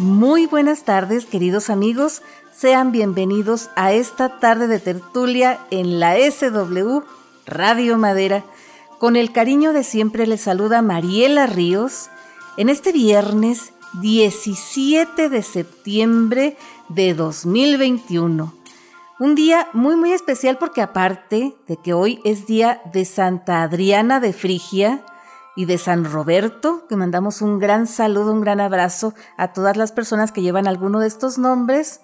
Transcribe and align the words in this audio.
Muy 0.00 0.46
buenas 0.46 0.84
tardes, 0.84 1.26
queridos 1.26 1.68
amigos. 1.68 2.22
Sean 2.56 2.90
bienvenidos 2.90 3.68
a 3.76 3.92
esta 3.92 4.40
tarde 4.40 4.66
de 4.66 4.78
tertulia 4.78 5.60
en 5.70 6.00
la 6.00 6.16
SW 6.16 7.00
Radio 7.44 7.98
Madera. 7.98 8.42
Con 8.98 9.14
el 9.14 9.30
cariño 9.30 9.74
de 9.74 9.84
siempre 9.84 10.26
les 10.26 10.40
saluda 10.40 10.80
Mariela 10.80 11.46
Ríos 11.46 12.08
en 12.56 12.70
este 12.70 12.92
viernes 12.92 13.74
17 14.00 15.28
de 15.28 15.42
septiembre 15.42 16.56
de 16.88 17.12
2021. 17.12 18.54
Un 19.18 19.34
día 19.34 19.68
muy 19.74 19.96
muy 19.96 20.14
especial 20.14 20.56
porque 20.56 20.80
aparte 20.80 21.54
de 21.68 21.76
que 21.76 21.92
hoy 21.92 22.22
es 22.24 22.46
día 22.46 22.80
de 22.90 23.04
Santa 23.04 23.62
Adriana 23.62 24.18
de 24.18 24.32
Frigia, 24.32 25.04
y 25.56 25.64
de 25.64 25.78
San 25.78 26.04
Roberto, 26.04 26.86
que 26.88 26.96
mandamos 26.96 27.42
un 27.42 27.58
gran 27.58 27.86
saludo, 27.86 28.32
un 28.32 28.40
gran 28.40 28.60
abrazo 28.60 29.14
a 29.36 29.52
todas 29.52 29.76
las 29.76 29.92
personas 29.92 30.32
que 30.32 30.42
llevan 30.42 30.66
alguno 30.66 31.00
de 31.00 31.08
estos 31.08 31.38
nombres. 31.38 32.00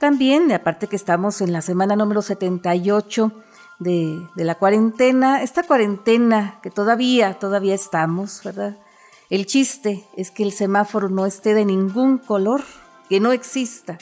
También, 0.00 0.50
aparte 0.52 0.86
que 0.86 0.96
estamos 0.96 1.40
en 1.40 1.52
la 1.52 1.60
semana 1.60 1.96
número 1.96 2.22
78 2.22 3.32
de, 3.78 4.26
de 4.34 4.44
la 4.44 4.56
cuarentena, 4.56 5.42
esta 5.42 5.62
cuarentena 5.62 6.58
que 6.62 6.70
todavía, 6.70 7.38
todavía 7.38 7.74
estamos, 7.74 8.42
¿verdad? 8.44 8.76
El 9.30 9.44
chiste 9.46 10.06
es 10.16 10.30
que 10.30 10.42
el 10.42 10.52
semáforo 10.52 11.10
no 11.10 11.26
esté 11.26 11.52
de 11.52 11.64
ningún 11.64 12.18
color, 12.18 12.62
que 13.08 13.20
no 13.20 13.32
exista, 13.32 13.98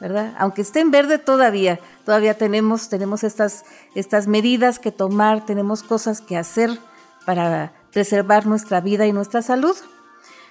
¿verdad? 0.00 0.34
Aunque 0.38 0.62
esté 0.62 0.80
en 0.80 0.90
verde 0.90 1.18
todavía, 1.18 1.80
todavía 2.04 2.36
tenemos, 2.36 2.88
tenemos 2.88 3.24
estas, 3.24 3.64
estas 3.94 4.26
medidas 4.26 4.78
que 4.78 4.92
tomar, 4.92 5.46
tenemos 5.46 5.82
cosas 5.82 6.20
que 6.20 6.36
hacer 6.36 6.78
para 7.24 7.72
preservar 7.92 8.46
nuestra 8.46 8.80
vida 8.80 9.06
y 9.06 9.12
nuestra 9.12 9.42
salud. 9.42 9.76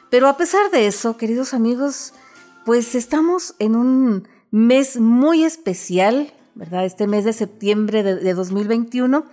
Pero 0.10 0.28
a 0.28 0.38
pesar 0.38 0.72
de 0.72 0.88
eso, 0.88 1.18
queridos 1.18 1.54
amigos, 1.54 2.14
pues 2.66 2.96
estamos 2.96 3.56
en 3.60 3.76
un 3.76 4.28
mes 4.52 5.00
muy 5.00 5.44
especial, 5.44 6.34
¿verdad? 6.56 6.86
Este 6.86 7.08
mes 7.08 7.26
de 7.26 7.34
septiembre 7.34 8.04
de, 8.04 8.34
2021, 8.34 9.26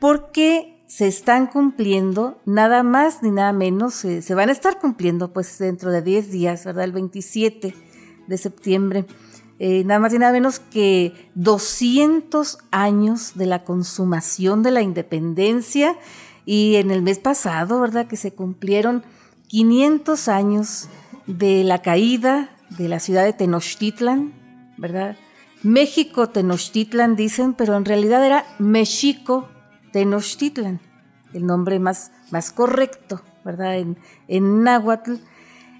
porque 0.00 0.82
se 0.86 1.06
están 1.06 1.46
cumpliendo 1.46 2.40
nada 2.46 2.82
más 2.82 3.22
ni 3.22 3.30
nada 3.30 3.52
menos, 3.52 3.94
se 3.94 4.34
van 4.34 4.48
a 4.48 4.52
estar 4.52 4.78
cumpliendo 4.78 5.32
pues 5.32 5.58
dentro 5.58 5.92
de 5.92 6.02
10 6.02 6.30
días, 6.30 6.64
¿verdad? 6.64 6.84
El 6.84 6.92
27 6.92 7.74
de 8.26 8.38
septiembre. 8.38 9.06
Eh, 9.62 9.84
nada 9.84 10.00
más 10.00 10.14
y 10.14 10.18
nada 10.18 10.32
menos 10.32 10.58
que 10.58 11.12
200 11.34 12.58
años 12.70 13.32
de 13.34 13.44
la 13.44 13.62
consumación 13.62 14.62
de 14.62 14.70
la 14.70 14.80
independencia 14.80 15.98
y 16.50 16.74
en 16.74 16.90
el 16.90 17.00
mes 17.00 17.20
pasado, 17.20 17.78
¿verdad? 17.78 18.08
Que 18.08 18.16
se 18.16 18.32
cumplieron 18.32 19.04
500 19.46 20.26
años 20.26 20.88
de 21.28 21.62
la 21.62 21.80
caída 21.80 22.50
de 22.70 22.88
la 22.88 22.98
ciudad 22.98 23.22
de 23.22 23.32
Tenochtitlan, 23.32 24.32
¿verdad? 24.76 25.16
México 25.62 26.28
Tenochtitlan 26.28 27.14
dicen, 27.14 27.54
pero 27.54 27.76
en 27.76 27.84
realidad 27.84 28.26
era 28.26 28.46
México 28.58 29.48
Tenochtitlan, 29.92 30.80
el 31.34 31.46
nombre 31.46 31.78
más, 31.78 32.10
más 32.32 32.50
correcto, 32.50 33.22
¿verdad? 33.44 33.78
En, 33.78 33.96
en 34.26 34.64
náhuatl. 34.64 35.18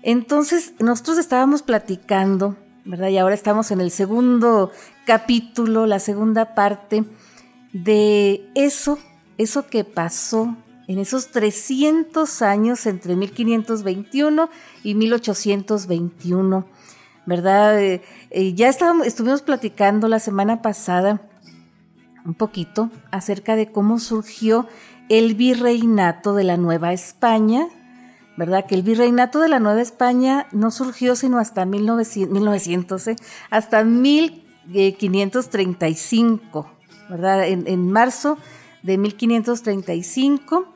Entonces, 0.04 0.74
nosotros 0.78 1.18
estábamos 1.18 1.62
platicando, 1.62 2.54
¿verdad? 2.84 3.08
Y 3.08 3.18
ahora 3.18 3.34
estamos 3.34 3.72
en 3.72 3.80
el 3.80 3.91
segundo 3.91 4.70
capítulo, 5.04 5.86
la 5.86 5.98
segunda 5.98 6.54
parte 6.54 7.02
de 7.72 8.48
eso 8.54 9.00
eso 9.41 9.66
que 9.66 9.83
pasó 9.84 10.56
en 10.86 10.98
esos 10.98 11.28
300 11.28 12.42
años 12.42 12.84
entre 12.86 13.16
1521 13.16 14.50
y 14.82 14.94
1821, 14.94 16.66
¿verdad? 17.26 17.81
Eh, 17.81 18.03
eh, 18.31 18.54
ya 18.54 18.69
estábamos, 18.69 19.06
estuvimos 19.06 19.42
platicando 19.42 20.09
la 20.09 20.19
semana 20.19 20.62
pasada 20.62 21.20
un 22.25 22.32
poquito 22.34 22.91
acerca 23.10 23.56
de 23.56 23.70
cómo 23.72 23.98
surgió 23.98 24.69
el 25.09 25.34
virreinato 25.34 26.34
de 26.34 26.44
la 26.44 26.59
Nueva 26.59 26.93
España, 26.93 27.66
¿verdad? 28.37 28.66
Que 28.66 28.75
el 28.75 28.82
virreinato 28.82 29.41
de 29.41 29.48
la 29.48 29.59
Nueva 29.59 29.81
España 29.81 30.48
no 30.53 30.70
surgió 30.70 31.16
sino 31.16 31.38
hasta 31.38 31.64
1900, 31.64 33.09
¿eh? 33.09 33.16
hasta 33.48 33.84
1535, 33.84 36.70
¿verdad? 37.09 37.48
En, 37.48 37.66
en 37.66 37.91
marzo 37.91 38.37
de 38.82 38.98
1535, 38.98 40.72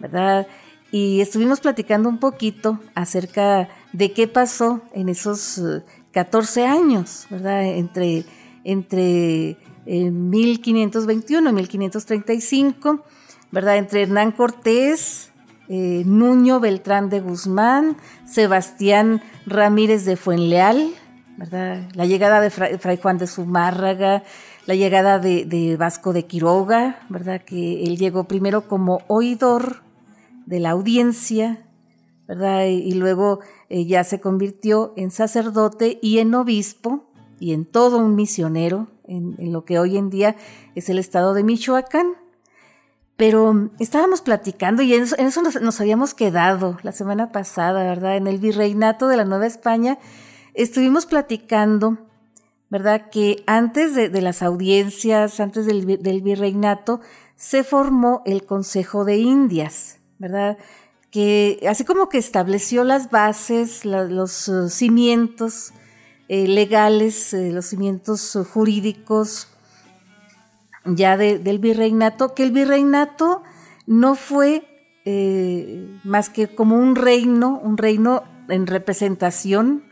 ¿verdad? 0.00 0.46
Y 0.90 1.20
estuvimos 1.20 1.60
platicando 1.60 2.08
un 2.08 2.18
poquito 2.18 2.78
acerca 2.94 3.68
de 3.92 4.12
qué 4.12 4.28
pasó 4.28 4.82
en 4.92 5.08
esos 5.08 5.60
14 6.12 6.60
eh, 6.60 6.66
años, 6.66 7.26
¿verdad? 7.30 7.64
Entre, 7.64 8.24
entre 8.64 9.58
1521 9.86 11.50
y 11.50 11.52
1535, 11.52 13.04
¿verdad? 13.50 13.76
Entre 13.76 14.02
Hernán 14.02 14.32
Cortés, 14.32 15.32
eh, 15.68 16.02
Nuño 16.06 16.60
Beltrán 16.60 17.10
de 17.10 17.20
Guzmán, 17.20 17.96
Sebastián 18.24 19.22
Ramírez 19.46 20.04
de 20.04 20.16
Fuenleal, 20.16 20.90
¿verdad? 21.36 21.88
La 21.94 22.06
llegada 22.06 22.40
de 22.40 22.50
Fray 22.50 22.96
Juan 22.96 23.18
de 23.18 23.26
Zumárraga, 23.26 24.22
la 24.66 24.74
llegada 24.74 25.18
de, 25.18 25.76
Vasco 25.78 26.12
de 26.12 26.26
Quiroga, 26.26 27.00
¿verdad? 27.08 27.40
Que 27.42 27.84
él 27.84 27.96
llegó 27.96 28.24
primero 28.24 28.68
como 28.68 29.00
oidor 29.06 29.82
de 30.44 30.60
la 30.60 30.70
audiencia, 30.70 31.64
¿verdad? 32.26 32.66
Y, 32.66 32.92
luego 32.92 33.40
eh, 33.68 33.86
ya 33.86 34.02
se 34.04 34.20
convirtió 34.20 34.92
en 34.96 35.10
sacerdote 35.12 35.98
y 36.02 36.18
en 36.18 36.34
obispo 36.34 37.04
y 37.38 37.52
en 37.52 37.64
todo 37.64 37.98
un 37.98 38.16
misionero 38.16 38.88
en, 39.06 39.36
lo 39.52 39.64
que 39.64 39.78
hoy 39.78 39.96
en 39.96 40.10
día 40.10 40.36
es 40.74 40.88
el 40.88 40.98
estado 40.98 41.32
de 41.32 41.44
Michoacán. 41.44 42.14
Pero 43.16 43.70
estábamos 43.78 44.20
platicando 44.20 44.82
y 44.82 44.92
en 44.92 45.04
eso, 45.04 45.42
nos, 45.42 45.80
habíamos 45.80 46.12
quedado 46.12 46.76
la 46.82 46.92
semana 46.92 47.32
pasada, 47.32 47.82
¿verdad? 47.84 48.16
En 48.16 48.26
el 48.26 48.38
virreinato 48.38 49.08
de 49.08 49.16
la 49.16 49.24
Nueva 49.24 49.46
España 49.46 49.98
estuvimos 50.52 51.06
platicando 51.06 51.98
¿verdad? 52.70 53.10
Que 53.10 53.44
antes 53.46 53.94
de, 53.94 54.20
las 54.20 54.42
audiencias, 54.42 55.40
antes 55.40 55.66
del, 55.66 56.22
virreinato, 56.22 57.00
se 57.36 57.64
formó 57.64 58.22
el 58.26 58.44
Consejo 58.44 59.04
de 59.04 59.18
Indias, 59.18 59.98
¿verdad? 60.18 60.58
Que 61.10 61.64
así 61.68 61.84
como 61.84 62.08
que 62.08 62.18
estableció 62.18 62.82
las 62.82 63.10
bases, 63.10 63.84
los 63.84 64.48
uh, 64.48 64.68
cimientos 64.68 65.72
eh, 66.28 66.48
legales, 66.48 67.32
eh, 67.34 67.52
los 67.52 67.66
cimientos 67.66 68.36
jurídicos 68.52 69.48
ya 70.84 71.16
del 71.16 71.58
virreinato, 71.58 72.34
que 72.34 72.44
el 72.44 72.52
virreinato 72.52 73.42
no 73.86 74.14
fue 74.14 74.64
eh, 75.04 75.98
más 76.04 76.30
que 76.30 76.48
como 76.48 76.76
un 76.76 76.94
reino, 76.94 77.58
un 77.58 77.76
reino 77.76 78.22
en 78.48 78.68
representación, 78.68 79.84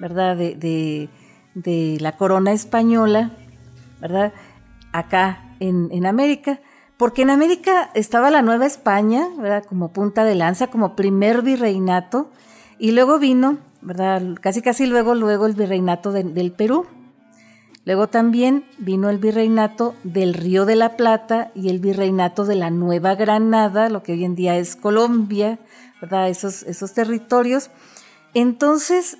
¿verdad? 0.00 0.36
de 0.36 1.08
la 1.54 2.16
corona 2.16 2.52
española, 2.52 3.32
¿verdad? 4.00 4.32
Acá 4.92 5.54
en, 5.60 6.06
América, 6.06 6.60
porque 6.96 7.22
en 7.22 7.30
América 7.30 7.90
estaba 7.94 8.30
la 8.30 8.42
Nueva 8.42 8.66
España, 8.66 9.28
¿verdad? 9.36 9.64
Como 9.64 9.92
punta 9.92 10.24
de 10.24 10.34
lanza, 10.34 10.68
como 10.68 10.96
primer 10.96 11.42
virreinato, 11.42 12.30
y 12.78 12.92
luego 12.92 13.18
vino, 13.18 13.58
¿verdad? 13.82 14.22
Casi 14.40 14.62
casi 14.62 14.86
luego, 14.86 15.14
luego 15.14 15.46
el 15.46 15.54
virreinato 15.54 16.12
del 16.12 16.52
Perú. 16.52 16.86
Luego 17.86 18.08
también 18.08 18.64
vino 18.78 19.08
el 19.08 19.18
virreinato 19.18 19.94
del 20.04 20.34
Río 20.34 20.66
de 20.66 20.76
la 20.76 20.96
Plata 20.96 21.50
y 21.54 21.70
el 21.70 21.78
virreinato 21.78 22.44
de 22.44 22.54
la 22.54 22.70
Nueva 22.70 23.14
Granada, 23.14 23.88
lo 23.88 24.02
que 24.02 24.12
hoy 24.12 24.24
en 24.24 24.34
día 24.34 24.56
es 24.56 24.76
Colombia, 24.76 25.58
¿verdad? 26.00 26.28
Esos, 26.28 26.62
esos 26.64 26.92
territorios. 26.92 27.70
Entonces, 28.34 29.16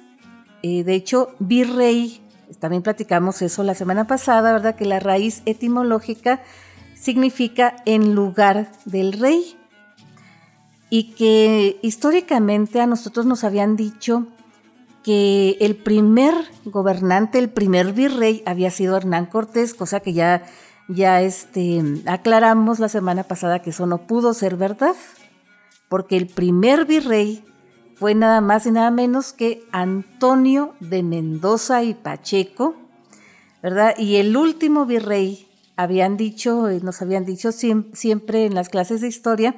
eh, 0.62 0.85
de 0.85 0.95
hecho, 0.95 1.35
virrey, 1.39 2.21
también 2.59 2.83
platicamos 2.83 3.43
eso 3.43 3.62
la 3.62 3.75
semana 3.75 4.07
pasada, 4.07 4.53
¿verdad? 4.53 4.75
Que 4.75 4.85
la 4.85 5.01
raíz 5.01 5.43
etimológica 5.47 6.43
significa 6.95 7.77
en 7.87 8.15
lugar 8.15 8.71
del 8.85 9.12
rey. 9.12 9.57
Y 10.91 11.12
que 11.15 11.79
históricamente 11.83 12.81
a 12.81 12.87
nosotros 12.87 13.25
nos 13.25 13.45
habían 13.45 13.77
dicho 13.77 14.27
que 15.05 15.57
el 15.61 15.77
primer 15.77 16.35
gobernante, 16.65 17.39
el 17.39 17.49
primer 17.49 17.93
virrey 17.93 18.43
había 18.45 18.71
sido 18.71 18.97
Hernán 18.97 19.27
Cortés, 19.27 19.73
cosa 19.73 20.01
que 20.01 20.13
ya, 20.13 20.43
ya 20.89 21.23
este, 21.23 21.83
aclaramos 22.06 22.81
la 22.81 22.89
semana 22.89 23.23
pasada 23.23 23.61
que 23.61 23.71
eso 23.71 23.87
no 23.87 24.06
pudo 24.06 24.35
ser 24.35 24.56
verdad, 24.56 24.97
porque 25.89 26.17
el 26.17 26.27
primer 26.27 26.85
virrey 26.85 27.45
fue 28.00 28.14
nada 28.14 28.41
más 28.41 28.64
y 28.64 28.70
nada 28.70 28.91
menos 28.91 29.35
que 29.35 29.62
Antonio 29.73 30.73
de 30.81 31.02
Mendoza 31.02 31.82
y 31.82 31.93
Pacheco, 31.93 32.75
¿verdad? 33.62 33.94
Y 33.99 34.17
el 34.17 34.38
último 34.38 34.87
virrey, 34.87 35.50
habían 35.76 36.17
dicho, 36.17 36.70
eh, 36.70 36.81
nos 36.82 37.02
habían 37.02 37.26
dicho 37.26 37.52
siempre 37.52 38.47
en 38.47 38.55
las 38.55 38.70
clases 38.70 39.02
de 39.02 39.08
historia, 39.08 39.55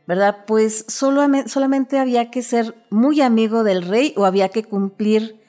¿verdad? 0.06 0.45
Pues 0.45 0.85
solamente 0.88 2.00
había 2.00 2.31
que 2.31 2.41
ser 2.41 2.75
muy 2.89 3.21
amigo 3.21 3.63
del 3.63 3.81
rey 3.81 4.13
o 4.15 4.25
había 4.25 4.50
que 4.50 4.63
cumplir 4.63 5.41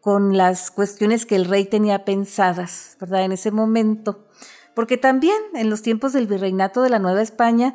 con 0.00 0.36
las 0.36 0.70
cuestiones 0.70 1.26
que 1.26 1.36
el 1.36 1.44
rey 1.44 1.64
tenía 1.64 2.04
pensadas, 2.04 2.96
¿verdad? 3.00 3.24
En 3.24 3.32
ese 3.32 3.52
momento. 3.52 4.26
Porque 4.74 4.96
también 4.96 5.36
en 5.54 5.70
los 5.70 5.82
tiempos 5.82 6.12
del 6.12 6.26
virreinato 6.26 6.82
de 6.82 6.90
la 6.90 6.98
Nueva 6.98 7.22
España, 7.22 7.74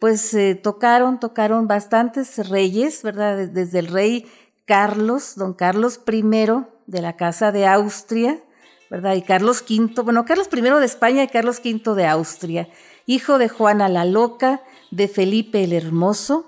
pues 0.00 0.32
eh, 0.34 0.54
tocaron, 0.54 1.20
tocaron 1.20 1.68
bastantes 1.68 2.48
reyes, 2.48 3.02
¿verdad? 3.02 3.48
Desde 3.48 3.78
el 3.78 3.88
rey 3.88 4.26
Carlos, 4.64 5.34
don 5.36 5.54
Carlos 5.54 6.00
I 6.10 6.22
de 6.86 7.02
la 7.02 7.16
Casa 7.16 7.52
de 7.52 7.66
Austria, 7.66 8.40
¿verdad? 8.90 9.14
Y 9.14 9.22
Carlos 9.22 9.64
V, 9.68 10.02
bueno, 10.02 10.24
Carlos 10.24 10.48
I 10.52 10.60
de 10.60 10.84
España 10.84 11.22
y 11.24 11.28
Carlos 11.28 11.60
V 11.64 11.94
de 11.94 12.06
Austria, 12.06 12.68
hijo 13.06 13.38
de 13.38 13.48
Juana 13.48 13.88
la 13.88 14.04
Loca, 14.04 14.62
de 14.90 15.08
Felipe 15.08 15.64
el 15.64 15.72
Hermoso 15.72 16.46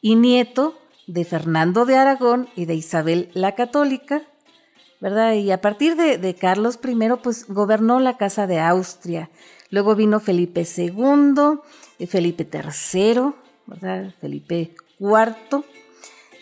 y 0.00 0.14
nieto 0.14 0.78
de 1.06 1.24
Fernando 1.24 1.84
de 1.84 1.96
Aragón 1.96 2.48
y 2.56 2.64
de 2.66 2.74
Isabel 2.74 3.30
la 3.34 3.54
Católica, 3.54 4.22
¿verdad? 5.00 5.34
Y 5.34 5.50
a 5.50 5.60
partir 5.60 5.96
de, 5.96 6.34
Carlos 6.34 6.78
I, 6.82 6.96
pues 7.22 7.46
gobernó 7.48 7.98
la 7.98 8.16
Casa 8.16 8.46
de 8.46 8.60
Austria. 8.60 9.30
Luego 9.70 9.96
vino 9.96 10.20
Felipe 10.20 10.66
II, 10.76 11.58
eh, 11.98 12.06
Felipe 12.06 12.48
III, 12.50 13.32
¿verdad? 13.66 14.14
Felipe 14.20 14.74
IV. 15.00 15.64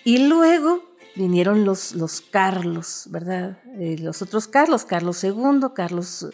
Y 0.05 0.29
luego 0.29 0.90
vinieron 1.15 1.65
los, 1.65 1.95
los 1.95 2.21
Carlos, 2.21 3.07
¿verdad? 3.11 3.59
Eh, 3.79 3.97
los 4.01 4.23
otros 4.23 4.47
Carlos, 4.47 4.85
Carlos 4.85 5.23
II, 5.25 5.69
Carlos... 5.75 6.29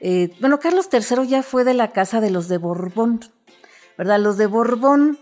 Eh, 0.00 0.34
bueno, 0.40 0.58
Carlos 0.60 0.88
III 0.92 1.26
ya 1.26 1.42
fue 1.42 1.64
de 1.64 1.72
la 1.72 1.92
casa 1.92 2.20
de 2.20 2.30
los 2.30 2.48
de 2.48 2.58
Borbón, 2.58 3.20
¿verdad? 3.96 4.20
Los 4.20 4.36
de 4.36 4.46
Borbón, 4.46 5.18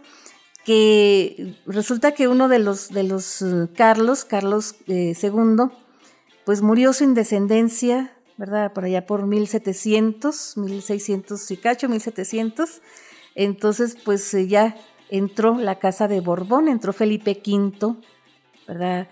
que 0.64 1.54
resulta 1.66 2.12
que 2.12 2.26
uno 2.26 2.48
de 2.48 2.58
los, 2.58 2.88
de 2.88 3.04
los 3.04 3.42
eh, 3.42 3.68
Carlos, 3.76 4.24
Carlos 4.24 4.74
II, 4.86 5.70
pues 6.44 6.62
murió 6.62 6.92
sin 6.92 7.14
descendencia, 7.14 8.12
¿verdad? 8.36 8.72
Por 8.72 8.84
allá 8.84 9.06
por 9.06 9.26
1700, 9.26 10.56
1600 10.56 11.50
y 11.50 11.56
cacho, 11.58 11.88
1700. 11.88 12.80
Entonces, 13.34 13.96
pues 14.04 14.32
ya 14.48 14.76
entró 15.10 15.58
la 15.58 15.78
casa 15.78 16.08
de 16.08 16.20
Borbón, 16.20 16.68
entró 16.68 16.92
Felipe 16.92 17.40
V, 17.46 17.96
¿verdad? 18.72 19.08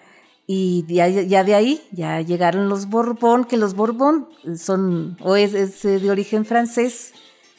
Y 0.47 0.85
ya, 0.89 1.45
de 1.45 1.55
ahí 1.55 1.83
ya 1.93 2.21
llegaron 2.23 2.69
los 2.69 2.89
Borbón, 2.89 3.45
que 3.45 3.57
los 3.57 3.75
Borbón 3.75 4.29
son, 4.57 5.17
o 5.21 5.37
es, 5.37 5.55
es 5.55 5.83
de 5.83 6.11
origen 6.11 6.45
francés, 6.45 7.13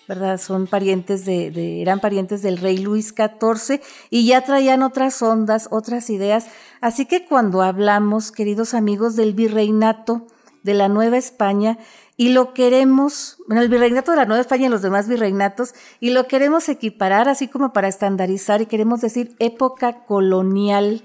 ¿verdad? 0.07 0.37
Son 0.39 0.67
parientes 0.67 1.23
de, 1.25 1.81
eran 1.81 1.99
parientes 1.99 2.41
del 2.41 2.57
rey 2.57 2.77
Luis 2.77 3.13
XIV 3.15 3.79
y 4.09 4.25
ya 4.25 4.43
traían 4.43 4.83
otras 4.83 5.21
ondas, 5.21 5.67
otras 5.71 6.09
ideas. 6.09 6.47
Así 6.81 7.05
que 7.05 7.25
cuando 7.25 7.61
hablamos, 7.61 8.31
queridos 8.31 8.73
amigos, 8.73 9.15
del 9.15 9.33
virreinato 9.33 10.27
de 10.63 10.73
la 10.73 10.89
Nueva 10.89 11.17
España, 11.17 11.77
y 12.17 12.29
lo 12.29 12.53
queremos, 12.53 13.37
bueno, 13.47 13.61
el 13.61 13.69
virreinato 13.69 14.11
de 14.11 14.17
la 14.17 14.25
Nueva 14.25 14.41
España 14.41 14.67
y 14.67 14.69
los 14.69 14.81
demás 14.81 15.07
virreinatos, 15.07 15.73
y 15.99 16.09
lo 16.09 16.27
queremos 16.27 16.67
equiparar 16.67 17.29
así 17.29 17.47
como 17.47 17.73
para 17.73 17.87
estandarizar 17.87 18.61
y 18.61 18.65
queremos 18.65 19.01
decir 19.01 19.35
época 19.39 20.03
colonial, 20.05 21.03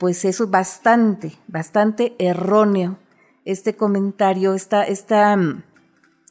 pues 0.00 0.24
eso 0.24 0.44
es 0.44 0.50
bastante, 0.50 1.34
bastante 1.46 2.16
erróneo 2.18 2.96
este 3.44 3.76
comentario, 3.76 4.54
esta, 4.54 4.82
esta, 4.82 5.36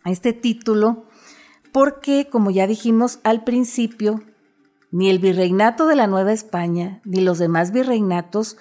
este 0.06 0.34
título 0.34 1.06
porque, 1.72 2.28
como 2.32 2.50
ya 2.50 2.66
dijimos 2.66 3.20
al 3.24 3.44
principio, 3.44 4.24
ni 4.90 5.12
el 5.12 5.20
virreinato 5.20 5.86
de 5.86 5.96
la 5.96 6.08
Nueva 6.08 6.32
España, 6.32 7.00
ni 7.06 7.22
los 7.22 7.38
demás 7.38 7.72
virreinatos 7.72 8.58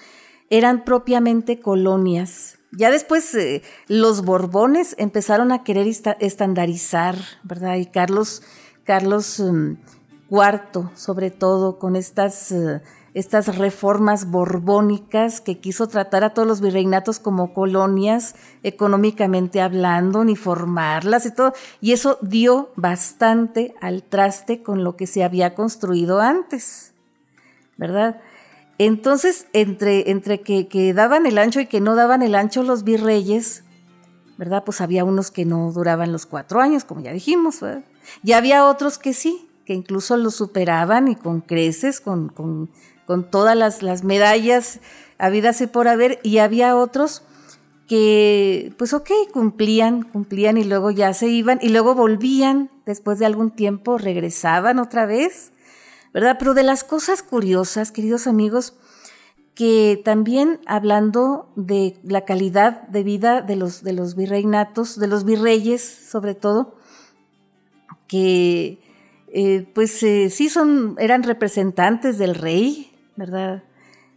eran 0.51 0.85
propiamente 0.85 1.59
colonias. 1.59 2.59
Ya 2.71 2.91
después 2.91 3.35
eh, 3.35 3.63
los 3.87 4.27
Borbones 4.27 4.95
empezaron 4.99 5.53
a 5.53 5.65
querer 5.65 5.87
estandarizar, 5.87 7.17
¿verdad? 7.45 7.77
Y 7.77 7.87
Carlos, 7.87 8.43
Carlos 8.85 9.39
IV, 9.39 10.83
mm, 10.83 10.97
sobre 10.97 11.31
todo, 11.31 11.79
con 11.79 11.97
estas 11.97 12.53
eh, 12.53 12.83
estas 13.15 13.57
reformas 13.59 14.31
borbónicas 14.31 15.41
que 15.41 15.59
quiso 15.59 15.89
tratar 15.89 16.25
a 16.25 16.35
todos 16.35 16.47
los 16.47 16.61
virreinatos 16.61 17.19
como 17.19 17.53
colonias, 17.53 18.35
económicamente 18.63 19.61
hablando, 19.61 20.25
ni 20.25 20.37
formarlas 20.37 21.27
y 21.27 21.35
todo. 21.35 21.53
Y 21.81 21.93
eso 21.93 22.19
dio 22.21 22.71
bastante 22.77 23.75
al 23.81 24.03
traste 24.03 24.63
con 24.63 24.85
lo 24.85 24.97
que 24.97 25.07
se 25.07 25.25
había 25.25 25.55
construido 25.55 26.21
antes, 26.21 26.93
¿verdad? 27.77 28.21
Entonces, 28.79 29.47
entre, 29.53 30.11
entre 30.11 30.41
que, 30.41 30.69
que 30.69 30.95
daban 30.95 31.27
el 31.27 31.39
ancho 31.39 31.61
y 31.61 31.67
que 31.67 31.81
no 31.81 31.97
daban 31.97 32.23
el 32.23 32.35
ancho 32.35 32.63
los 32.63 32.85
virreyes, 32.85 33.65
¿verdad? 34.37 34.63
Pues 34.65 34.81
había 34.81 35.05
unos 35.05 35.33
que 35.33 35.45
no 35.45 35.73
duraban 35.73 36.13
los 36.13 36.27
cuatro 36.27 36.61
años, 36.61 36.85
como 36.85 37.01
ya 37.01 37.13
dijimos, 37.13 37.61
¿verdad? 37.61 37.83
Y 38.23 38.33
había 38.33 38.67
otros 38.67 38.99
que 38.99 39.13
sí, 39.13 39.49
que 39.65 39.75
incluso 39.75 40.17
los 40.17 40.37
superaban 40.37 41.09
y 41.09 41.17
con 41.17 41.41
creces, 41.41 42.01
con, 42.01 42.29
con 42.29 42.71
con 43.09 43.25
todas 43.31 43.57
las, 43.57 44.05
medallas 44.05 44.81
habidas 45.17 45.63
y 45.63 45.67
por 45.67 45.89
haber, 45.89 46.21
y 46.23 46.39
había 46.39 46.77
otros 46.77 47.23
que, 47.87 48.75
pues 48.77 48.93
ok, 48.93 49.11
cumplían, 49.33 50.03
cumplían 50.03 50.59
y 50.59 50.65
luego 50.65 50.91
ya 50.91 51.15
se 51.15 51.27
iban 51.27 51.59
y 51.63 51.71
luego 51.71 51.95
volvían, 51.95 52.71
después 52.85 53.19
de 53.19 53.25
algún 53.25 53.51
tiempo 53.51 53.97
regresaban 53.97 54.79
otra 54.79 55.07
vez, 55.07 55.53
¿verdad? 56.13 56.37
Pero 56.39 56.53
de 56.53 56.65
las 56.65 56.85
cosas 56.85 57.23
curiosas, 57.23 57.93
queridos 57.93 58.27
amigos, 58.27 58.75
que 59.55 59.99
también 60.05 60.61
hablando 60.67 61.51
de 61.57 61.97
la 62.03 62.27
calidad 62.27 62.83
de 62.89 63.05
vida 63.05 63.41
de 63.41 63.57
los, 63.57 63.83
de 63.83 63.95
los 63.95 64.17
virreinatos, 64.17 65.01
de 65.01 65.07
los 65.07 65.25
virreyes 65.25 65.81
sobre 65.83 66.35
todo, 66.35 66.75
que 68.07 68.81
eh, 69.29 69.67
pues 69.75 70.03
eh, 70.03 70.29
sí 70.29 70.51
son, 70.51 70.95
eran 70.99 71.23
representantes 71.23 72.19
del 72.19 72.35
rey, 72.35 72.88
¿verdad? 73.19 73.65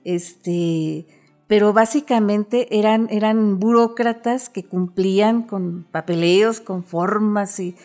Este, 0.04 1.08
pero 1.48 1.74
básicamente 1.74 2.80
eran, 2.80 3.08
eran 3.10 3.60
burócratas 3.60 4.48
que 4.48 4.64
cumplían 4.64 5.42
con 5.42 5.84
papeleos, 5.92 6.62
con 6.62 6.84
formas 6.84 7.60
y, 7.60 7.76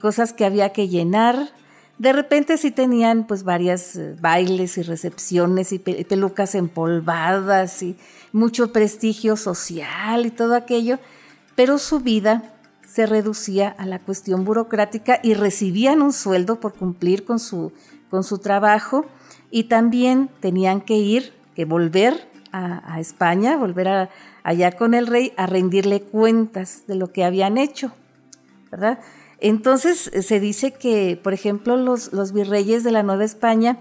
cosas 0.00 0.32
que 0.32 0.44
había 0.44 0.70
que 0.70 0.88
llenar. 0.88 1.50
De 1.98 2.12
repente 2.12 2.56
sí 2.56 2.70
tenían 2.70 3.26
pues 3.26 3.42
varias 3.42 3.96
eh, 3.96 4.16
bailes 4.20 4.78
y 4.78 4.82
recepciones 4.82 5.72
y 5.72 5.78
pelucas 5.80 6.54
empolvadas 6.54 7.82
y 7.82 7.96
mucho 8.32 8.72
prestigio 8.72 9.36
social 9.36 10.24
y 10.24 10.30
todo 10.30 10.54
aquello, 10.54 10.98
pero 11.56 11.78
su 11.78 12.00
vida 12.00 12.54
se 12.86 13.06
reducía 13.06 13.68
a 13.68 13.86
la 13.86 13.98
cuestión 13.98 14.44
burocrática 14.44 15.18
y 15.22 15.34
recibían 15.34 16.02
un 16.02 16.12
sueldo 16.12 16.60
por 16.60 16.74
cumplir 16.74 17.24
con 17.24 17.38
su, 17.38 17.72
con 18.08 18.22
su 18.22 18.38
trabajo 18.38 19.06
y 19.50 19.64
también 19.64 20.30
tenían 20.40 20.80
que 20.80 20.96
ir, 20.96 21.32
que 21.54 21.64
volver 21.64 22.28
a, 22.52 22.98
España, 22.98 23.56
volver 23.56 24.08
allá 24.42 24.72
con 24.72 24.94
el 24.94 25.06
rey 25.06 25.32
a 25.36 25.46
rendirle 25.46 26.02
cuentas 26.02 26.84
de 26.88 26.96
lo 26.96 27.12
que 27.12 27.24
habían 27.24 27.58
hecho, 27.58 27.92
¿verdad? 28.70 28.98
Entonces 29.38 30.10
se 30.20 30.40
dice 30.40 30.72
que, 30.72 31.18
por 31.22 31.32
ejemplo, 31.32 31.76
los, 31.76 32.32
virreyes 32.32 32.84
de 32.84 32.90
la 32.90 33.02
Nueva 33.02 33.24
España 33.24 33.78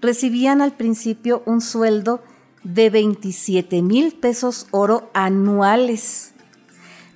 recibían 0.00 0.62
al 0.62 0.72
principio 0.72 1.42
un 1.46 1.60
sueldo 1.60 2.22
de 2.62 2.90
27 2.90 3.82
mil 3.82 4.12
pesos 4.12 4.68
oro 4.70 5.10
anuales 5.14 6.32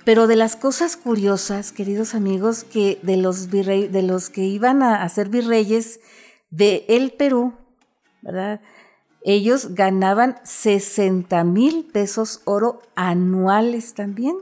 pero 0.07 0.25
de 0.25 0.37
las 0.37 0.55
cosas 0.55 0.95
curiosas, 0.95 1.73
queridos 1.73 2.15
amigos, 2.15 2.63
que 2.63 2.97
de 3.03 3.17
los, 3.17 3.51
de 3.51 4.03
los 4.03 4.29
que 4.29 4.45
iban 4.45 4.81
a, 4.81 5.09
ser 5.09 5.27
virreyes 5.27 5.99
de 6.49 6.85
el 6.87 7.11
Perú, 7.11 7.55
¿verdad? 8.21 8.61
Ellos 9.23 9.73
ganaban 9.73 10.37
60 10.43 11.43
mil 11.43 11.85
pesos 11.85 12.41
oro 12.45 12.81
anuales 12.95 13.93
también. 13.93 14.37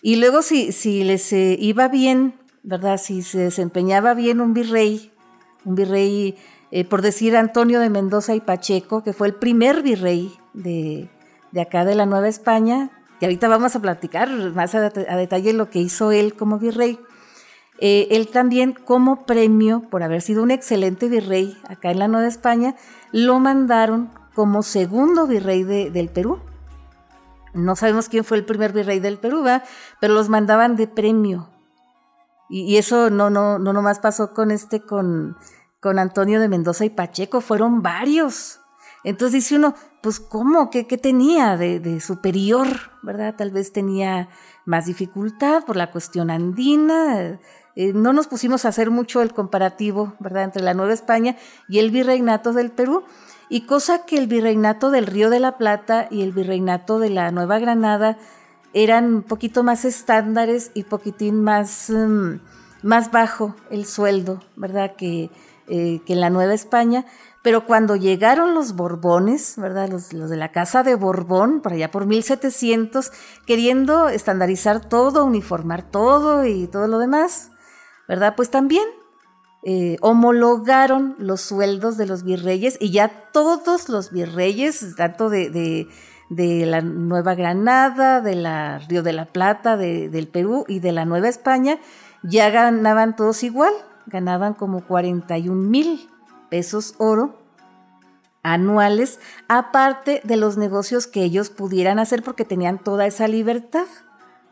Y 0.00 0.16
luego 0.16 0.42
si, 0.42 0.72
si 0.72 1.04
les 1.04 1.32
eh, 1.32 1.56
iba 1.60 1.88
bien, 1.88 2.34
¿verdad? 2.62 2.98
Si 2.98 3.22
se 3.22 3.38
desempeñaba 3.38 4.14
bien 4.14 4.40
un 4.40 4.54
virrey, 4.54 5.12
un 5.64 5.74
virrey, 5.74 6.36
eh, 6.70 6.84
por 6.84 7.02
decir 7.02 7.36
Antonio 7.36 7.80
de 7.80 7.90
Mendoza 7.90 8.34
y 8.34 8.40
Pacheco, 8.40 9.02
que 9.02 9.12
fue 9.12 9.28
el 9.28 9.34
primer 9.34 9.82
virrey 9.82 10.32
de, 10.54 11.08
de 11.50 11.60
acá 11.60 11.84
de 11.84 11.94
la 11.94 12.06
Nueva 12.06 12.28
España, 12.28 12.90
y 13.22 13.24
ahorita 13.24 13.46
vamos 13.46 13.76
a 13.76 13.80
platicar 13.80 14.28
más 14.50 14.74
a, 14.74 14.90
detalle 14.90 15.52
lo 15.52 15.70
que 15.70 15.78
hizo 15.78 16.10
él 16.10 16.34
como 16.34 16.58
virrey. 16.58 16.98
Eh, 17.84 18.06
él 18.14 18.28
también, 18.28 18.74
como 18.74 19.26
premio 19.26 19.82
por 19.90 20.04
haber 20.04 20.22
sido 20.22 20.44
un 20.44 20.52
excelente 20.52 21.08
virrey 21.08 21.60
acá 21.68 21.90
en 21.90 21.98
la 21.98 22.06
Nueva 22.06 22.28
España, 22.28 22.76
lo 23.10 23.40
mandaron 23.40 24.08
como 24.36 24.62
segundo 24.62 25.26
virrey 25.26 25.64
del 25.64 26.08
Perú. 26.08 26.38
No 27.54 27.74
sabemos 27.74 28.08
quién 28.08 28.22
fue 28.22 28.36
el 28.36 28.44
primer 28.44 28.72
virrey 28.72 29.00
del 29.00 29.18
Perú, 29.18 29.44
pero 30.00 30.14
los 30.14 30.28
mandaban 30.28 30.76
de 30.76 30.86
premio. 30.86 31.50
Y, 32.48 32.76
eso 32.76 33.10
no, 33.10 33.30
no, 33.30 33.58
no 33.58 33.72
nomás 33.72 33.98
pasó 33.98 34.32
con 34.32 34.52
este, 34.52 34.82
con, 34.82 35.36
con 35.80 35.98
Antonio 35.98 36.38
de 36.38 36.48
Mendoza 36.48 36.84
y 36.84 36.90
Pacheco, 36.90 37.40
fueron 37.40 37.82
varios. 37.82 38.60
Entonces 39.04 39.32
dice 39.32 39.56
uno, 39.56 39.74
pues 40.02 40.20
¿cómo? 40.20 40.70
¿Qué, 40.70 40.84
tenía 40.84 41.56
de, 41.56 42.00
superior? 42.00 42.68
¿Verdad? 43.02 43.34
Tal 43.36 43.50
vez 43.50 43.72
tenía 43.72 44.28
más 44.64 44.86
dificultad 44.86 45.64
por 45.64 45.76
la 45.76 45.90
cuestión 45.90 46.30
andina. 46.30 47.40
Eh, 47.74 47.92
no 47.94 48.12
nos 48.12 48.26
pusimos 48.26 48.64
a 48.64 48.68
hacer 48.68 48.90
mucho 48.90 49.22
el 49.22 49.32
comparativo, 49.32 50.14
¿verdad?, 50.18 50.44
entre 50.44 50.62
la 50.62 50.74
Nueva 50.74 50.92
España 50.92 51.36
y 51.68 51.78
el 51.78 51.90
virreinato 51.90 52.52
del 52.52 52.70
Perú. 52.70 53.04
Y 53.48 53.66
cosa 53.66 54.04
que 54.06 54.16
el 54.16 54.26
virreinato 54.26 54.90
del 54.90 55.06
Río 55.06 55.30
de 55.30 55.40
la 55.40 55.58
Plata 55.58 56.08
y 56.10 56.22
el 56.22 56.32
virreinato 56.32 56.98
de 56.98 57.10
la 57.10 57.30
Nueva 57.30 57.58
Granada 57.58 58.18
eran 58.74 59.14
un 59.14 59.22
poquito 59.22 59.62
más 59.62 59.84
estándares 59.84 60.70
y 60.74 60.84
poquitín 60.84 61.42
más, 61.42 61.90
mm, 61.90 62.40
más 62.82 63.10
bajo 63.10 63.54
el 63.70 63.84
sueldo, 63.86 64.42
¿verdad?, 64.56 64.96
que, 64.96 65.30
eh, 65.68 66.00
que 66.06 66.12
en 66.14 66.20
la 66.20 66.30
Nueva 66.30 66.54
España. 66.54 67.04
Pero 67.42 67.66
cuando 67.66 67.96
llegaron 67.96 68.54
los 68.54 68.74
Borbones, 68.74 69.54
¿verdad? 69.56 69.88
Los, 69.88 70.10
de 70.10 70.36
la 70.36 70.52
Casa 70.52 70.82
de 70.84 70.94
Borbón, 70.94 71.60
por 71.60 71.72
allá 71.72 71.90
por 71.90 72.06
1700, 72.06 73.10
queriendo 73.46 74.08
estandarizar 74.08 74.80
todo, 74.80 75.24
uniformar 75.24 75.82
todo 75.82 76.44
y 76.46 76.68
todo 76.68 76.86
lo 76.86 76.98
demás, 76.98 77.51
¿verdad? 78.12 78.34
Pues 78.36 78.50
también 78.50 78.84
eh, 79.62 79.96
homologaron 80.02 81.16
los 81.16 81.40
sueldos 81.40 81.96
de 81.96 82.04
los 82.04 82.24
virreyes 82.24 82.76
y 82.78 82.90
ya 82.90 83.08
todos 83.32 83.88
los 83.88 84.10
virreyes, 84.10 84.96
tanto 84.96 85.30
de, 85.30 85.88
la 86.28 86.82
Nueva 86.82 87.34
Granada, 87.34 88.20
de 88.20 88.34
la 88.34 88.80
Río 88.80 89.02
de 89.02 89.14
la 89.14 89.24
Plata, 89.24 89.78
del 89.78 90.28
Perú 90.28 90.66
y 90.68 90.80
de 90.80 90.92
la 90.92 91.06
Nueva 91.06 91.30
España, 91.30 91.78
ya 92.22 92.50
ganaban 92.50 93.16
todos 93.16 93.42
igual, 93.44 93.72
ganaban 94.04 94.52
como 94.52 94.84
41 94.84 95.54
mil 95.70 96.06
pesos 96.50 96.94
oro 96.98 97.38
anuales, 98.42 99.20
aparte 99.48 100.20
de 100.22 100.36
los 100.36 100.58
negocios 100.58 101.06
que 101.06 101.22
ellos 101.22 101.48
pudieran 101.48 101.98
hacer 101.98 102.22
porque 102.22 102.44
tenían 102.44 102.78
toda 102.78 103.06
esa 103.06 103.26
libertad, 103.26 103.86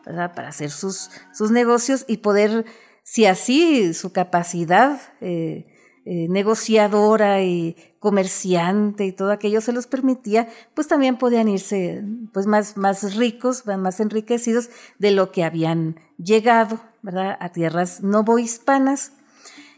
¿verdad? 0.06 0.34
Para 0.34 0.48
hacer 0.48 0.70
sus, 0.70 1.10
sus 1.34 1.50
negocios 1.50 2.06
y 2.08 2.18
poder, 2.18 2.64
si 3.10 3.26
así 3.26 3.92
su 3.92 4.12
capacidad 4.12 5.00
eh, 5.20 5.66
eh, 6.04 6.28
negociadora 6.28 7.42
y 7.42 7.74
comerciante 7.98 9.04
y 9.04 9.10
todo 9.10 9.32
aquello 9.32 9.60
se 9.60 9.72
los 9.72 9.88
permitía, 9.88 10.48
pues 10.74 10.86
también 10.86 11.18
podían 11.18 11.48
irse 11.48 12.04
pues 12.32 12.46
más, 12.46 12.76
más 12.76 13.16
ricos, 13.16 13.66
más 13.66 13.98
enriquecidos 13.98 14.70
de 15.00 15.10
lo 15.10 15.32
que 15.32 15.42
habían 15.42 15.98
llegado, 16.18 16.78
¿verdad? 17.02 17.36
A 17.40 17.48
tierras 17.48 18.00
novohispanas. 18.00 19.14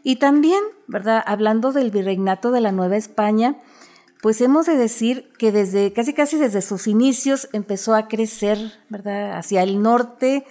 Y 0.03 0.17
también, 0.17 0.61
¿verdad? 0.85 1.23
Hablando 1.25 1.71
del 1.71 1.89
virreinato 1.89 2.51
de 2.51 2.61
la 2.61 2.71
Nueva 2.71 2.97
España, 2.97 3.57
pues 4.21 4.41
hemos 4.41 4.67
de 4.67 4.77
decir 4.77 5.31
que 5.39 5.51
desde 5.51 5.91
casi 5.91 6.13
casi 6.13 6.37
desde 6.37 6.61
sus 6.61 6.85
inicios 6.85 7.49
empezó 7.51 7.95
a 7.95 8.07
crecer, 8.07 8.73
¿verdad? 8.89 9.35
Hacia 9.39 9.63
el 9.63 9.81
norte, 9.81 10.45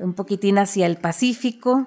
un 0.00 0.14
poquitín 0.14 0.58
hacia 0.58 0.86
el 0.86 0.96
Pacífico 0.96 1.86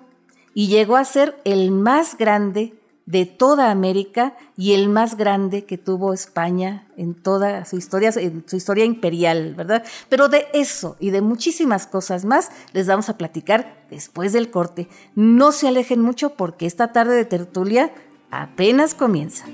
y 0.57 0.69
llegó 0.69 0.97
a 0.97 1.05
ser 1.05 1.39
el 1.43 1.69
más 1.69 2.17
grande 2.17 2.73
de 3.05 3.27
toda 3.27 3.69
América 3.69 4.35
y 4.57 4.73
el 4.73 4.89
más 4.89 5.15
grande 5.15 5.65
que 5.65 5.77
tuvo 5.77 6.15
España 6.15 6.87
en 6.97 7.13
toda 7.13 7.63
su 7.65 7.77
historia, 7.77 8.09
en 8.15 8.43
su 8.47 8.55
historia 8.55 8.83
imperial, 8.83 9.53
¿verdad? 9.53 9.83
Pero 10.09 10.29
de 10.29 10.47
eso 10.55 10.97
y 10.99 11.11
de 11.11 11.21
muchísimas 11.21 11.85
cosas 11.85 12.25
más 12.25 12.49
les 12.73 12.87
vamos 12.87 13.07
a 13.07 13.19
platicar 13.19 13.85
después 13.91 14.33
del 14.33 14.49
corte. 14.49 14.87
No 15.13 15.51
se 15.51 15.67
alejen 15.67 16.01
mucho 16.01 16.31
porque 16.31 16.65
esta 16.65 16.91
tarde 16.91 17.15
de 17.15 17.25
tertulia 17.25 17.91
apenas 18.31 18.95
comienza. 18.95 19.45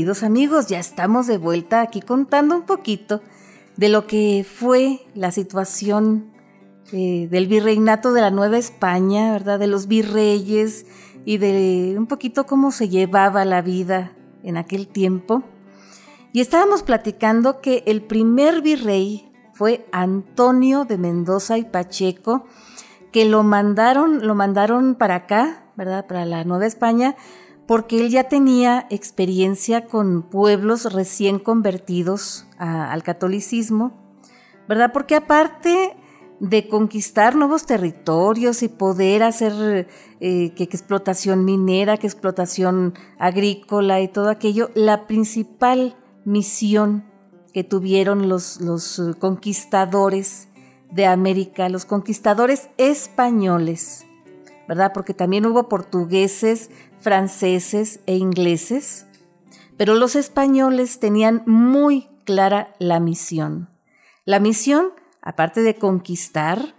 Queridos 0.00 0.22
amigos, 0.22 0.66
ya 0.66 0.78
estamos 0.78 1.26
de 1.26 1.36
vuelta 1.36 1.82
aquí 1.82 2.00
contando 2.00 2.56
un 2.56 2.62
poquito 2.62 3.20
de 3.76 3.90
lo 3.90 4.06
que 4.06 4.46
fue 4.50 5.00
la 5.14 5.30
situación 5.30 6.32
eh, 6.90 7.28
del 7.30 7.48
virreinato 7.48 8.14
de 8.14 8.22
la 8.22 8.30
Nueva 8.30 8.56
España, 8.56 9.30
¿verdad? 9.30 9.58
De 9.58 9.66
los 9.66 9.88
virreyes 9.88 10.86
y 11.26 11.36
de 11.36 11.96
un 11.98 12.06
poquito 12.06 12.46
cómo 12.46 12.72
se 12.72 12.88
llevaba 12.88 13.44
la 13.44 13.60
vida 13.60 14.12
en 14.42 14.56
aquel 14.56 14.88
tiempo. 14.88 15.42
Y 16.32 16.40
estábamos 16.40 16.82
platicando 16.82 17.60
que 17.60 17.82
el 17.86 18.00
primer 18.00 18.62
virrey 18.62 19.30
fue 19.52 19.86
Antonio 19.92 20.86
de 20.86 20.96
Mendoza 20.96 21.58
y 21.58 21.64
Pacheco, 21.64 22.46
que 23.12 23.26
lo 23.26 23.42
mandaron, 23.42 24.26
lo 24.26 24.34
mandaron 24.34 24.94
para 24.94 25.16
acá, 25.16 25.66
¿verdad? 25.76 26.06
Para 26.06 26.24
la 26.24 26.44
Nueva 26.44 26.64
España, 26.64 27.16
porque 27.70 28.00
él 28.00 28.10
ya 28.10 28.24
tenía 28.24 28.88
experiencia 28.90 29.86
con 29.86 30.22
pueblos 30.22 30.92
recién 30.92 31.38
convertidos 31.38 32.44
al 32.58 33.04
catolicismo, 33.04 33.92
¿verdad? 34.68 34.90
Porque 34.92 35.14
aparte 35.14 35.96
de 36.40 36.66
conquistar 36.66 37.36
nuevos 37.36 37.66
territorios 37.66 38.64
y 38.64 38.68
poder 38.68 39.22
hacer 39.22 39.86
eh, 40.18 40.52
explotación 40.58 41.44
minera, 41.44 41.96
que 41.96 42.08
explotación 42.08 42.94
agrícola 43.20 44.00
y 44.00 44.08
todo 44.08 44.30
aquello, 44.30 44.70
la 44.74 45.06
principal 45.06 45.96
misión 46.24 47.04
que 47.52 47.62
tuvieron 47.62 48.28
los, 48.28 48.60
los 48.60 49.00
conquistadores 49.20 50.48
de 50.90 51.06
América, 51.06 51.68
los 51.68 51.84
conquistadores 51.84 52.68
españoles, 52.78 54.06
¿verdad? 54.66 54.90
Porque 54.92 55.14
también 55.14 55.46
hubo 55.46 55.68
portugueses, 55.68 56.70
franceses 57.00 58.00
e 58.06 58.16
ingleses, 58.16 59.06
pero 59.76 59.94
los 59.94 60.16
españoles 60.16 61.00
tenían 61.00 61.42
muy 61.46 62.08
clara 62.24 62.74
la 62.78 63.00
misión. 63.00 63.70
La 64.24 64.38
misión, 64.38 64.90
aparte 65.22 65.62
de 65.62 65.74
conquistar, 65.74 66.74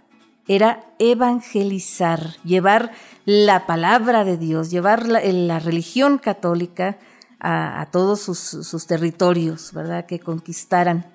era 0.48 0.94
evangelizar, 0.98 2.36
llevar 2.44 2.92
la 3.24 3.66
palabra 3.66 4.24
de 4.24 4.36
Dios, 4.36 4.70
llevar 4.70 5.06
la, 5.06 5.58
religión 5.58 6.18
católica 6.18 6.98
a, 7.40 7.88
todos 7.90 8.20
sus, 8.20 8.86
territorios, 8.86 9.72
¿verdad? 9.72 10.06
Que 10.06 10.20
conquistaran. 10.20 11.06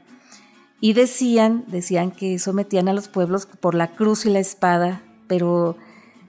y 0.80 0.94
decían, 0.94 1.64
decían 1.68 2.12
que 2.12 2.38
sometían 2.38 2.88
a 2.88 2.94
los 2.94 3.08
pueblos 3.08 3.46
por 3.48 3.74
la 3.74 3.88
cruz 3.96 4.26
y 4.26 4.30
la 4.30 4.40
espada, 4.40 5.02
pero 5.28 5.78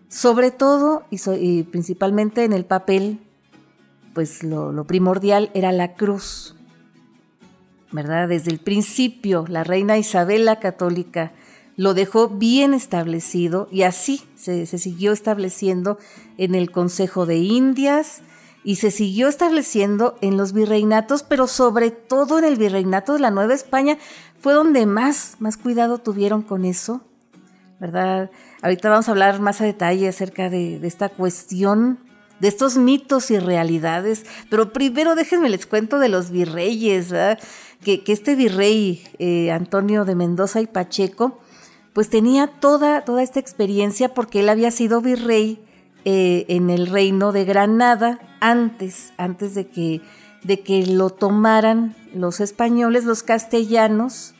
sobre 0.08 0.50
todo 0.50 1.04
y, 1.10 1.62
principalmente 1.64 2.44
en 2.44 2.52
el 2.52 2.64
papel, 2.64 3.20
pues 4.14 4.42
lo, 4.42 4.84
primordial 4.84 5.50
era 5.54 5.70
la 5.72 5.94
cruz, 5.94 6.54
¿verdad? 7.92 8.28
Desde 8.28 8.50
el 8.50 8.58
principio, 8.58 9.44
la 9.48 9.64
reina 9.64 9.98
Isabel 9.98 10.44
la 10.44 10.60
católica 10.60 11.32
lo 11.76 11.94
dejó 11.94 12.28
bien 12.28 12.74
establecido 12.74 13.68
y 13.70 13.82
así 13.82 14.22
se, 14.34 14.66
se, 14.66 14.78
siguió 14.78 15.12
estableciendo 15.12 15.98
en 16.36 16.56
el 16.56 16.72
Consejo 16.72 17.24
de 17.24 17.36
Indias 17.36 18.22
y 18.64 18.76
se 18.76 18.90
siguió 18.90 19.28
estableciendo 19.28 20.18
en 20.20 20.36
los 20.36 20.52
virreinatos, 20.52 21.22
pero 21.22 21.46
sobre 21.46 21.92
todo 21.92 22.38
en 22.38 22.44
el 22.44 22.56
virreinato 22.56 23.12
de 23.12 23.20
la 23.20 23.30
Nueva 23.30 23.54
España 23.54 23.96
fue 24.40 24.54
donde 24.54 24.86
más, 24.86 25.36
más 25.38 25.56
cuidado 25.56 25.98
tuvieron 25.98 26.42
con 26.42 26.64
eso, 26.64 27.02
¿verdad? 27.80 28.30
Ahorita 28.62 28.90
vamos 28.90 29.08
a 29.08 29.12
hablar 29.12 29.40
más 29.40 29.60
a 29.60 29.64
detalle 29.64 30.08
acerca 30.08 30.50
de, 30.50 30.84
esta 30.86 31.08
cuestión, 31.08 31.98
de 32.40 32.48
estos 32.48 32.76
mitos 32.76 33.30
y 33.30 33.38
realidades, 33.38 34.24
pero 34.50 34.72
primero 34.72 35.14
déjenme 35.14 35.48
les 35.48 35.66
cuento 35.66 35.98
de 35.98 36.08
los 36.08 36.30
virreyes, 36.30 37.12
que, 37.82 38.02
que, 38.02 38.12
este 38.12 38.34
virrey 38.34 39.04
eh, 39.18 39.52
Antonio 39.52 40.04
de 40.04 40.14
Mendoza 40.14 40.60
y 40.60 40.66
Pacheco, 40.66 41.38
pues 41.92 42.10
tenía 42.10 42.46
toda, 42.46 43.04
toda 43.04 43.22
esta 43.22 43.40
experiencia 43.40 44.14
porque 44.14 44.40
él 44.40 44.48
había 44.48 44.70
sido 44.70 45.00
virrey 45.00 45.60
eh, 46.04 46.46
en 46.48 46.70
el 46.70 46.86
reino 46.86 47.32
de 47.32 47.44
Granada 47.44 48.20
antes, 48.40 49.12
antes 49.16 49.54
de 49.54 49.68
que, 49.68 50.00
de 50.42 50.60
que 50.60 50.86
lo 50.86 51.10
tomaran 51.10 51.94
los 52.14 52.40
españoles, 52.40 53.04
los 53.04 53.22
castellanos, 53.22 54.34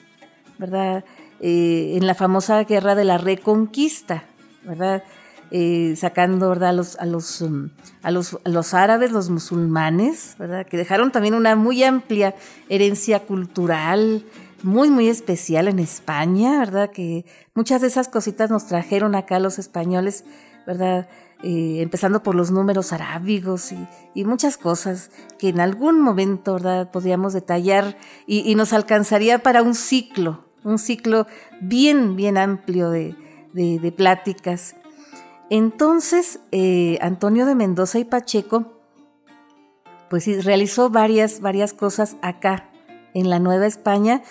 ¿verdad? 0.59 1.05
Eh, 1.41 1.95
en 1.97 2.07
la 2.07 2.15
famosa 2.15 2.65
guerra 2.65 2.97
de 2.97 3.05
la 3.05 3.17
reconquista, 3.17 4.25
¿verdad? 4.65 5.05
Eh, 5.51 5.95
sacando 5.97 6.49
¿verdad? 6.49 6.71
A, 6.71 6.73
los, 6.73 6.97
a, 6.99 7.07
los, 7.07 7.41
um, 7.41 7.71
a, 8.03 8.11
los, 8.11 8.39
los, 8.45 8.75
árabes, 8.75 9.13
los 9.13 9.31
musulmanes, 9.31 10.35
¿verdad? 10.39 10.67
que 10.67 10.77
dejaron 10.77 11.11
también 11.11 11.35
una 11.35 11.57
muy 11.57 11.85
amplia 11.85 12.35
herencia 12.69 13.21
cultural, 13.21 14.25
muy, 14.63 14.91
muy 14.91 15.09
especial 15.09 15.69
en 15.69 15.79
España, 15.79 16.59
¿verdad? 16.59 16.91
que 16.91 17.25
muchas 17.55 17.81
de 17.81 17.87
esas 17.87 18.09
cositas 18.09 18.51
nos 18.51 18.67
trajeron 18.67 19.15
acá 19.15 19.39
los 19.39 19.59
españoles, 19.59 20.25
¿verdad? 20.67 21.09
Eh, 21.45 21.77
empezando 21.83 22.23
por 22.25 22.35
los 22.35 22.51
números 22.51 22.93
arábigos 22.93 23.73
y, 23.73 24.25
muchas 24.25 24.59
cosas 24.59 25.13
que 25.39 25.49
en 25.49 25.61
algún 25.61 26.01
momento 26.01 26.55
¿verdad? 26.55 26.91
podríamos 26.91 27.33
detallar 27.33 27.97
y 28.27 28.53
nos 28.57 28.73
alcanzaría 28.73 29.39
para 29.39 29.63
un 29.63 29.77
ciclo, 29.77 30.48
un 30.69 30.79
ciclo 30.79 31.27
bien, 31.61 32.15
bien 32.17 32.37
amplio 32.37 32.91
de, 32.91 33.15
pláticas. 33.97 34.77
Entonces, 35.51 36.41
eh, 36.53 36.99
Antonio 37.01 37.47
de 37.47 37.55
Mendoza 37.55 37.99
y 37.99 38.05
Pacheco, 38.05 38.79
pues 40.11 40.45
realizó 40.45 40.91
varias, 40.91 41.41
varias 41.41 41.73
cosas 41.73 42.17
acá, 42.23 42.71
en 43.15 43.31
la 43.31 43.39
Nueva 43.39 43.67
España, 43.67 44.23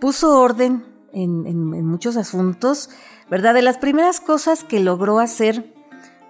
puso 0.00 0.40
orden 0.40 0.84
en, 1.12 1.86
muchos 1.86 2.16
asuntos, 2.16 2.90
¿verdad? 3.30 3.54
De 3.54 3.62
las 3.62 3.78
primeras 3.78 4.20
cosas 4.20 4.64
que 4.64 4.80
logró 4.80 5.20
hacer 5.20 5.72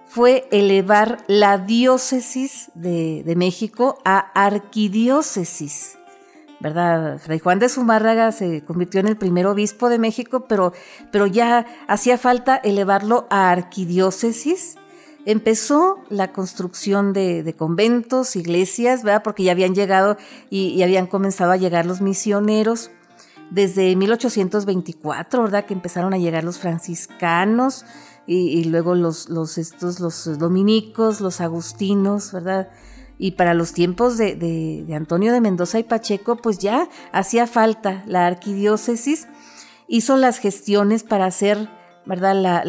fue 0.07 0.47
elevar 0.51 1.23
la 1.27 1.57
diócesis 1.57 2.71
de, 2.75 3.23
de 3.25 3.35
México 3.35 3.97
a 4.05 4.19
arquidiócesis. 4.19 5.94
¿Verdad? 6.65 7.19
Fray 7.19 7.37
Juan 7.37 7.59
de 7.59 7.69
Zumárraga 7.69 8.31
se 8.31 8.63
convirtió 8.63 8.99
en 8.99 9.05
el 9.05 9.17
primer 9.17 9.45
obispo 9.45 9.87
de 9.87 9.99
México, 9.99 10.45
pero, 10.49 10.73
pero 11.11 11.27
ya 11.27 11.67
hacía 11.87 12.17
falta 12.17 12.55
elevarlo 12.55 13.27
a 13.29 13.51
arquidiócesis. 13.51 14.75
Empezó 15.27 15.99
la 16.09 16.33
construcción 16.33 17.13
de, 17.13 17.53
conventos, 17.55 18.35
iglesias, 18.35 19.03
¿verdad? 19.03 19.21
Porque 19.21 19.43
ya 19.43 19.51
habían 19.51 19.75
llegado 19.75 20.17
y, 20.49 20.81
habían 20.81 21.05
comenzado 21.05 21.51
a 21.51 21.57
llegar 21.57 21.85
los 21.85 22.01
misioneros 22.01 22.89
desde 23.51 23.95
1824, 23.95 25.43
¿verdad? 25.43 25.65
Que 25.67 25.75
empezaron 25.75 26.15
a 26.15 26.17
llegar 26.17 26.43
los 26.43 26.57
franciscanos 26.57 27.85
y, 28.25 28.63
luego 28.63 28.95
los, 28.95 29.29
los, 29.29 29.59
estos, 29.59 29.99
los 29.99 30.39
dominicos, 30.39 31.21
los 31.21 31.41
agustinos, 31.41 32.31
¿verdad? 32.31 32.69
Y 33.17 33.31
para 33.31 33.53
los 33.53 33.73
tiempos 33.73 34.17
de, 34.17 34.85
Antonio 34.93 35.31
de 35.31 35.41
Mendoza 35.41 35.79
y 35.79 35.83
Pacheco, 35.83 36.35
pues 36.35 36.59
ya 36.59 36.89
hacía 37.11 37.47
falta 37.47 38.03
la 38.07 38.27
arquidiócesis, 38.27 39.27
hizo 39.87 40.17
las 40.17 40.39
gestiones 40.39 41.03
para 41.03 41.25
hacer, 41.25 41.69
¿verdad?, 42.05 42.35
la, 42.35 42.63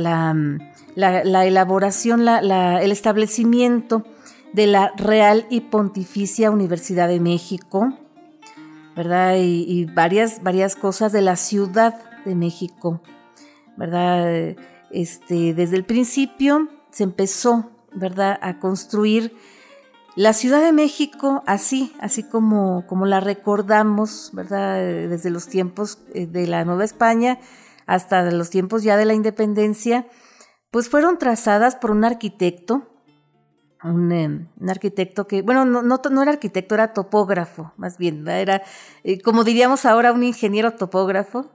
la, 0.94 1.46
elaboración, 1.46 2.28
el 2.28 2.92
establecimiento 2.92 4.04
de 4.52 4.66
la 4.68 4.92
Real 4.96 5.46
y 5.50 5.62
Pontificia 5.62 6.50
Universidad 6.50 7.08
de 7.08 7.20
México, 7.20 7.92
¿verdad? 8.94 9.36
Y, 9.38 9.84
varias, 9.86 10.42
varias 10.42 10.76
cosas 10.76 11.12
de 11.12 11.22
la 11.22 11.36
Ciudad 11.36 12.00
de 12.24 12.36
México, 12.36 13.02
¿verdad? 13.76 14.56
Este, 14.90 15.54
desde 15.54 15.76
el 15.76 15.84
principio 15.84 16.68
se 16.90 17.02
empezó, 17.02 17.70
¿verdad?, 17.92 18.38
a 18.40 18.60
construir 18.60 19.34
la 20.16 20.32
Ciudad 20.32 20.62
de 20.62 20.72
México, 20.72 21.42
así, 21.46 21.94
así 22.00 22.22
como, 22.22 22.86
como 22.86 23.04
la 23.04 23.20
recordamos, 23.20 24.30
¿verdad? 24.32 24.76
Desde 24.78 25.28
los 25.28 25.46
tiempos 25.46 25.98
eh, 26.14 26.26
de 26.26 26.46
la 26.46 26.64
Nueva 26.64 26.84
España 26.84 27.38
hasta 27.86 28.30
los 28.30 28.48
tiempos 28.48 28.82
ya 28.82 28.96
de 28.96 29.04
la 29.04 29.12
independencia, 29.12 30.06
pues 30.70 30.88
fueron 30.88 31.18
trazadas 31.18 31.76
por 31.76 31.90
un 31.90 32.04
arquitecto, 32.04 32.90
un, 33.84 34.10
em, 34.10 34.48
arquitecto 34.66 35.26
que, 35.26 35.42
bueno, 35.42 35.66
no, 35.66 36.22
era 36.22 36.32
arquitecto, 36.32 36.74
era 36.74 36.94
topógrafo, 36.94 37.74
más 37.76 37.98
bien, 37.98 38.26
era, 38.26 38.62
eh, 39.04 39.20
como 39.20 39.44
diríamos 39.44 39.84
ahora, 39.84 40.12
un 40.12 40.24
ingeniero 40.24 40.72
topógrafo, 40.72 41.52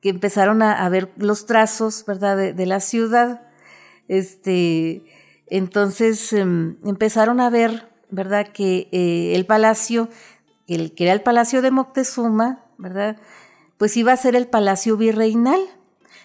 que 0.00 0.10
empezaron 0.10 0.62
a, 0.62 0.88
ver 0.88 1.12
los 1.16 1.46
trazos, 1.46 2.04
¿verdad?, 2.06 2.36
de, 2.36 2.66
la 2.66 2.80
ciudad. 2.80 3.42
Este, 4.08 5.04
entonces 5.46 6.32
em, 6.32 6.76
empezaron 6.84 7.40
a 7.40 7.50
ver 7.50 7.95
¿verdad? 8.10 8.48
Que 8.48 8.88
eh, 8.92 9.32
el 9.34 9.46
palacio, 9.46 10.08
el, 10.66 10.94
que 10.94 11.04
era 11.04 11.12
el 11.12 11.22
palacio 11.22 11.62
de 11.62 11.70
Moctezuma, 11.70 12.64
¿verdad? 12.78 13.16
Pues 13.78 13.96
iba 13.96 14.12
a 14.12 14.16
ser 14.16 14.36
el 14.36 14.48
palacio 14.48 14.96
virreinal. 14.96 15.60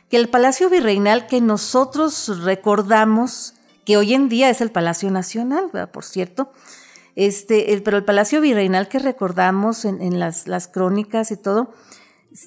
Que 0.10 0.17
el 0.17 0.30
palacio 0.30 0.70
virreinal 0.70 1.28
que 1.28 1.39
nosotros 1.39 2.44
recordamos, 2.44 3.54
que 3.86 3.98
hoy 3.98 4.13
en 4.13 4.28
día 4.28 4.50
es 4.50 4.60
el 4.60 4.70
Palacio 4.70 5.10
Nacional, 5.10 5.70
¿verdad? 5.72 5.91
Por 5.91 6.04
cierto. 6.04 6.52
Este, 7.15 7.74
el, 7.74 7.84
pero 7.84 7.98
el 7.98 8.06
palacio 8.06 8.41
virreinal 8.41 8.88
que 8.88 9.00
recordamos 9.00 9.86
en, 9.86 10.20
las, 10.20 10.48
las, 10.48 10.67
crónicas 10.67 11.32
y 11.32 11.38
todo, 11.38 11.74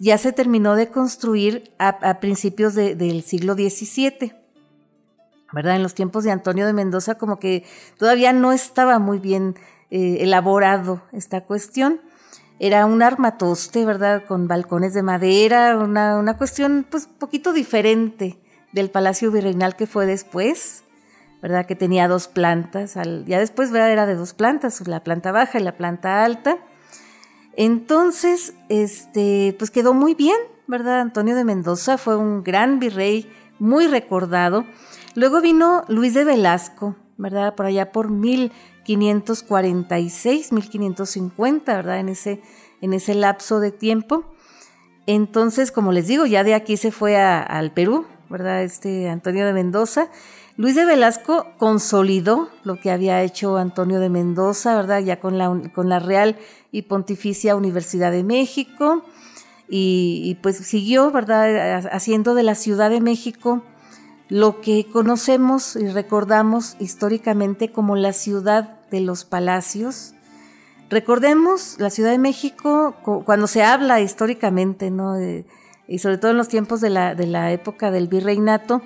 ya 0.00 0.16
se 0.18 0.32
terminó 0.32 0.74
de 0.74 0.88
construir 0.88 1.74
a, 1.78 2.20
principios 2.20 2.74
del 2.74 3.22
siglo 3.22 3.54
XVII. 3.54 4.43
¿Verdad? 5.54 5.76
En 5.76 5.82
los 5.82 5.94
tiempos 5.94 6.24
de 6.24 6.32
Antonio 6.32 6.66
de 6.66 6.72
Mendoza 6.72 7.14
como 7.14 7.38
que 7.38 7.64
todavía 7.96 8.32
no 8.32 8.52
estaba 8.52 8.98
muy 8.98 9.18
bien 9.18 9.54
eh, 9.90 10.18
elaborado 10.20 11.02
esta 11.12 11.42
cuestión. 11.42 12.00
Era 12.58 12.86
un 12.86 13.02
armatoste, 13.02 13.84
¿verdad? 13.84 14.24
Con 14.26 14.48
balcones 14.48 14.94
de 14.94 15.02
madera, 15.02 15.76
una, 15.76 16.18
una 16.18 16.36
cuestión 16.36 16.86
pues 16.88 17.06
poquito 17.06 17.52
diferente 17.52 18.38
del 18.72 18.90
Palacio 18.90 19.30
Virreinal 19.30 19.76
que 19.76 19.86
fue 19.86 20.06
después, 20.06 20.84
¿verdad? 21.40 21.66
Que 21.66 21.76
tenía 21.76 22.08
dos 22.08 22.28
plantas, 22.28 22.94
ya 22.94 23.38
después 23.38 23.70
¿verdad? 23.70 23.92
era 23.92 24.06
de 24.06 24.16
dos 24.16 24.34
plantas, 24.34 24.86
la 24.86 25.04
planta 25.04 25.30
baja 25.30 25.58
y 25.58 25.62
la 25.62 25.76
planta 25.76 26.24
alta. 26.24 26.58
Entonces, 27.56 28.54
este, 28.68 29.54
pues 29.58 29.70
quedó 29.70 29.94
muy 29.94 30.14
bien, 30.14 30.36
¿verdad? 30.66 31.00
Antonio 31.00 31.36
de 31.36 31.44
Mendoza 31.44 31.98
fue 31.98 32.16
un 32.16 32.42
gran 32.42 32.80
virrey, 32.80 33.30
muy 33.58 33.86
recordado. 33.86 34.64
Luego 35.14 35.40
vino 35.40 35.84
Luis 35.88 36.12
de 36.14 36.24
Velasco, 36.24 36.96
¿verdad? 37.18 37.54
Por 37.54 37.66
allá 37.66 37.92
por 37.92 38.10
1546, 38.10 40.52
1550, 40.52 41.76
¿verdad? 41.76 42.00
En 42.00 42.08
ese, 42.08 42.42
en 42.80 42.92
ese 42.92 43.14
lapso 43.14 43.60
de 43.60 43.70
tiempo. 43.70 44.24
Entonces, 45.06 45.70
como 45.70 45.92
les 45.92 46.08
digo, 46.08 46.26
ya 46.26 46.42
de 46.42 46.54
aquí 46.54 46.76
se 46.76 46.90
fue 46.90 47.16
al 47.16 47.70
Perú, 47.72 48.06
¿verdad? 48.28 48.64
Este 48.64 49.08
Antonio 49.08 49.46
de 49.46 49.52
Mendoza. 49.52 50.08
Luis 50.56 50.74
de 50.74 50.84
Velasco 50.84 51.46
consolidó 51.58 52.48
lo 52.64 52.80
que 52.80 52.90
había 52.90 53.22
hecho 53.22 53.56
Antonio 53.56 54.00
de 54.00 54.08
Mendoza, 54.08 54.74
¿verdad? 54.74 54.98
Ya 55.00 55.20
con 55.20 55.38
la, 55.38 55.62
con 55.74 55.88
la 55.88 56.00
Real 56.00 56.36
y 56.72 56.82
Pontificia 56.82 57.54
Universidad 57.54 58.10
de 58.10 58.24
México. 58.24 59.04
Y, 59.68 60.22
y 60.24 60.34
pues 60.36 60.56
siguió, 60.56 61.12
¿verdad? 61.12 61.86
Haciendo 61.92 62.34
de 62.34 62.42
la 62.42 62.56
Ciudad 62.56 62.90
de 62.90 63.00
México 63.00 63.62
lo 64.34 64.60
que 64.60 64.88
conocemos 64.90 65.76
y 65.76 65.86
recordamos 65.86 66.74
históricamente 66.80 67.70
como 67.70 67.94
la 67.94 68.12
ciudad 68.12 68.80
de 68.90 68.98
los 68.98 69.24
palacios, 69.24 70.14
Recordemos 70.90 71.76
la 71.78 71.90
Ciudad 71.90 72.10
de 72.10 72.18
México 72.18 72.94
cuando 73.24 73.46
se 73.46 73.64
habla 73.64 74.00
históricamente, 74.00 74.90
¿no? 74.90 75.16
y 75.88 75.98
sobre 75.98 76.18
todo 76.18 76.30
en 76.30 76.36
los 76.36 76.48
tiempos 76.48 76.80
de 76.80 76.90
la, 76.90 77.52
época 77.52 77.90
del 77.90 78.06
virreinato, 78.06 78.82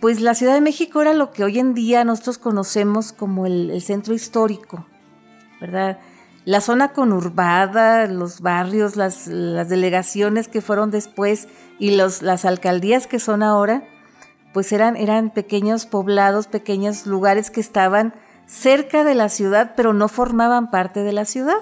pues 0.00 0.20
la 0.20 0.34
Ciudad 0.34 0.54
de 0.54 0.60
México 0.60 1.00
era 1.00 1.14
lo 1.14 1.30
que 1.30 1.44
hoy 1.44 1.58
en 1.58 1.74
día 1.74 2.04
nosotros 2.04 2.38
conocemos 2.38 3.12
como 3.12 3.46
el, 3.46 3.80
centro 3.82 4.14
histórico, 4.14 4.84
¿verdad? 5.60 6.00
La 6.44 6.60
zona 6.60 6.92
conurbada, 6.92 8.06
los 8.08 8.40
barrios, 8.40 8.96
las, 8.96 9.26
delegaciones 9.26 10.48
que 10.48 10.60
fueron 10.60 10.90
después 10.90 11.46
y 11.78 11.92
las 11.92 12.44
alcaldías 12.44 13.06
que 13.06 13.20
son 13.20 13.42
ahora, 13.42 13.84
pues 14.52 14.72
eran, 14.72 14.96
eran 14.96 15.30
pequeños 15.30 15.86
poblados, 15.86 16.46
pequeños 16.46 17.06
lugares 17.06 17.50
que 17.50 17.60
estaban 17.60 18.14
cerca 18.46 19.04
de 19.04 19.14
la 19.14 19.28
ciudad, 19.28 19.72
pero 19.76 19.92
no 19.92 20.08
formaban 20.08 20.70
parte 20.70 21.00
de 21.00 21.12
la 21.12 21.24
ciudad. 21.24 21.58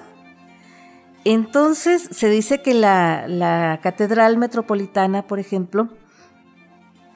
Entonces 1.23 2.09
se 2.11 2.29
dice 2.29 2.61
que 2.61 2.73
la, 2.73 3.27
la 3.27 3.79
catedral 3.81 4.37
metropolitana, 4.37 5.23
por 5.27 5.39
ejemplo, 5.39 5.89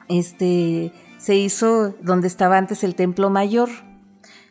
este, 0.08 0.92
se 1.18 1.34
hizo 1.34 1.94
donde 2.00 2.28
estaba 2.28 2.56
antes 2.56 2.84
el 2.84 2.94
Templo 2.94 3.30
Mayor. 3.30 3.68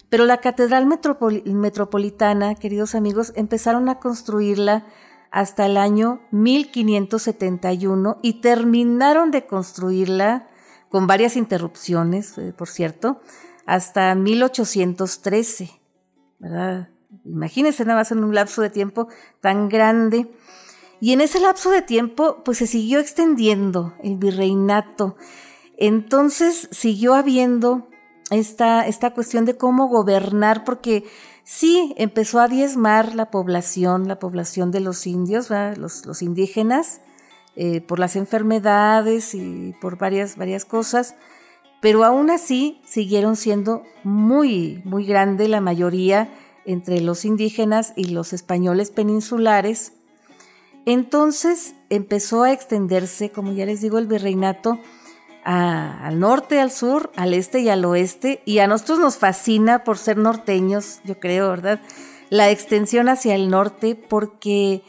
Pero 0.10 0.26
la 0.26 0.38
Catedral 0.38 0.86
Metropolitana, 0.86 2.56
queridos 2.56 2.96
amigos, 2.96 3.34
empezaron 3.36 3.90
a 3.90 4.00
construirla 4.00 4.86
hasta 5.32 5.66
el 5.66 5.78
año 5.78 6.22
1571 6.32 8.20
y 8.22 8.34
terminaron 8.42 9.32
de 9.32 9.46
construirla 9.48 10.48
con 10.90 11.08
varias 11.08 11.36
interrupciones, 11.36 12.38
eh, 12.38 12.54
por 12.56 12.68
cierto, 12.68 13.22
hasta 13.66 14.14
1813, 14.16 15.72
¿verdad? 16.40 16.90
Imagínense 17.26 17.86
nada 17.86 18.00
más 18.00 18.12
en 18.12 18.24
un 18.24 18.36
lapso 18.36 18.62
de 18.62 18.70
tiempo 18.70 19.08
tan 19.42 19.70
grande. 19.70 20.28
Y 21.02 21.14
en 21.14 21.22
ese 21.22 21.40
lapso 21.40 21.72
de 21.72 21.82
tiempo, 21.82 22.44
pues 22.44 22.60
se 22.60 22.68
siguió 22.68 23.00
extendiendo 23.00 23.94
el 24.04 24.18
virreinato 24.18 25.18
entonces 25.78 26.70
siguió 26.72 27.16
habiendo 27.16 27.90
esta, 28.32 28.88
esta 28.88 29.14
cuestión 29.14 29.46
de 29.46 29.58
cómo 29.58 29.88
gobernar, 29.88 30.64
porque 30.64 31.06
sí 31.44 31.94
empezó 31.98 32.40
a 32.40 32.48
diezmar 32.48 33.16
la 33.16 33.30
población, 33.30 34.08
la 34.08 34.20
población 34.20 34.72
de 34.72 34.80
los 34.80 35.06
indios, 35.06 35.50
los, 35.50 36.22
indígenas, 36.22 37.02
eh, 37.56 37.82
por 37.82 38.00
las 38.00 38.16
enfermedades 38.16 39.34
y 39.34 39.74
por 39.82 39.98
varias, 39.98 40.38
varias 40.38 40.66
cosas, 40.66 41.16
pero 41.82 42.04
aún 42.04 42.30
así 42.30 42.82
siguieron 42.86 43.36
siendo 43.36 43.84
muy, 44.04 44.82
muy 44.86 45.06
grande 45.06 45.48
la 45.48 45.62
mayoría 45.62 46.30
entre 46.66 47.00
los 47.02 47.26
indígenas 47.26 47.94
y 47.96 48.06
los 48.06 48.34
españoles 48.34 48.92
peninsulares. 48.92 49.94
Entonces 50.86 51.76
empezó 51.90 52.44
a 52.44 52.52
extenderse, 52.52 53.32
como 53.32 53.54
ya 53.54 53.66
les 53.66 53.82
digo, 53.82 53.98
el 53.98 54.08
virreinato 54.08 54.80
al 55.46 56.20
norte, 56.20 56.60
al 56.60 56.72
sur, 56.72 57.12
al 57.16 57.34
este 57.34 57.60
y 57.60 57.70
al 57.70 57.86
oeste. 57.86 58.42
Y 58.46 58.60
a 58.60 58.68
nosotros 58.68 59.00
nos 59.00 59.18
fascina 59.18 59.84
por 59.84 59.98
ser 59.98 60.18
norteños, 60.18 61.00
yo 61.04 61.20
creo, 61.20 61.50
¿verdad? 61.50 61.80
La 62.30 62.50
extensión 62.50 63.10
hacia 63.10 63.36
el 63.36 63.50
norte 63.50 63.96
porque, 63.96 64.82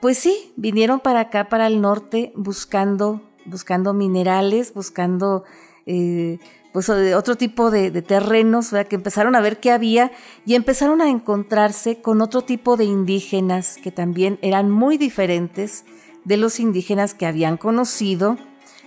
pues 0.00 0.18
sí, 0.18 0.52
vinieron 0.56 1.00
para 1.00 1.20
acá, 1.20 1.48
para 1.48 1.66
el 1.66 1.80
norte, 1.80 2.32
buscando, 2.36 3.22
buscando 3.44 3.94
minerales, 3.94 4.74
buscando... 4.74 5.44
Eh, 5.86 6.38
pues 6.72 6.90
otro 6.90 7.36
tipo 7.36 7.70
de, 7.70 7.90
terrenos, 8.02 8.70
¿verdad? 8.70 8.88
que 8.88 8.96
empezaron 8.96 9.34
a 9.34 9.40
ver 9.40 9.58
qué 9.58 9.72
había 9.72 10.12
y 10.44 10.54
empezaron 10.54 11.00
a 11.00 11.08
encontrarse 11.08 12.00
con 12.00 12.20
otro 12.20 12.42
tipo 12.42 12.76
de 12.76 12.84
indígenas 12.84 13.78
que 13.82 13.90
también 13.90 14.38
eran 14.42 14.70
muy 14.70 14.98
diferentes 14.98 15.84
de 16.24 16.36
los 16.36 16.60
indígenas 16.60 17.14
que 17.14 17.26
habían 17.26 17.56
conocido 17.56 18.36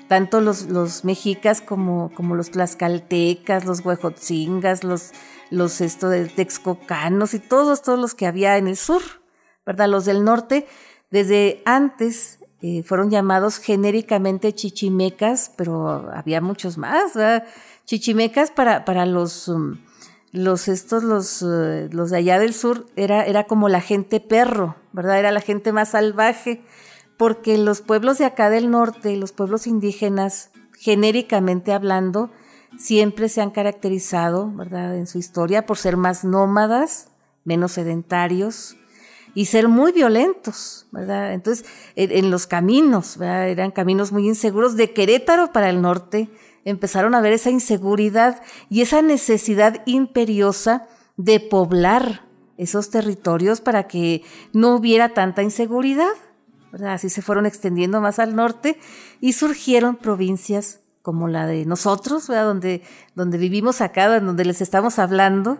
tanto 0.07 0.41
los, 0.41 0.63
los 0.63 1.05
mexicas 1.05 1.61
como, 1.61 2.11
como, 2.13 2.35
los 2.35 2.51
tlaxcaltecas, 2.51 3.63
los 3.63 3.79
huejotzingas, 3.79 4.83
los, 4.83 5.11
los 5.49 5.79
de 5.79 6.25
texcocanos 6.35 7.33
y 7.33 7.39
todos, 7.39 7.81
todos 7.81 7.97
los 7.97 8.13
que 8.13 8.27
había 8.27 8.57
en 8.57 8.67
el 8.67 8.75
sur, 8.75 9.01
¿verdad? 9.65 9.87
Los 9.87 10.03
del 10.03 10.25
norte, 10.25 10.67
desde 11.11 11.61
antes 11.65 12.39
eh, 12.61 12.83
fueron 12.83 13.09
llamados 13.09 13.57
genéricamente 13.57 14.53
chichimecas, 14.53 15.51
pero 15.57 16.09
había 16.13 16.41
muchos 16.41 16.77
más, 16.77 17.13
¿verdad? 17.15 17.43
Chichimecas 17.85 18.51
para, 18.51 18.85
para 18.85 19.05
los, 19.05 19.47
um, 19.47 19.77
los 20.31 20.67
estos, 20.67 21.03
los, 21.03 21.41
uh, 21.41 21.89
los 21.91 22.11
de 22.11 22.17
allá 22.17 22.39
del 22.39 22.53
sur, 22.53 22.85
era, 22.95 23.25
era 23.25 23.45
como 23.45 23.67
la 23.67 23.81
gente 23.81 24.19
perro, 24.19 24.75
¿verdad? 24.93 25.19
Era 25.19 25.31
la 25.31 25.41
gente 25.41 25.73
más 25.73 25.89
salvaje 25.89 26.61
porque 27.17 27.57
los 27.57 27.81
pueblos 27.81 28.17
de 28.17 28.25
acá 28.25 28.49
del 28.49 28.71
norte, 28.71 29.17
los 29.17 29.31
pueblos 29.31 29.67
indígenas, 29.67 30.51
genéricamente 30.77 31.73
hablando, 31.73 32.31
siempre 32.77 33.27
se 33.27 33.41
han 33.41 33.51
caracterizado, 33.51 34.51
¿verdad?, 34.51 34.95
en 34.95 35.07
su 35.07 35.17
historia 35.17 35.65
por 35.65 35.77
ser 35.77 35.97
más 35.97 36.23
nómadas, 36.23 37.09
menos 37.43 37.73
sedentarios 37.73 38.77
y 39.33 39.45
ser 39.45 39.67
muy 39.67 39.91
violentos, 39.91 40.87
¿verdad? 40.91 41.33
Entonces, 41.33 41.65
en, 41.95 42.31
los 42.31 42.47
caminos, 42.47 43.17
¿verdad? 43.17 43.49
eran 43.49 43.71
caminos 43.71 44.11
muy 44.11 44.27
inseguros. 44.27 44.75
De 44.75 44.93
Querétaro 44.93 45.51
para 45.51 45.69
el 45.69 45.81
norte 45.81 46.29
empezaron 46.65 47.15
a 47.15 47.21
ver 47.21 47.33
esa 47.33 47.49
inseguridad 47.49 48.41
y 48.69 48.81
esa 48.81 49.01
necesidad 49.01 49.81
imperiosa 49.85 50.87
de 51.17 51.39
poblar 51.39 52.25
esos 52.57 52.89
territorios 52.89 53.61
para 53.61 53.87
que 53.87 54.23
no 54.53 54.75
hubiera 54.75 55.13
tanta 55.13 55.41
inseguridad. 55.41 56.11
Así 56.85 57.09
se 57.09 57.21
fueron 57.21 57.45
extendiendo 57.45 58.01
más 58.01 58.19
al 58.19 58.35
norte 58.35 58.77
y 59.19 59.33
surgieron 59.33 59.95
provincias 59.95 60.79
como 61.01 61.27
la 61.27 61.47
de 61.47 61.65
nosotros, 61.65 62.27
Donde, 62.27 62.83
donde 63.15 63.37
vivimos 63.37 63.81
acá, 63.81 64.19
donde 64.19 64.45
les 64.45 64.61
estamos 64.61 64.99
hablando, 64.99 65.57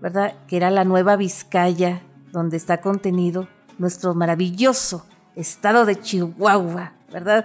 ¿verdad? 0.00 0.34
Que 0.48 0.56
era 0.56 0.70
la 0.70 0.84
Nueva 0.84 1.16
Vizcaya, 1.16 2.02
donde 2.32 2.56
está 2.56 2.80
contenido 2.80 3.48
nuestro 3.78 4.14
maravilloso 4.14 5.06
estado 5.34 5.84
de 5.84 6.00
Chihuahua, 6.00 6.92
¿verdad? 7.12 7.44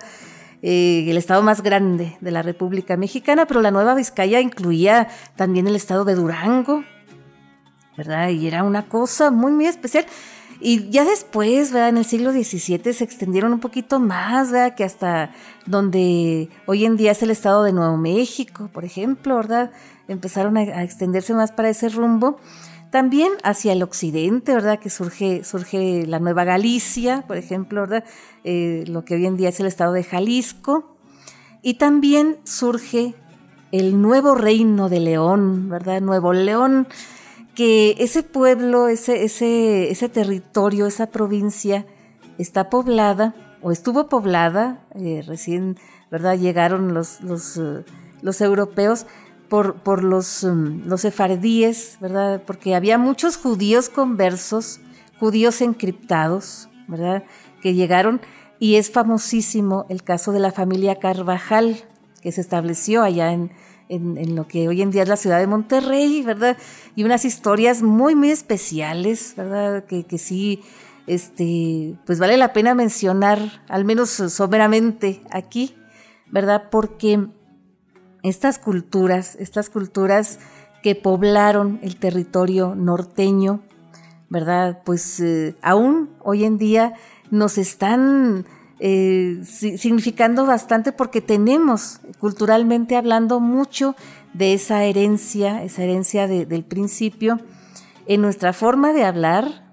Eh, 0.61 1.05
el 1.09 1.17
estado 1.17 1.43
más 1.43 1.61
grande 1.61 2.17
de 2.21 2.31
la 2.31 2.41
República 2.41 2.97
Mexicana, 2.97 3.45
pero 3.45 3.61
la 3.61 3.71
Nueva 3.71 3.95
Vizcaya 3.95 4.39
incluía 4.39 5.07
también 5.35 5.67
el 5.67 5.75
estado 5.75 6.05
de 6.05 6.15
Durango, 6.15 6.83
¿verdad? 7.97 8.29
Y 8.29 8.47
era 8.47 8.63
una 8.63 8.87
cosa 8.87 9.31
muy, 9.31 9.51
muy 9.51 9.67
especial. 9.67 10.05
Y 10.59 10.89
ya 10.89 11.03
después, 11.03 11.71
¿verdad? 11.71 11.89
En 11.89 11.97
el 11.97 12.05
siglo 12.05 12.31
XVII 12.31 12.93
se 12.93 13.03
extendieron 13.03 13.53
un 13.53 13.59
poquito 13.59 13.99
más, 13.99 14.51
¿verdad? 14.51 14.75
Que 14.75 14.83
hasta 14.83 15.31
donde 15.65 16.49
hoy 16.65 16.85
en 16.85 16.95
día 16.95 17.11
es 17.11 17.21
el 17.23 17.31
estado 17.31 17.63
de 17.63 17.73
Nuevo 17.73 17.97
México, 17.97 18.69
por 18.73 18.85
ejemplo, 18.85 19.35
¿verdad? 19.35 19.71
Empezaron 20.07 20.57
a, 20.57 20.83
extenderse 20.83 21.33
más 21.33 21.51
para 21.51 21.69
ese 21.69 21.89
rumbo. 21.89 22.39
También 22.95 23.33
hacia 23.43 23.73
el 23.73 23.83
occidente, 23.83 24.53
¿verdad? 24.53 24.79
Que 24.79 24.89
surge, 24.89 25.43
surge 25.43 26.05
la 26.07 26.19
Nueva 26.19 26.45
Galicia, 26.45 27.25
por 27.27 27.35
ejemplo, 27.35 27.81
¿verdad? 27.81 28.05
Eh, 28.45 28.85
lo 28.87 29.03
que 29.03 29.15
hoy 29.15 29.25
en 29.25 29.35
día 29.35 29.49
es 29.49 29.59
el 29.59 29.65
estado 29.65 29.91
de 29.91 30.05
Jalisco. 30.05 30.95
Y 31.61 31.73
también 31.73 32.37
surge 32.45 33.13
el 33.73 34.01
nuevo 34.01 34.33
reino 34.33 34.87
de 34.87 35.01
León, 35.01 35.67
¿verdad? 35.67 35.99
Nuevo 35.99 36.31
León, 36.31 36.87
que 37.53 37.97
ese 37.99 38.23
pueblo, 38.23 38.87
ese, 38.87 39.25
ese, 39.25 39.91
ese 39.91 40.07
territorio, 40.07 40.87
esa 40.87 41.07
provincia 41.07 41.85
está 42.37 42.69
poblada 42.69 43.35
o 43.61 43.73
estuvo 43.73 44.07
poblada, 44.07 44.85
eh, 44.95 45.21
recién 45.27 45.77
¿verdad? 46.09 46.37
llegaron 46.37 46.93
los, 46.93 47.19
los, 47.19 47.57
eh, 47.57 47.83
los 48.21 48.39
europeos 48.39 49.05
por, 49.49 50.03
los, 50.03 50.43
um, 50.43 50.81
los 50.85 51.01
sefardíes, 51.01 51.97
¿verdad? 52.01 52.41
porque 52.45 52.75
había 52.75 52.97
muchos 52.97 53.37
judíos 53.37 53.89
conversos, 53.89 54.79
judíos 55.19 55.61
encriptados, 55.61 56.69
¿verdad? 56.87 57.23
que 57.61 57.73
llegaron 57.73 58.21
y 58.59 58.75
es 58.75 58.91
famosísimo 58.91 59.85
el 59.89 60.03
caso 60.03 60.31
de 60.31 60.39
la 60.39 60.51
familia 60.51 60.95
Carvajal, 60.95 61.83
que 62.21 62.31
se 62.31 62.41
estableció 62.41 63.03
allá 63.03 63.31
en, 63.31 63.51
en, 63.89 64.35
lo 64.35 64.47
que 64.47 64.67
hoy 64.67 64.81
en 64.81 64.91
día 64.91 65.03
es 65.03 65.09
la 65.09 65.17
ciudad 65.17 65.39
de 65.39 65.47
Monterrey, 65.47 66.23
¿verdad? 66.23 66.57
Y 66.95 67.03
unas 67.03 67.25
historias 67.25 67.81
muy, 67.81 68.15
muy 68.15 68.31
especiales, 68.31 69.33
¿verdad? 69.37 69.85
Que, 69.85 70.05
que 70.05 70.17
sí, 70.17 70.61
este, 71.07 71.95
pues 72.05 72.19
vale 72.19 72.37
la 72.37 72.53
pena 72.53 72.73
mencionar, 72.73 73.63
al 73.67 73.85
menos 73.85 74.09
someramente 74.09 75.21
aquí, 75.29 75.75
¿verdad? 76.31 76.69
Porque 76.71 77.27
estas 78.25 78.59
culturas, 78.59 79.35
estas 79.39 79.69
culturas 79.69 80.39
que 80.83 80.95
poblaron 80.95 81.79
el 81.81 81.97
territorio 81.97 82.75
norteño, 82.75 83.61
¿verdad? 84.29 84.81
Pues 84.85 85.19
eh, 85.19 85.55
aún 85.61 86.09
hoy 86.21 86.45
en 86.45 86.57
día 86.57 86.93
nos 87.31 87.57
están 87.57 88.45
eh, 88.79 89.39
significando 89.43 90.45
bastante 90.45 90.91
porque 90.91 91.21
tenemos 91.21 92.01
culturalmente 92.19 92.97
hablando 92.97 93.39
mucho 93.39 93.95
de 94.33 94.53
esa 94.53 94.83
herencia, 94.83 95.63
esa 95.63 95.83
herencia 95.83 96.27
del 96.27 96.65
principio, 96.65 97.39
en 98.05 98.21
nuestra 98.21 98.53
forma 98.53 98.91
de 98.91 99.05
hablar, 99.05 99.64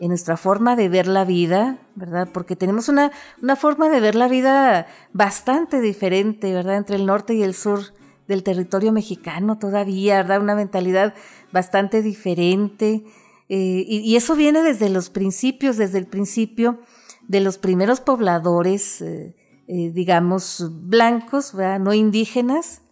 en 0.00 0.08
nuestra 0.08 0.36
forma 0.36 0.76
de 0.76 0.88
ver 0.88 1.06
la 1.06 1.24
vida, 1.24 1.78
¿verdad? 1.94 2.28
Porque 2.32 2.56
tenemos 2.56 2.88
una, 2.88 3.10
una 3.42 3.56
forma 3.56 3.88
de 3.88 4.00
ver 4.00 4.14
la 4.14 4.28
vida 4.28 4.86
bastante 5.12 5.80
diferente, 5.80 6.52
¿verdad? 6.52 6.76
Entre 6.76 6.96
el 6.96 7.06
norte 7.06 7.34
y 7.34 7.42
el 7.42 7.54
sur 7.54 7.80
del 8.28 8.42
territorio 8.42 8.92
mexicano 8.92 9.58
todavía, 9.58 10.18
¿verdad? 10.18 10.40
Una 10.40 10.54
mentalidad 10.54 11.14
bastante 11.50 12.02
diferente. 12.02 13.04
Eh, 13.48 13.84
y, 13.88 14.14
eso 14.16 14.36
viene 14.36 14.62
desde 14.62 14.90
los 14.90 15.08
principios, 15.08 15.78
desde 15.78 15.98
el 15.98 16.06
principio 16.06 16.80
de 17.26 17.40
los 17.40 17.58
primeros 17.58 18.00
pobladores, 18.00 19.00
eh, 19.00 19.34
eh, 19.66 19.90
digamos, 19.90 20.70
blancos, 20.70 21.54
¿verdad? 21.54 21.80
no 21.80 21.94
indígenas, 21.94 22.82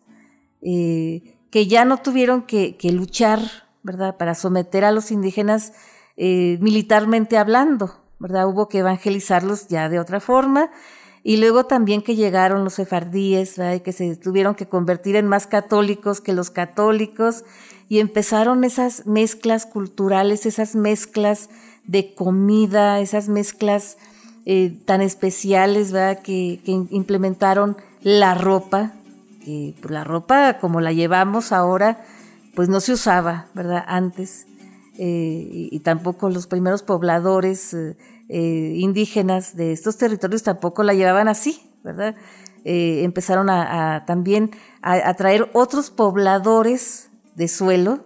que 0.63 1.67
ya 1.69 1.85
no 1.85 1.99
tuvieron 1.99 2.43
que, 2.43 2.77
que, 2.77 2.91
luchar, 2.91 3.41
¿verdad?, 3.85 4.17
para 4.17 4.35
someter 4.35 4.85
a 4.85 4.91
los 4.91 5.13
indígenas 5.13 5.75
militarmente 6.17 7.37
hablando, 7.39 7.95
¿verdad? 8.19 8.49
Hubo 8.49 8.69
que 8.69 8.79
evangelizarlos 8.79 9.69
ya 9.69 9.89
de 9.89 9.99
otra 9.99 10.21
forma. 10.21 10.71
Y 11.23 11.39
luego 11.39 11.67
también 11.67 12.03
que 12.03 12.15
llegaron 12.15 12.63
los 12.63 12.75
sefardíes, 12.75 13.57
¿verdad? 13.57 13.83
que 13.83 13.93
se 13.93 14.15
tuvieron 14.15 14.55
que 14.55 14.67
convertir 14.67 15.17
en 15.17 15.27
más 15.27 15.49
católicos 15.49 16.21
que 16.21 16.33
los 16.33 16.51
católicos, 16.51 17.45
y 17.89 18.01
empezaron 18.01 18.65
esas 18.65 19.07
mezclas 19.07 19.67
culturales, 19.67 20.47
esas 20.47 20.75
mezclas 20.75 21.51
de 21.85 22.15
comida, 22.15 23.01
esas 23.01 23.29
mezclas 23.29 23.97
eh, 24.45 24.77
tan 24.85 25.03
especiales, 25.03 25.93
¿verdad? 25.93 26.21
Que, 26.23 26.61
implementaron 26.65 27.77
la 28.03 28.35
ropa, 28.35 28.93
que 29.45 29.75
pues, 29.81 29.93
la 29.93 30.05
ropa 30.05 30.59
como 30.59 30.81
la 30.81 30.93
llevamos 30.93 31.53
ahora, 31.53 32.05
pues 32.55 32.69
no 32.69 32.81
se 32.81 32.93
usaba, 32.93 33.47
¿verdad? 33.55 33.85
Antes. 33.87 34.47
Eh, 34.99 35.69
y, 35.71 35.81
tampoco 35.81 36.31
los 36.31 36.47
primeros 36.47 36.83
pobladores 36.83 37.75
eh, 37.75 38.73
indígenas 38.77 39.55
de 39.55 39.73
estos 39.73 39.99
territorios 39.99 40.43
tampoco 40.43 40.83
la 40.83 40.95
llevaban 40.95 41.29
así, 41.29 41.71
¿verdad? 41.85 42.15
empezaron 42.69 43.49
a, 43.49 44.05
también 44.07 44.51
a, 44.83 45.15
traer 45.15 45.49
otros 45.53 45.91
pobladores 45.91 47.11
de 47.37 47.47
suelo, 47.47 48.05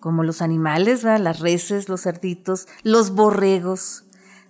como 0.00 0.24
los 0.24 0.42
animales, 0.42 1.04
las 1.04 1.38
reses, 1.38 1.88
los 1.88 2.02
cerditos, 2.02 2.66
los 2.82 3.14
borregos, 3.14 4.04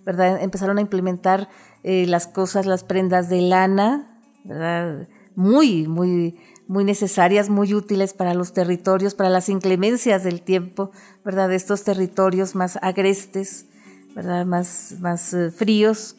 ¿verdad? 0.05 0.41
Empezaron 0.41 0.77
a 0.77 0.81
implementar 0.81 1.49
eh, 1.83 2.05
las 2.07 2.27
cosas, 2.27 2.65
las 2.65 2.83
prendas 2.83 3.29
de 3.29 3.41
lana, 3.41 4.21
¿verdad? 4.43 5.07
Muy, 5.35 5.87
muy, 5.87 6.39
muy 6.71 6.85
necesarias, 6.85 7.49
muy 7.49 7.73
útiles 7.73 8.13
para 8.13 8.33
los 8.33 8.53
territorios, 8.53 9.13
para 9.13 9.29
las 9.29 9.49
inclemencias 9.49 10.23
del 10.23 10.41
tiempo, 10.41 10.91
¿verdad? 11.25 11.49
De 11.49 11.57
estos 11.57 11.83
territorios 11.83 12.55
más 12.55 12.79
agrestes, 12.81 13.65
¿verdad? 14.15 14.45
Más, 14.45 14.95
más 15.01 15.33
eh, 15.33 15.51
fríos. 15.51 16.15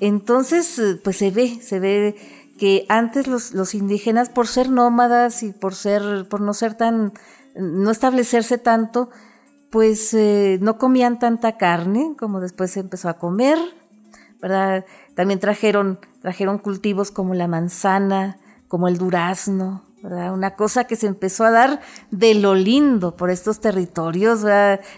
Entonces, 0.00 0.78
eh, 0.78 0.98
pues 1.04 1.18
se 1.18 1.30
ve, 1.30 1.60
se 1.60 1.80
ve 1.80 2.16
que 2.58 2.86
antes 2.88 3.26
los, 3.26 3.52
los, 3.52 3.74
indígenas, 3.74 4.30
por 4.30 4.46
ser 4.46 4.70
nómadas 4.70 5.42
y 5.42 5.52
por 5.52 5.74
ser, 5.74 6.28
por 6.30 6.40
no 6.40 6.54
ser 6.54 6.72
tan, 6.78 7.12
no 7.54 7.90
establecerse 7.90 8.56
tanto, 8.56 9.10
pues 9.68 10.14
eh, 10.14 10.56
no 10.62 10.78
comían 10.78 11.18
tanta 11.18 11.58
carne 11.58 12.14
como 12.18 12.40
después 12.40 12.70
se 12.70 12.80
empezó 12.80 13.10
a 13.10 13.18
comer, 13.18 13.58
¿verdad? 14.40 14.86
También 15.14 15.40
trajeron, 15.40 15.98
trajeron 16.22 16.56
cultivos 16.56 17.10
como 17.10 17.34
la 17.34 17.48
manzana, 17.48 18.38
como 18.74 18.88
el 18.88 18.98
durazno, 18.98 19.84
una 20.02 20.56
cosa 20.56 20.82
que 20.82 20.96
se 20.96 21.06
empezó 21.06 21.44
a 21.44 21.52
dar 21.52 21.80
de 22.10 22.34
lo 22.34 22.56
lindo 22.56 23.16
por 23.16 23.30
estos 23.30 23.60
territorios, 23.60 24.40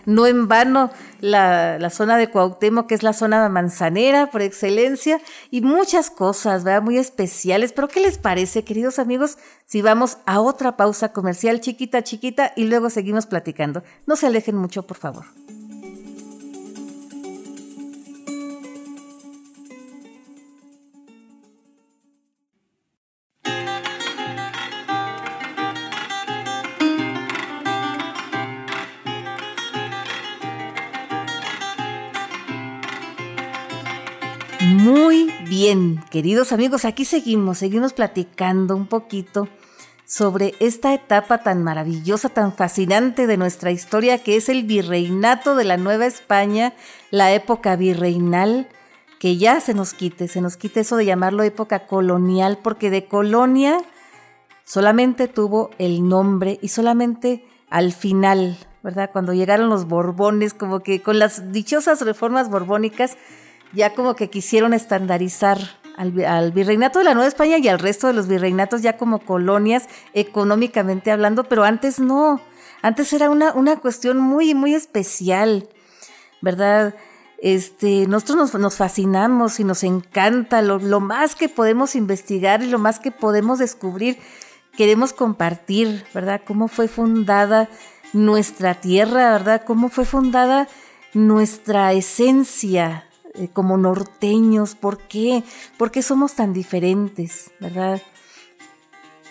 no 0.07 0.27
en 0.27 0.49
vano 0.49 0.91
la, 1.21 1.91
zona 1.91 2.17
de 2.17 2.31
Cuauhtémoc, 2.31 2.87
que 2.87 2.95
es 2.95 3.03
la 3.03 3.12
zona 3.12 3.47
manzanera 3.51 4.31
por 4.31 4.41
excelencia, 4.41 5.21
y 5.51 5.61
muchas 5.61 6.09
cosas, 6.09 6.65
¿verdad? 6.65 6.81
Muy 6.81 6.97
especiales. 6.97 7.75
Pero 7.75 7.89
¿qué 7.89 8.01
les 8.01 8.17
parece, 8.17 8.65
queridos 8.65 8.99
amigos, 8.99 9.37
si 9.67 9.83
vamos 9.83 10.17
a 10.25 10.41
otra 10.41 10.79
pausa 10.79 11.12
comercial 11.12 11.61
chiquita, 11.61 12.03
chiquita, 12.03 12.55
y 12.57 12.65
luego 12.65 12.89
seguimos 12.89 13.27
platicando? 13.27 13.83
No 14.07 14.17
se 14.17 14.29
alejen 14.29 14.57
mucho, 14.57 14.87
por 14.87 14.97
favor. 14.97 15.27
Queridos 36.16 36.50
amigos, 36.52 36.87
aquí 36.87 37.05
seguimos, 37.05 37.59
seguimos 37.59 37.92
platicando 37.92 38.74
un 38.74 38.87
poquito 38.87 39.48
sobre 40.07 40.55
esta 40.61 40.94
etapa 40.94 41.42
tan 41.42 41.62
maravillosa, 41.62 42.31
tan 42.31 42.55
fascinante 42.55 43.26
de 43.26 43.37
nuestra 43.37 43.70
historia 43.70 44.16
que 44.16 44.37
es 44.37 44.48
el 44.48 44.64
virreinato 44.64 45.57
de 45.57 45.64
la 45.64 45.76
Nueva 45.76 46.07
España, 46.07 46.72
la 47.11 47.33
época 47.35 47.76
virreinal, 47.76 48.66
que 49.18 49.37
ya 49.37 49.61
se 49.61 49.74
nos 49.74 49.92
quite, 49.92 50.26
se 50.26 50.40
nos 50.40 50.57
quite 50.57 50.81
eso 50.81 50.96
de 50.96 51.05
llamarlo 51.05 51.42
época 51.42 51.87
colonial, 51.87 52.61
porque 52.62 52.88
de 52.88 53.05
colonia 53.05 53.76
solamente 54.64 55.29
tuvo 55.29 55.68
el 55.76 56.09
nombre 56.09 56.59
y 56.62 56.68
solamente 56.68 57.44
al 57.68 57.92
final, 57.92 58.57
¿verdad? 58.83 59.11
Cuando 59.12 59.35
llegaron 59.35 59.68
los 59.68 59.87
Borbones, 59.87 60.55
como 60.55 60.81
que 60.81 61.02
con 61.02 61.18
las 61.18 61.52
dichosas 61.52 62.00
reformas 62.00 62.48
borbónicas, 62.48 63.18
ya 63.74 63.92
como 63.92 64.14
que 64.14 64.31
quisieron 64.31 64.72
estandarizar 64.72 65.59
al, 65.96 66.52
virreinato 66.52 66.98
de 66.98 67.04
la 67.04 67.14
Nueva 67.14 67.28
España 67.28 67.59
y 67.59 67.68
al 67.68 67.78
resto 67.78 68.06
de 68.06 68.12
los 68.12 68.28
virreinatos 68.28 68.82
ya 68.82 68.96
como 68.96 69.20
colonias 69.20 69.88
económicamente 70.12 71.11
hablando, 71.11 71.44
pero 71.44 71.64
antes 71.64 71.98
no, 71.98 72.40
antes 72.82 73.12
era 73.12 73.30
una, 73.30 73.52
una 73.52 73.76
cuestión 73.76 74.18
muy, 74.18 74.54
muy 74.54 74.74
especial, 74.74 75.68
¿verdad? 76.42 76.94
Este, 77.38 78.06
nosotros 78.06 78.54
nos, 78.54 78.76
fascinamos 78.76 79.61
y 79.61 79.64
nos 79.64 79.85
encanta 79.85 80.62
lo, 80.62 80.78
lo, 80.78 81.00
más 81.00 81.35
que 81.35 81.48
podemos 81.48 81.94
investigar 81.94 82.62
y 82.62 82.66
lo 82.66 82.78
más 82.78 82.98
que 82.98 83.11
podemos 83.11 83.59
descubrir, 83.59 84.18
queremos 84.76 85.12
compartir, 85.12 86.04
¿verdad? 86.14 86.40
Cómo 86.46 86.68
fue 86.68 86.88
fundada 86.88 87.68
nuestra 88.12 88.80
tierra, 88.80 89.32
¿verdad? 89.32 89.62
Cómo 89.66 89.88
fue 89.88 90.04
fundada 90.04 90.68
nuestra 91.12 91.92
esencia, 91.92 93.06
eh, 93.38 93.49
como 93.53 93.77
norteños, 93.77 94.75
¿por 94.75 94.99
qué? 94.99 95.44
¿Por 95.77 95.90
qué 95.90 96.03
somos 96.03 96.35
tan 96.35 96.53
diferentes, 96.53 97.51
verdad? 97.61 98.01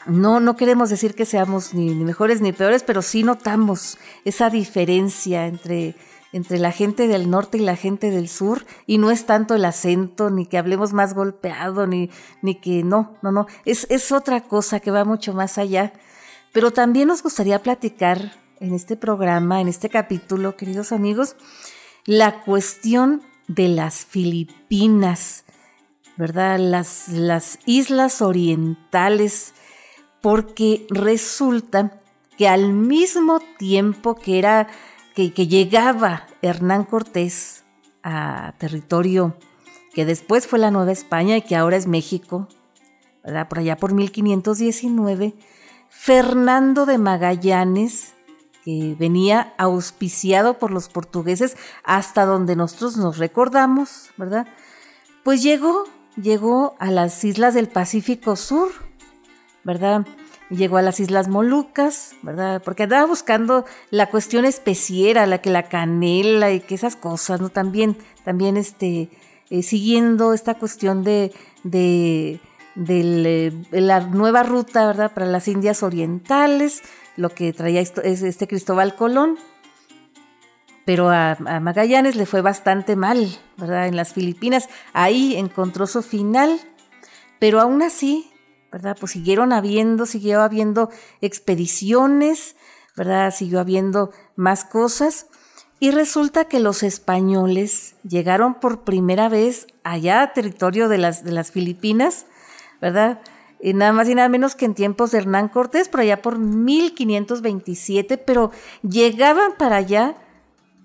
No, 0.06 0.40
no 0.40 0.56
queremos 0.56 0.90
decir 0.90 1.16
que 1.16 1.26
seamos 1.26 1.74
ni, 1.74 1.96
mejores 1.96 2.40
ni 2.40 2.54
peores, 2.54 2.84
pero 2.84 3.02
sí 3.02 3.24
notamos 3.24 3.98
esa 4.24 4.52
diferencia 4.52 5.48
entre, 5.48 5.96
entre 6.32 6.60
la 6.60 6.72
gente 6.72 7.08
del 7.08 7.30
norte 7.30 7.58
y 7.58 7.62
la 7.62 7.76
gente 7.76 8.12
del 8.12 8.30
sur, 8.30 8.66
y 8.86 9.00
no 9.00 9.10
es 9.10 9.26
tanto 9.26 9.56
el 9.56 9.66
acento, 9.66 10.30
ni 10.30 10.46
que 10.46 10.60
hablemos 10.60 10.94
más 10.94 11.16
golpeado, 11.16 11.88
ni, 11.88 12.12
ni 12.44 12.56
que 12.56 12.84
no, 12.84 13.18
no, 13.24 13.32
no, 13.32 13.48
es, 13.66 13.88
es 13.90 14.12
otra 14.12 14.42
cosa 14.42 14.80
que 14.80 14.92
va 14.92 15.06
mucho 15.06 15.34
más 15.34 15.58
allá. 15.58 15.94
Pero 16.54 16.72
también 16.72 17.08
nos 17.08 17.24
gustaría 17.24 17.64
platicar 17.64 18.34
en 18.60 18.74
este 18.74 18.96
programa, 18.96 19.60
en 19.60 19.68
este 19.68 19.90
capítulo, 19.90 20.56
queridos 20.56 20.92
amigos, 20.92 21.36
la 22.06 22.44
cuestión 22.44 23.24
de 23.48 23.68
las 23.68 24.06
Filipinas, 24.06 25.46
¿verdad? 26.18 26.60
Las, 26.60 27.10
las 27.10 27.60
islas 27.66 28.22
orientales, 28.22 29.54
porque 30.22 30.86
resulta 30.90 32.00
que 32.38 32.48
al 32.48 32.74
mismo 32.74 33.40
tiempo 33.58 34.16
que 34.16 34.40
era 34.40 34.68
que, 35.14 35.30
llegaba 35.30 36.28
Hernán 36.42 36.84
Cortés 36.84 37.64
a 38.04 38.54
territorio 38.58 39.38
que 39.94 40.06
después 40.06 40.46
fue 40.46 40.60
la 40.60 40.72
Nueva 40.72 40.92
España 40.92 41.38
y 41.38 41.42
que 41.42 41.56
ahora 41.56 41.78
es 41.78 41.88
México, 41.88 42.50
¿verdad? 43.24 43.48
Por 43.48 43.60
allá 43.60 43.78
por 43.78 43.94
1519, 43.94 45.36
Fernando 45.90 46.86
de 46.86 46.98
Magallanes 46.98 48.15
que 48.66 48.96
venía 48.98 49.54
auspiciado 49.60 50.58
por 50.58 50.72
los 50.72 50.90
portugueses 50.90 51.56
hasta 51.84 52.26
donde 52.26 52.56
nosotros 52.56 52.98
nos 52.98 53.20
recordamos, 53.20 54.10
¿verdad? 54.18 54.48
Pues 55.24 55.44
llegó, 55.44 55.84
llegó 56.20 56.76
a 56.80 56.90
las 56.90 57.24
islas 57.24 57.54
del 57.54 57.68
Pacífico 57.68 58.36
Sur, 58.36 58.70
¿verdad? 59.64 60.08
Llegó 60.50 60.78
a 60.78 60.82
las 60.82 61.00
Islas 61.00 61.28
Molucas, 61.28 62.16
¿verdad? 62.22 62.62
Porque 62.64 62.84
andaba 62.84 63.06
buscando 63.06 63.66
la 63.90 64.10
cuestión 64.12 64.46
especiera, 64.46 65.26
la 65.26 65.40
que 65.40 65.50
la 65.50 65.70
canela 65.70 66.52
y 66.52 66.60
que 66.60 66.76
esas 66.76 66.96
cosas, 66.96 67.42
¿no? 67.42 67.50
También, 67.50 67.98
también 68.24 68.56
este, 68.58 69.10
eh, 69.50 69.64
siguiendo 69.64 70.34
esta 70.34 70.56
cuestión 70.56 71.04
de, 71.04 71.32
de, 71.64 72.40
de, 72.76 73.52
la 73.72 74.02
nueva 74.02 74.44
ruta, 74.44 74.86
¿verdad? 74.86 75.12
Para 75.14 75.26
las 75.26 75.48
Indias 75.48 75.82
Orientales, 75.82 76.84
lo 77.18 77.30
que 77.30 77.54
traía 77.54 77.82
es 77.82 77.98
este 77.98 78.48
Cristóbal 78.48 78.96
Colón. 78.96 79.38
pero 80.86 81.10
a, 81.10 81.36
Magallanes 81.62 82.16
le 82.16 82.28
fue 82.28 82.42
bastante 82.42 82.96
mal, 82.96 83.28
¿verdad? 83.58 83.88
En 83.88 83.96
las 83.96 84.14
Filipinas, 84.14 84.70
ahí 84.94 85.36
encontró 85.36 85.88
su 85.88 86.04
final, 86.04 86.60
pero 87.40 87.60
aún 87.60 87.82
así, 87.82 88.32
¿verdad? 88.72 88.96
Pues 89.00 89.14
siguieron 89.14 89.52
habiendo, 89.52 90.06
siguió 90.06 90.42
habiendo 90.42 90.92
expediciones, 91.22 92.56
¿verdad? 92.96 93.34
Siguió 93.34 93.60
habiendo 93.60 94.12
más 94.36 94.64
cosas. 94.64 95.28
Y 95.80 95.92
resulta 95.92 96.46
que 96.46 96.60
los 96.60 96.84
españoles 96.84 97.96
llegaron 98.04 98.56
por 98.56 98.84
primera 98.84 99.28
vez 99.28 99.68
allá 99.84 100.22
a 100.22 100.34
territorio 100.34 100.88
de 100.88 100.98
las, 101.00 101.24
de 101.24 101.32
las 101.32 101.52
Filipinas, 101.52 102.28
¿verdad? 102.80 103.22
Y 103.62 103.74
nada 103.74 103.94
más 103.94 104.10
y 104.10 104.16
nada 104.16 104.30
menos 104.30 104.56
que 104.56 104.66
en 104.66 104.76
tiempos 104.76 105.12
de 105.12 105.20
Hernán 105.20 105.48
Cortés, 105.48 105.90
por 105.90 106.02
allá 106.02 106.22
por 106.22 106.38
1527, 106.38 108.18
pero 108.18 108.52
llegaban 108.84 109.54
para 109.58 109.78
allá 109.78 110.16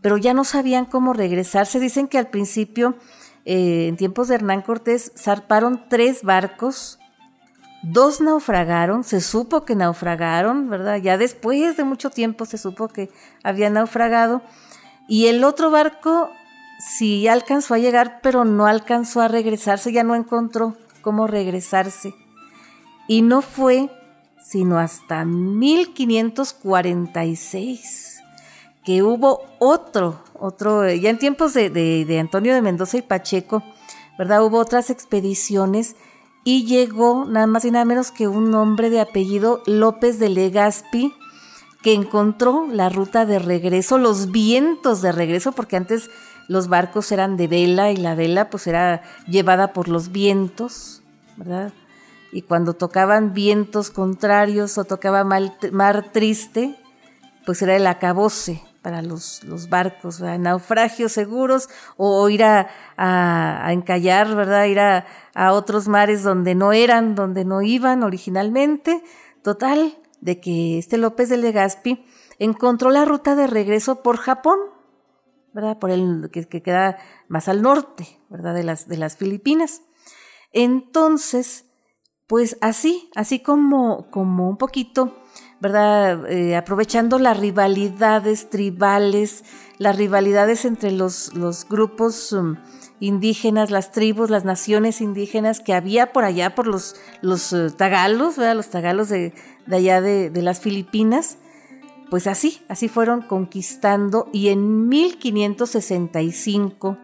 pero 0.02 0.16
ya 0.16 0.35
no 0.35 0.44
sabían 0.44 0.87
cómo 0.87 1.12
regresar. 1.12 1.66
Se 1.66 1.80
dicen 1.80 2.09
que 2.09 2.18
al 2.18 2.28
principio, 2.28 2.96
eh, 3.44 3.87
en 3.88 3.96
tiempos 3.96 4.28
de 4.28 4.37
Hernán 4.37 4.62
Cortés, 4.62 5.12
zarparon 5.16 5.88
tres 5.88 6.22
barcos, 6.22 6.98
dos 7.83 8.20
naufragaron, 8.20 9.04
se 9.04 9.20
supo 9.20 9.64
que 9.64 9.74
naufragaron, 9.74 10.68
¿verdad? 10.68 10.96
Ya 10.96 11.18
después 11.18 11.76
de 11.76 11.85
mucho 11.85 12.11
tiempo 12.11 12.44
se 12.44 12.59
supo 12.59 12.88
que 12.88 13.11
había 13.42 13.70
naufragado, 13.70 14.42
y 15.09 15.26
el 15.26 15.44
otro 15.44 15.70
barco 15.70 16.30
sí 16.78 17.26
alcanzó 17.28 17.74
a 17.74 17.78
llegar, 17.78 18.20
pero 18.22 18.44
no 18.44 18.66
alcanzó 18.66 19.20
a 19.20 19.28
regresarse, 19.28 19.92
ya 19.92 20.04
no 20.04 20.14
encontró 20.14 20.76
cómo 21.02 21.26
regresarse. 21.26 22.14
Y 23.11 23.20
no 23.23 23.42
fue 23.42 23.90
sino 24.40 24.79
hasta 24.79 25.25
1546 25.25 28.20
que 28.85 29.03
hubo 29.03 29.42
otro, 29.59 30.23
otro, 30.38 30.88
ya 30.88 31.11
en 31.11 31.18
tiempos 31.18 31.53
de, 31.53 32.16
Antonio 32.20 32.55
de 32.55 32.62
Mendoza 32.62 32.99
y 32.99 33.03
Pacheco, 33.03 33.64
¿verdad? 34.16 34.44
Hubo 34.44 34.59
otras 34.59 34.90
expediciones 34.90 35.96
y 36.44 36.66
llegó 36.66 37.25
nada 37.25 37.49
más 37.49 37.64
y 37.64 37.73
nada 37.73 37.85
menos 37.85 38.12
que 38.12 38.29
un 38.29 38.55
hombre 38.55 38.90
de 38.90 39.01
apellido 39.01 39.61
López 39.66 40.20
de 40.20 40.29
Legazpi, 40.29 41.12
que 41.83 41.94
encontró 41.94 42.68
la 42.70 42.90
ruta 42.90 43.27
de 43.27 43.40
regreso, 43.40 43.99
los 43.99 44.31
vientos 44.31 45.03
de 45.03 45.11
regreso, 45.11 45.51
porque 45.51 45.77
antes 45.77 46.11
los 46.46 46.68
barcos 46.68 47.11
eran 47.11 47.37
de 47.37 47.49
vela 47.49 47.90
y 47.90 47.96
la 47.96 48.14
vela 48.14 48.51
pues 48.51 48.68
era 48.68 49.03
llevada 49.27 49.73
por 49.73 49.88
los 49.88 50.12
vientos, 50.12 51.03
¿verdad? 51.37 51.73
Y 52.32 52.42
cuando 52.42 52.74
tocaban 52.74 53.32
vientos 53.32 53.90
contrarios 53.90 54.78
o 54.78 54.84
tocaba 54.84 55.24
mar 55.24 56.12
triste, 56.12 56.76
pues 57.44 57.62
era 57.62 57.76
el 57.76 57.86
acabose, 57.86 58.62
para 58.82 59.02
los, 59.02 59.44
los 59.44 59.68
barcos, 59.68 60.20
naufragios 60.20 61.12
seguros 61.12 61.68
o, 61.96 62.28
ir 62.28 62.42
a, 62.44 63.66
encallar, 63.70 64.34
¿verdad? 64.34 64.64
Ir 64.66 64.80
a, 64.80 65.06
otros 65.52 65.88
mares 65.88 66.22
donde 66.22 66.54
no 66.54 66.72
eran, 66.72 67.14
donde 67.14 67.44
no 67.44 67.62
iban 67.62 68.02
originalmente. 68.02 69.02
Total, 69.42 69.98
de 70.20 70.40
que 70.40 70.78
este 70.78 70.98
López 70.98 71.28
de 71.28 71.38
Legazpi 71.38 72.04
encontró 72.38 72.90
la 72.90 73.04
ruta 73.04 73.34
de 73.34 73.46
regreso 73.46 74.02
por 74.02 74.16
Japón, 74.16 74.58
¿verdad? 75.52 75.78
Por 75.78 75.90
el 75.90 76.30
que, 76.32 76.46
que 76.46 76.62
queda 76.62 76.98
más 77.28 77.48
al 77.48 77.62
norte, 77.62 78.20
¿verdad? 78.28 78.54
De 78.54 78.64
las, 78.64 78.88
de 78.88 78.96
las 78.96 79.16
Filipinas. 79.16 79.82
Entonces, 80.52 81.69
pues 82.30 82.56
así, 82.60 83.10
así 83.16 83.40
como, 83.40 84.06
como 84.12 84.48
un 84.48 84.56
poquito 84.56 85.16
¿verdad? 85.58 86.30
Eh, 86.30 86.54
aprovechando 86.54 87.18
las 87.18 87.40
rivalidades 87.40 88.50
tribales, 88.50 89.42
las 89.78 89.96
rivalidades 89.96 90.64
entre 90.64 90.92
los, 90.92 91.34
los 91.34 91.68
grupos 91.68 92.32
um, 92.32 92.54
indígenas, 93.00 93.72
las 93.72 93.90
tribus, 93.90 94.30
las 94.30 94.44
naciones 94.44 95.00
indígenas 95.00 95.58
que 95.58 95.74
había 95.74 96.12
por 96.12 96.22
allá, 96.22 96.54
por 96.54 96.68
los, 96.68 96.94
los 97.20 97.52
uh, 97.52 97.72
tagalos, 97.72 98.36
¿verdad? 98.36 98.54
los 98.54 98.70
tagalos 98.70 99.08
de, 99.08 99.34
allá 99.68 100.00
de, 100.00 100.30
de, 100.30 100.42
las 100.42 100.60
Filipinas. 100.60 101.36
Pues 102.10 102.28
así, 102.28 102.62
así 102.68 102.86
fueron 102.86 103.22
conquistando 103.22 104.28
y 104.32 104.50
en 104.50 104.88
1565 104.88 106.96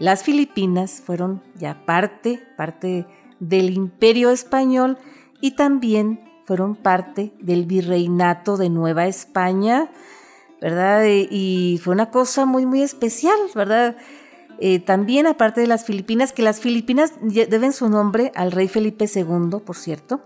las 0.00 0.24
Filipinas 0.24 1.00
fueron 1.06 1.40
ya 1.54 1.86
parte, 1.86 2.42
parte 2.56 3.06
del 3.40 3.70
imperio 3.70 4.30
español 4.30 4.98
y 5.40 5.52
también 5.52 6.20
fueron 6.44 6.76
parte 6.76 7.32
del 7.40 7.66
virreinato 7.66 8.56
de 8.56 8.70
Nueva 8.70 9.06
España, 9.06 9.90
¿verdad? 10.60 11.04
Y 11.06 11.80
fue 11.82 11.94
una 11.94 12.10
cosa 12.10 12.44
muy, 12.44 12.66
muy 12.66 12.82
especial, 12.82 13.38
¿verdad? 13.54 13.96
Eh, 14.58 14.78
también 14.78 15.26
aparte 15.26 15.60
de 15.60 15.66
las 15.66 15.84
Filipinas, 15.84 16.32
que 16.32 16.42
las 16.42 16.60
Filipinas 16.60 17.14
deben 17.22 17.72
su 17.72 17.88
nombre 17.88 18.30
al 18.34 18.52
rey 18.52 18.68
Felipe 18.68 19.06
II, 19.12 19.60
por 19.64 19.76
cierto. 19.76 20.20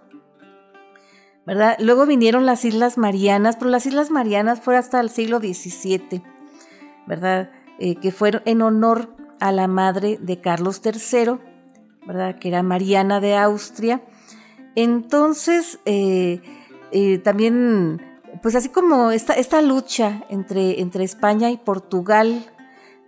¿verdad? 1.46 1.77
Luego 1.79 2.07
vinieron 2.07 2.46
las 2.46 2.64
Islas 2.64 2.96
Marianas, 2.96 3.57
pero 3.57 3.70
las 3.70 3.87
Islas 3.87 4.11
Marianas 4.11 4.61
fueron 4.61 4.81
hasta 4.81 5.00
el 5.00 5.11
siglo 5.11 5.38
XVII, 5.38 6.22
¿verdad? 7.07 7.50
Eh, 7.79 7.96
que 7.96 8.12
fueron 8.12 8.42
en 8.46 8.62
honor 8.62 9.14
a 9.40 9.53
la 9.53 9.66
madre 9.66 10.18
de 10.20 10.40
Carlos 10.40 10.81
III, 10.83 11.38
¿verdad? 12.07 12.38
Que 12.38 12.49
era 12.49 12.62
Mariana 12.62 13.21
de 13.21 13.37
Austria, 13.37 14.03
entonces, 14.75 15.79
eh, 15.85 16.40
eh, 16.90 17.19
también, 17.19 18.03
pues 18.43 18.55
así 18.55 18.69
como 18.69 19.11
esta, 19.12 19.35
esta 19.35 19.62
lucha 19.62 20.25
entre, 20.29 20.81
entre 20.81 21.05
España 21.05 21.51
y 21.51 21.57
Portugal, 21.57 22.45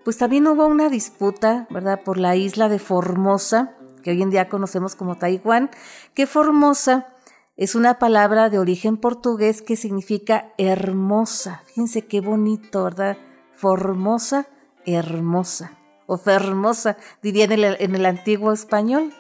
pues 0.05 0.19
también 0.19 0.47
hubo 0.47 0.67
una 0.67 0.89
disputa, 0.89 1.67
¿verdad?, 1.71 2.03
por 2.05 2.19
la 2.19 2.37
isla 2.37 2.69
de 2.69 2.79
Formosa, 2.79 3.75
que 4.03 4.11
hoy 4.11 4.23
en 4.23 4.31
día 4.31 4.49
conocemos 4.49 4.95
como 4.95 5.17
Taiwán, 5.17 5.71
que 6.15 6.27
Formosa 6.27 7.09
es 7.57 7.75
una 7.75 7.99
palabra 7.99 8.49
de 8.49 8.61
origen 8.61 8.99
portugués 8.99 9.63
que 9.63 9.77
significa 9.77 10.53
hermosa. 10.59 11.63
Fíjense 11.67 12.03
qué 12.03 12.21
bonito, 12.21 12.85
¿verdad? 12.85 13.17
Formosa, 13.51 14.47
hermosa. 14.85 15.76
O 16.07 16.17
fermosa, 16.19 16.97
diría 17.23 17.45
en 17.45 17.53
el, 17.53 17.77
en 17.81 17.95
el 17.95 18.07
antiguo 18.07 18.53
español, 18.53 19.13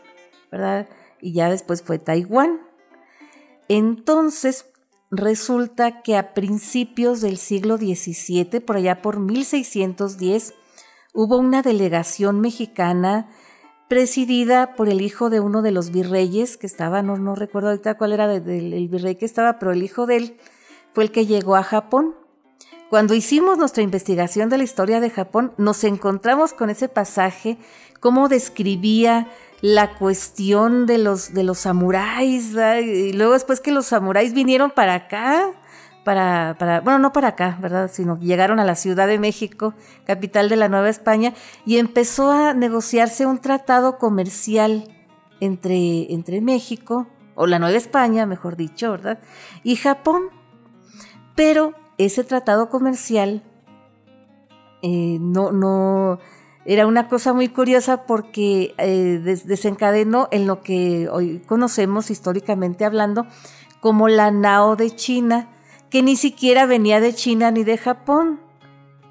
¿verdad? 0.50 0.88
y 1.20 1.32
ya 1.32 1.50
después 1.50 1.82
fue 1.82 1.98
Taiwán. 1.98 2.60
Entonces, 3.68 4.66
resulta 5.10 6.02
que 6.02 6.16
a 6.16 6.34
principios 6.34 7.20
del 7.20 7.36
siglo 7.36 7.78
XVII, 7.78 8.60
por 8.60 8.76
allá 8.76 9.02
por 9.02 9.18
1610, 9.18 10.54
hubo 11.14 11.38
una 11.38 11.62
delegación 11.62 12.40
mexicana 12.40 13.28
presidida 13.88 14.74
por 14.74 14.88
el 14.88 15.00
hijo 15.00 15.30
de 15.30 15.40
uno 15.40 15.62
de 15.62 15.70
los 15.70 15.90
virreyes 15.90 16.56
que 16.56 16.66
estaba, 16.66 17.02
no, 17.02 17.16
no 17.18 17.34
recuerdo 17.34 17.68
ahorita 17.70 17.96
cuál 17.96 18.12
era 18.12 18.32
el 18.34 18.88
virrey 18.88 19.14
que 19.14 19.24
estaba, 19.24 19.58
pero 19.58 19.72
el 19.72 19.82
hijo 19.82 20.06
de 20.06 20.16
él 20.16 20.36
fue 20.92 21.04
el 21.04 21.12
que 21.12 21.26
llegó 21.26 21.56
a 21.56 21.62
Japón. 21.62 22.14
Cuando 22.88 23.14
hicimos 23.14 23.58
nuestra 23.58 23.82
investigación 23.82 24.48
de 24.48 24.58
la 24.58 24.64
historia 24.64 25.00
de 25.00 25.10
Japón, 25.10 25.52
nos 25.56 25.82
encontramos 25.82 26.52
con 26.52 26.70
ese 26.70 26.88
pasaje, 26.88 27.58
cómo 27.98 28.28
describía 28.28 29.28
la 29.60 29.96
cuestión 29.96 30.86
de 30.86 30.98
los, 30.98 31.34
de 31.34 31.42
los 31.42 31.58
samuráis, 31.58 32.54
y 32.84 33.12
luego 33.12 33.32
después 33.32 33.60
que 33.60 33.72
los 33.72 33.86
samuráis 33.86 34.34
vinieron 34.34 34.70
para 34.70 34.94
acá, 34.94 35.50
para, 36.04 36.54
para, 36.60 36.80
bueno, 36.80 37.00
no 37.00 37.12
para 37.12 37.28
acá, 37.28 37.58
¿verdad? 37.60 37.90
Sino 37.92 38.20
llegaron 38.20 38.60
a 38.60 38.64
la 38.64 38.76
Ciudad 38.76 39.08
de 39.08 39.18
México, 39.18 39.74
capital 40.04 40.48
de 40.48 40.54
la 40.54 40.68
Nueva 40.68 40.88
España, 40.88 41.34
y 41.64 41.78
empezó 41.78 42.30
a 42.30 42.54
negociarse 42.54 43.26
un 43.26 43.40
tratado 43.40 43.98
comercial 43.98 44.84
entre, 45.40 46.12
entre 46.12 46.40
México, 46.40 47.08
o 47.34 47.48
la 47.48 47.58
Nueva 47.58 47.76
España, 47.76 48.26
mejor 48.26 48.56
dicho, 48.56 48.92
¿verdad? 48.92 49.18
Y 49.64 49.74
Japón. 49.74 50.30
Pero 51.34 51.74
ese 51.98 52.24
tratado 52.24 52.68
comercial 52.68 53.42
eh, 54.82 55.18
no, 55.20 55.52
no, 55.52 56.18
era 56.64 56.86
una 56.86 57.08
cosa 57.08 57.32
muy 57.32 57.48
curiosa 57.48 58.04
porque 58.06 58.74
eh, 58.78 59.20
desencadenó 59.44 60.28
en 60.30 60.46
lo 60.46 60.62
que 60.62 61.08
hoy 61.08 61.40
conocemos 61.46 62.10
históricamente 62.10 62.84
hablando 62.84 63.26
como 63.80 64.08
la 64.08 64.30
Nao 64.30 64.76
de 64.76 64.90
China, 64.90 65.48
que 65.90 66.02
ni 66.02 66.16
siquiera 66.16 66.66
venía 66.66 67.00
de 67.00 67.14
China 67.14 67.50
ni 67.50 67.62
de 67.62 67.78
Japón. 67.78 68.40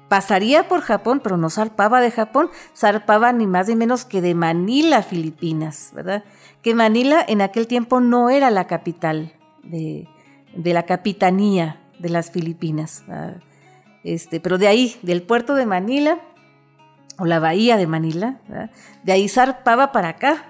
Pasaría 0.08 0.68
por 0.68 0.82
Japón, 0.82 1.20
pero 1.22 1.36
no 1.36 1.50
zarpaba 1.50 2.00
de 2.00 2.10
Japón, 2.10 2.50
zarpaba 2.76 3.32
ni 3.32 3.46
más 3.46 3.68
ni 3.68 3.74
menos 3.74 4.04
que 4.04 4.20
de 4.20 4.34
Manila, 4.34 5.02
Filipinas, 5.02 5.90
¿verdad? 5.94 6.24
Que 6.62 6.74
Manila 6.74 7.24
en 7.26 7.40
aquel 7.40 7.66
tiempo 7.66 8.00
no 8.00 8.30
era 8.30 8.50
la 8.50 8.66
capital 8.66 9.32
de, 9.62 10.06
la 10.54 10.84
capitanía 10.84 11.82
de 11.98 12.08
las 12.08 12.30
Filipinas. 12.30 13.04
Este, 14.04 14.40
pero 14.40 14.58
de 14.58 14.68
ahí, 14.68 14.96
del 15.02 15.22
puerto 15.22 15.54
de 15.54 15.66
Manila, 15.66 16.20
o 17.18 17.24
la 17.24 17.40
bahía 17.40 17.76
de 17.76 17.86
Manila, 17.86 18.40
de 19.02 19.12
ahí 19.12 19.28
zarpaba 19.28 19.92
para 19.92 20.10
acá, 20.10 20.44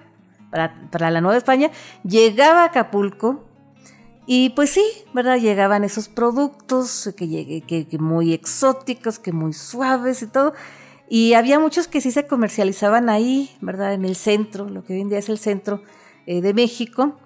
para, 0.51 1.11
la 1.11 1.21
Nueva 1.21 1.37
España, 1.37 1.71
llegaba 2.03 2.63
a 2.63 2.67
Acapulco 2.67 3.45
Y 4.27 4.51
pues 4.51 4.71
sí, 4.71 4.85
¿verdad? 5.13 5.39
Llegaban 5.39 5.85
esos 5.85 6.09
productos 6.09 7.13
que, 7.17 7.63
que, 7.67 7.87
que 7.87 7.99
muy 7.99 8.33
exóticos, 8.33 9.19
que 9.19 9.33
muy 9.33 9.53
suaves 9.53 10.23
y 10.23 10.27
todo. 10.27 10.53
Y 11.09 11.35
había 11.35 11.61
muchos 11.61 11.87
que 11.87 12.01
sí 12.01 12.11
se 12.11 12.27
comercializaban 12.27 13.09
ahí, 13.09 13.57
¿verdad? 13.61 13.95
En 13.95 14.05
el 14.05 14.17
centro, 14.17 14.69
lo 14.69 14.83
que 14.83 14.95
hoy 14.95 15.03
en 15.03 15.09
día 15.09 15.19
es 15.19 15.29
el 15.29 15.39
centro 15.39 15.83
eh, 16.27 16.41
de 16.41 16.53
México, 16.53 17.17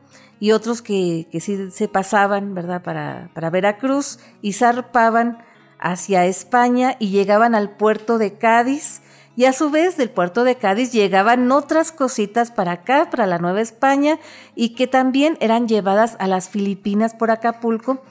y 0.41 0.53
otros 0.53 0.83
que, 0.83 1.29
que 1.31 1.41
sí 1.41 1.71
se 1.71 1.87
pasaban, 1.87 2.55
¿verdad? 2.55 2.83
Para, 2.83 3.31
para 3.35 3.51
Veracruz 3.51 4.19
y 4.41 4.55
zarpaban 4.55 5.39
hacia 5.79 6.25
España 6.27 6.97
y 6.99 7.11
llegaban 7.11 7.55
al 7.55 7.77
puerto 7.77 8.19
de 8.19 8.39
Cádiz. 8.39 9.03
Y 9.37 9.45
a 9.45 9.53
su 9.53 9.71
vez 9.71 9.97
del 9.97 10.11
puerto 10.11 10.43
de 10.45 10.57
Cádiz 10.57 10.93
llegaban 10.93 11.51
otras 11.53 11.93
cositas 11.93 12.51
para 12.51 12.73
acá, 12.73 13.09
para 13.11 13.27
la 13.27 13.39
Nueva 13.39 13.61
España, 13.61 14.19
y 14.55 14.71
que 14.71 14.87
también 14.87 15.39
eran 15.41 15.69
llevadas 15.69 16.17
a 16.19 16.27
las 16.27 16.49
Filipinas 16.49 17.15
por 17.15 17.31
Acapulco, 17.31 18.03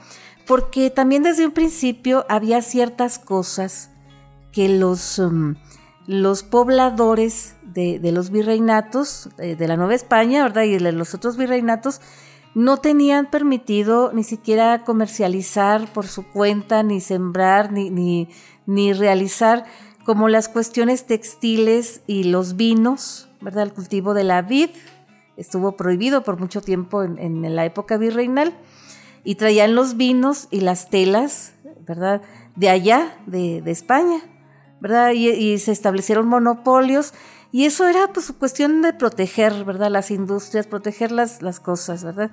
porque 0.47 0.89
también 0.89 1.23
desde 1.23 1.45
un 1.45 1.51
principio 1.51 2.25
había 2.29 2.61
ciertas 2.61 3.19
cosas 3.19 3.91
que 4.51 4.69
los, 4.69 5.19
um, 5.19 5.55
los 6.09 6.41
pobladores 6.41 7.55
de, 7.61 7.99
los 8.11 8.31
virreinatos 8.31 9.29
eh, 9.37 9.55
de, 9.55 9.67
la 9.67 9.77
Nueva 9.77 9.93
España, 9.93 10.41
¿verdad? 10.41 10.63
Y 10.63 10.79
de 10.79 10.91
los 10.91 11.13
otros 11.13 11.37
virreinatos 11.37 12.01
no 12.55 12.77
tenían 12.77 13.29
permitido 13.29 14.11
ni 14.11 14.23
siquiera 14.23 14.83
comercializar 14.83 15.85
por 15.93 16.07
su 16.07 16.25
cuenta, 16.25 16.81
ni 16.81 16.99
sembrar, 16.99 17.71
ni, 17.71 18.27
ni, 18.65 18.93
realizar 18.93 19.65
como 20.03 20.29
las 20.29 20.49
cuestiones 20.49 21.05
textiles 21.05 22.01
y 22.07 22.23
los 22.23 22.55
vinos, 22.55 23.29
¿verdad? 23.39 23.65
El 23.65 23.73
cultivo 23.73 24.15
de 24.15 24.23
la 24.23 24.41
vid 24.41 24.71
estuvo 25.37 25.77
prohibido 25.77 26.23
por 26.23 26.39
mucho 26.39 26.61
tiempo 26.61 27.03
en, 27.03 27.55
la 27.55 27.65
época 27.65 27.97
virreinal 27.97 28.57
y 29.23 29.35
traían 29.35 29.75
los 29.75 29.95
vinos 29.95 30.47
y 30.49 30.61
las 30.61 30.89
telas, 30.89 31.53
¿verdad? 31.85 32.23
De 32.55 32.67
allá, 32.67 33.15
de, 33.27 33.61
de 33.61 33.69
España. 33.69 34.23
¿Verdad? 34.81 35.11
Y, 35.11 35.57
se 35.59 35.71
establecieron 35.71 36.27
monopolios 36.27 37.13
y 37.51 37.65
eso 37.65 37.87
era 37.87 38.13
pues 38.13 38.31
cuestión 38.31 38.81
de 38.81 38.93
proteger, 38.93 39.65
¿verdad? 39.65 39.89
Las 39.89 40.11
industrias, 40.11 40.67
proteger 40.67 41.11
las, 41.11 41.41
las 41.41 41.59
cosas, 41.59 42.03
¿verdad? 42.03 42.31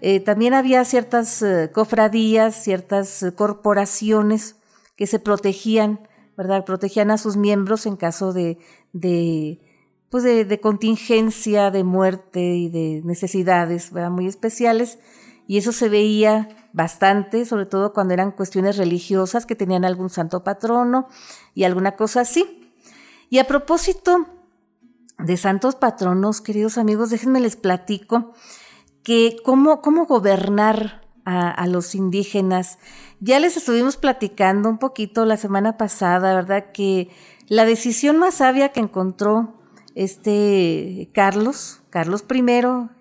Eh, 0.00 0.20
también 0.20 0.54
había 0.54 0.84
ciertas 0.84 1.40
eh, 1.42 1.70
cofradías, 1.72 2.62
ciertas 2.62 3.22
eh, 3.22 3.32
corporaciones 3.34 4.56
que 4.96 5.06
se 5.06 5.18
protegían, 5.18 6.00
¿verdad? 6.36 6.64
Protegían 6.64 7.10
a 7.10 7.18
sus 7.18 7.36
miembros 7.36 7.86
en 7.86 7.96
caso 7.96 8.32
de, 8.32 8.58
de 8.92 9.60
pues 10.10 10.22
de, 10.22 10.44
de, 10.44 10.60
contingencia, 10.60 11.70
de 11.70 11.84
muerte 11.84 12.40
y 12.40 12.68
de 12.68 13.02
necesidades 13.04 13.92
¿verdad? 13.92 14.10
muy 14.10 14.26
especiales. 14.26 14.98
Y 15.46 15.58
eso 15.58 15.72
se 15.72 15.88
veía 15.88 16.48
bastante, 16.72 17.44
sobre 17.44 17.66
todo 17.66 17.92
cuando 17.92 18.14
eran 18.14 18.32
cuestiones 18.32 18.76
religiosas 18.76 19.46
que 19.46 19.54
tenían 19.54 19.84
algún 19.84 20.10
santo 20.10 20.44
patrono 20.44 21.08
y 21.54 21.64
alguna 21.64 21.96
cosa 21.96 22.22
así. 22.22 22.72
Y 23.30 23.38
a 23.38 23.44
propósito 23.44 24.26
de 25.18 25.36
santos 25.36 25.74
patronos, 25.74 26.40
queridos 26.40 26.78
amigos, 26.78 27.10
déjenme 27.10 27.40
les 27.40 27.56
platico 27.56 28.34
que 29.02 29.36
cómo, 29.44 29.80
cómo 29.80 30.06
gobernar 30.06 31.06
a, 31.24 31.66
los 31.66 31.96
indígenas. 31.96 32.78
Ya 33.18 33.40
les 33.40 33.56
estuvimos 33.56 33.96
platicando 33.96 34.68
un 34.68 34.78
poquito 34.78 35.24
la 35.24 35.36
semana 35.36 35.76
pasada, 35.76 36.34
¿verdad? 36.34 36.66
Que 36.72 37.10
la 37.48 37.64
decisión 37.64 38.18
más 38.18 38.34
sabia 38.34 38.68
que 38.70 38.78
encontró 38.78 39.54
este 39.96 41.10
Carlos, 41.12 41.82
Carlos 41.90 42.24
I, 42.32 42.44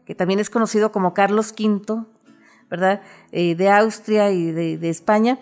que 0.05 0.15
también 0.15 0.39
es 0.39 0.49
conocido 0.49 0.91
como 0.91 1.13
Carlos 1.13 1.53
V, 1.57 2.05
¿verdad? 2.69 3.01
Eh, 3.31 3.55
de 3.55 3.69
Austria 3.69 4.31
y 4.31 4.51
de, 4.51 4.89
España, 4.89 5.39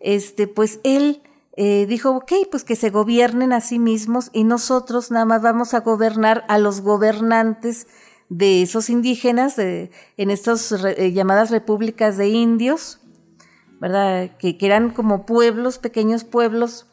este, 0.00 0.46
pues 0.46 0.80
él 0.84 1.22
eh, 1.56 1.86
dijo, 1.86 2.10
ok, 2.10 2.32
pues 2.50 2.64
que 2.64 2.76
se 2.76 2.90
gobiernen 2.90 3.52
a 3.52 3.60
sí 3.60 3.78
mismos 3.78 4.30
y 4.32 4.44
nosotros 4.44 5.10
nada 5.10 5.24
más 5.24 5.42
vamos 5.42 5.74
a 5.74 5.80
gobernar 5.80 6.44
a 6.48 6.58
los 6.58 6.80
gobernantes 6.80 7.86
de 8.28 8.62
esos 8.62 8.90
indígenas 8.90 9.54
de, 9.56 9.90
en 10.16 10.30
estas 10.30 10.72
eh, 10.72 11.12
llamadas 11.12 11.50
repúblicas 11.50 12.16
de 12.16 12.28
indios, 12.28 13.00
¿verdad? 13.80 14.36
Que, 14.38 14.56
eran 14.60 14.90
como 14.90 15.26
pueblos, 15.26 15.78
pequeños 15.78 16.24
pueblos, 16.24 16.86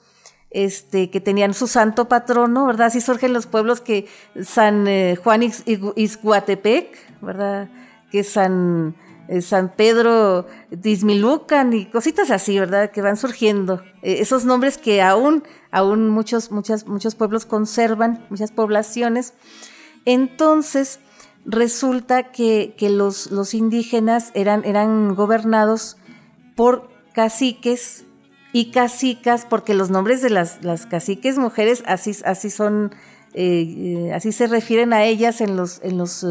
este, 0.51 1.09
que 1.09 1.21
tenían 1.21 1.53
su 1.53 1.67
santo 1.67 2.09
patrono, 2.09 2.65
¿verdad? 2.65 2.87
Así 2.87 2.99
surgen 2.99 3.31
los 3.33 3.47
pueblos 3.47 3.79
que 3.79 4.07
San 4.43 4.85
Juan 5.23 5.43
Isguatepec, 5.95 7.21
¿verdad? 7.21 7.71
Que 8.11 8.25
San 8.25 8.95
eh, 9.31 9.41
San 9.41 9.73
Pedro 9.73 10.45
Dismilucan 10.71 11.71
y 11.71 11.85
cositas 11.85 12.31
así, 12.31 12.59
¿verdad? 12.59 12.91
Que 12.91 13.01
van 13.01 13.15
surgiendo. 13.15 13.81
Eh, 14.01 14.17
esos 14.19 14.43
nombres 14.43 14.77
que 14.77 15.01
aún, 15.01 15.43
aún 15.71 16.09
muchos, 16.09 16.51
muchas, 16.51 16.85
muchos 16.85 17.15
pueblos 17.15 17.45
conservan, 17.45 18.25
muchas 18.29 18.51
poblaciones. 18.51 19.33
Entonces, 20.03 20.99
resulta 21.45 22.33
que, 22.33 22.75
los, 22.81 23.31
los, 23.31 23.53
indígenas 23.53 24.31
eran, 24.33 24.65
eran 24.65 25.15
gobernados 25.15 25.95
por 26.57 26.89
caciques 27.13 28.03
y 28.51 28.71
cacicas, 28.71 29.45
porque 29.49 29.75
los 29.75 29.89
nombres 29.89 30.21
de 30.21 30.29
las, 30.29 30.61
las 30.61 30.85
caciques 30.85 31.37
mujeres 31.37 31.83
así, 31.87 32.17
así 32.25 32.49
son, 32.49 32.93
eh, 33.33 34.11
así 34.13 34.33
se 34.33 34.47
refieren 34.47 34.91
a 34.91 35.05
ellas 35.05 35.39
en 35.39 35.55
los, 35.55 35.79
en 35.83 35.97
los 35.97 36.25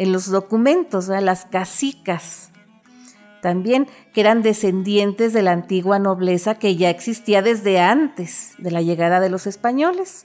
en 0.00 0.12
los 0.12 0.30
documentos, 0.30 1.08
las 1.08 1.44
casicas, 1.44 2.48
también 3.42 3.86
que 4.14 4.22
eran 4.22 4.40
descendientes 4.40 5.34
de 5.34 5.42
la 5.42 5.52
antigua 5.52 5.98
nobleza 5.98 6.54
que 6.54 6.74
ya 6.74 6.88
existía 6.88 7.42
desde 7.42 7.80
antes 7.80 8.54
de 8.56 8.70
la 8.70 8.80
llegada 8.80 9.20
de 9.20 9.28
los 9.28 9.46
españoles, 9.46 10.24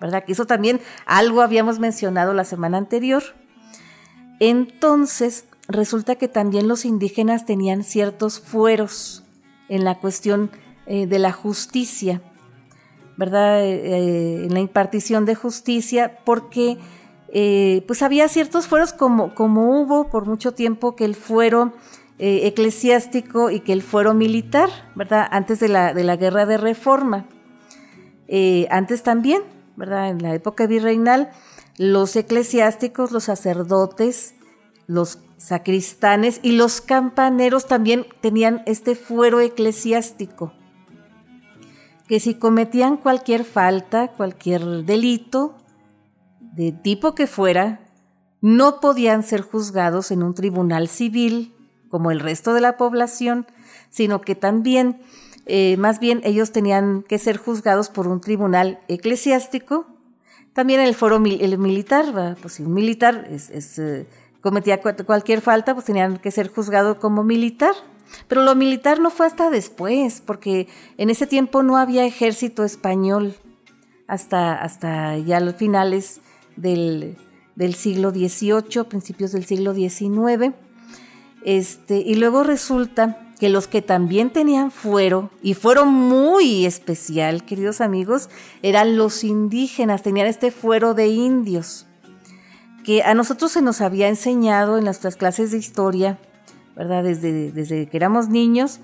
¿verdad? 0.00 0.24
Que 0.24 0.32
eso 0.32 0.44
también 0.44 0.80
algo 1.06 1.40
habíamos 1.40 1.78
mencionado 1.78 2.34
la 2.34 2.42
semana 2.42 2.78
anterior. 2.78 3.22
Entonces, 4.40 5.44
resulta 5.68 6.16
que 6.16 6.26
también 6.26 6.66
los 6.66 6.84
indígenas 6.84 7.46
tenían 7.46 7.84
ciertos 7.84 8.40
fueros 8.40 9.22
en 9.68 9.84
la 9.84 10.00
cuestión 10.00 10.50
eh, 10.86 11.06
de 11.06 11.20
la 11.20 11.30
justicia, 11.30 12.22
¿verdad? 13.16 13.62
Eh, 13.62 13.82
eh, 13.84 14.44
en 14.46 14.52
la 14.52 14.58
impartición 14.58 15.26
de 15.26 15.36
justicia, 15.36 16.18
porque 16.24 16.78
eh, 17.34 17.82
pues 17.86 18.02
había 18.02 18.28
ciertos 18.28 18.66
fueros 18.66 18.92
como, 18.92 19.34
como 19.34 19.80
hubo 19.80 20.10
por 20.10 20.26
mucho 20.26 20.52
tiempo 20.52 20.94
que 20.94 21.06
el 21.06 21.14
fuero 21.14 21.72
eh, 22.18 22.46
eclesiástico 22.46 23.50
y 23.50 23.60
que 23.60 23.72
el 23.72 23.82
fuero 23.82 24.12
militar, 24.12 24.68
¿verdad? 24.94 25.26
Antes 25.30 25.58
de 25.58 25.68
la, 25.68 25.94
de 25.94 26.04
la 26.04 26.16
guerra 26.16 26.44
de 26.44 26.58
reforma. 26.58 27.24
Eh, 28.28 28.68
antes 28.70 29.02
también, 29.02 29.42
¿verdad? 29.76 30.10
En 30.10 30.22
la 30.22 30.34
época 30.34 30.66
virreinal, 30.66 31.30
los 31.78 32.16
eclesiásticos, 32.16 33.12
los 33.12 33.24
sacerdotes, 33.24 34.34
los 34.86 35.18
sacristanes 35.38 36.38
y 36.42 36.52
los 36.52 36.82
campaneros 36.82 37.66
también 37.66 38.06
tenían 38.20 38.62
este 38.66 38.94
fuero 38.94 39.40
eclesiástico, 39.40 40.52
que 42.06 42.20
si 42.20 42.34
cometían 42.34 42.98
cualquier 42.98 43.44
falta, 43.44 44.08
cualquier 44.08 44.84
delito, 44.84 45.56
de 46.52 46.72
tipo 46.72 47.14
que 47.14 47.26
fuera, 47.26 47.80
no 48.40 48.80
podían 48.80 49.22
ser 49.22 49.40
juzgados 49.40 50.10
en 50.10 50.22
un 50.22 50.34
tribunal 50.34 50.88
civil 50.88 51.54
como 51.88 52.10
el 52.10 52.20
resto 52.20 52.54
de 52.54 52.60
la 52.60 52.76
población, 52.76 53.46
sino 53.90 54.20
que 54.20 54.34
también, 54.34 55.00
eh, 55.46 55.76
más 55.78 56.00
bien, 56.00 56.20
ellos 56.24 56.50
tenían 56.50 57.02
que 57.02 57.18
ser 57.18 57.36
juzgados 57.36 57.88
por 57.88 58.08
un 58.08 58.20
tribunal 58.20 58.80
eclesiástico. 58.88 59.86
También 60.54 60.80
el 60.80 60.94
foro 60.94 61.16
el 61.16 61.58
militar, 61.58 62.36
pues 62.40 62.54
si 62.54 62.62
un 62.62 62.74
militar 62.74 63.28
eh, 63.30 64.06
cometía 64.40 64.80
cualquier 64.80 65.40
falta, 65.40 65.74
pues 65.74 65.86
tenían 65.86 66.18
que 66.18 66.30
ser 66.30 66.48
juzgados 66.48 66.96
como 66.96 67.22
militar. 67.24 67.74
Pero 68.28 68.42
lo 68.42 68.54
militar 68.54 69.00
no 69.00 69.10
fue 69.10 69.26
hasta 69.26 69.50
después, 69.50 70.22
porque 70.24 70.68
en 70.98 71.10
ese 71.10 71.26
tiempo 71.26 71.62
no 71.62 71.76
había 71.76 72.04
ejército 72.04 72.64
español 72.64 73.36
hasta, 74.06 74.54
hasta 74.54 75.16
ya 75.18 75.40
los 75.40 75.56
finales 75.56 76.20
del, 76.56 77.16
siglo 77.74 78.10
XVIII, 78.10 78.84
principios 78.88 79.32
del 79.32 79.44
siglo 79.44 79.74
XIX. 79.74 80.54
Este, 81.44 81.96
y 81.98 82.14
luego 82.14 82.44
resulta 82.44 83.32
que 83.38 83.48
los 83.48 83.66
que 83.66 83.82
también 83.82 84.30
tenían 84.30 84.70
fuero, 84.70 85.30
y 85.42 85.54
fueron 85.54 85.88
muy 85.92 86.64
especial, 86.64 87.44
queridos 87.44 87.80
amigos, 87.80 88.28
eran 88.62 88.96
los 88.96 89.24
indígenas, 89.24 90.02
tenían 90.02 90.28
este 90.28 90.52
fuero 90.52 90.94
de 90.94 91.08
indios, 91.08 91.86
que 92.84 93.02
a 93.02 93.14
nosotros 93.14 93.50
se 93.50 93.60
nos 93.60 93.80
había 93.80 94.08
enseñado 94.08 94.78
en 94.78 94.84
nuestras 94.84 95.16
clases 95.16 95.50
de 95.50 95.58
historia, 95.58 96.18
¿verdad? 96.76 97.02
Desde, 97.02 97.50
desde 97.50 97.86
que 97.86 97.96
éramos 97.96 98.28
niños, 98.28 98.78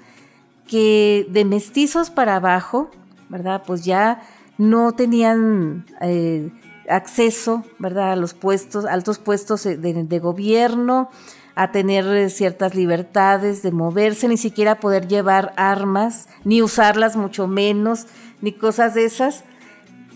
que 0.67 1.27
de 1.31 1.45
mestizos 1.45 2.11
para 2.11 2.37
abajo, 2.37 2.91
¿verdad? 3.29 3.63
Pues 3.67 3.85
ya 3.85 4.23
no 4.59 4.93
tenían 4.93 5.87
eh, 6.01 6.51
acceso, 6.89 7.65
¿verdad? 7.79 8.13
A 8.13 8.17
los 8.17 8.35
puestos, 8.35 8.85
altos 8.85 9.19
puestos 9.19 9.65
de, 9.65 10.19
gobierno, 10.19 11.11
a 11.55 11.73
tener 11.73 12.07
eh, 12.07 12.31
ciertas 12.31 12.75
libertades 12.75 13.63
de 13.63 13.73
moverse, 13.73 14.29
ni 14.29 14.37
siquiera 14.37 14.81
poder 14.81 15.09
llevar 15.09 15.53
armas, 15.57 16.29
ni 16.45 16.63
usarlas 16.63 17.17
mucho 17.17 17.47
menos, 17.47 18.07
ni 18.41 18.53
cosas 18.53 18.95
de 18.95 19.05
esas. 19.05 19.45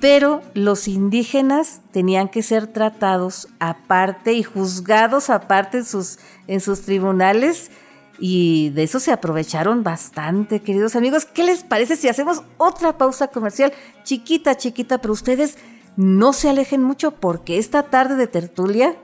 Pero 0.00 0.42
los 0.54 0.88
indígenas 0.88 1.80
tenían 1.92 2.28
que 2.28 2.42
ser 2.42 2.66
tratados 2.66 3.48
aparte 3.60 4.32
y 4.32 4.42
juzgados 4.42 5.30
aparte 5.30 5.78
en 5.78 5.84
sus, 5.84 6.18
en 6.48 6.60
sus 6.60 6.82
tribunales 6.82 7.70
y 8.18 8.70
de 8.70 8.84
eso 8.84 9.00
se 9.00 9.10
aprovecharon 9.10 9.82
bastante, 9.82 10.60
queridos 10.60 10.94
amigos. 10.96 11.24
¿Qué 11.24 11.42
les 11.42 11.64
parece 11.64 11.96
si 11.96 12.08
hacemos 12.08 12.42
otra 12.56 12.96
pausa 12.98 13.28
comercial 13.28 13.72
chiquita, 14.04 14.56
chiquita, 14.56 14.98
pero 14.98 15.12
ustedes 15.12 15.56
no 15.96 16.32
se 16.32 16.48
alejen 16.48 16.82
mucho 16.82 17.12
porque 17.12 17.58
esta 17.58 17.84
tarde 17.84 18.16
de 18.16 18.26
tertulia 18.26 18.96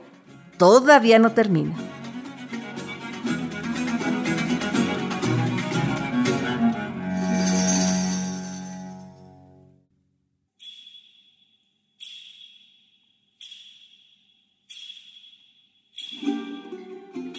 todavía 0.57 1.19
no 1.19 1.31
termina. 1.31 1.75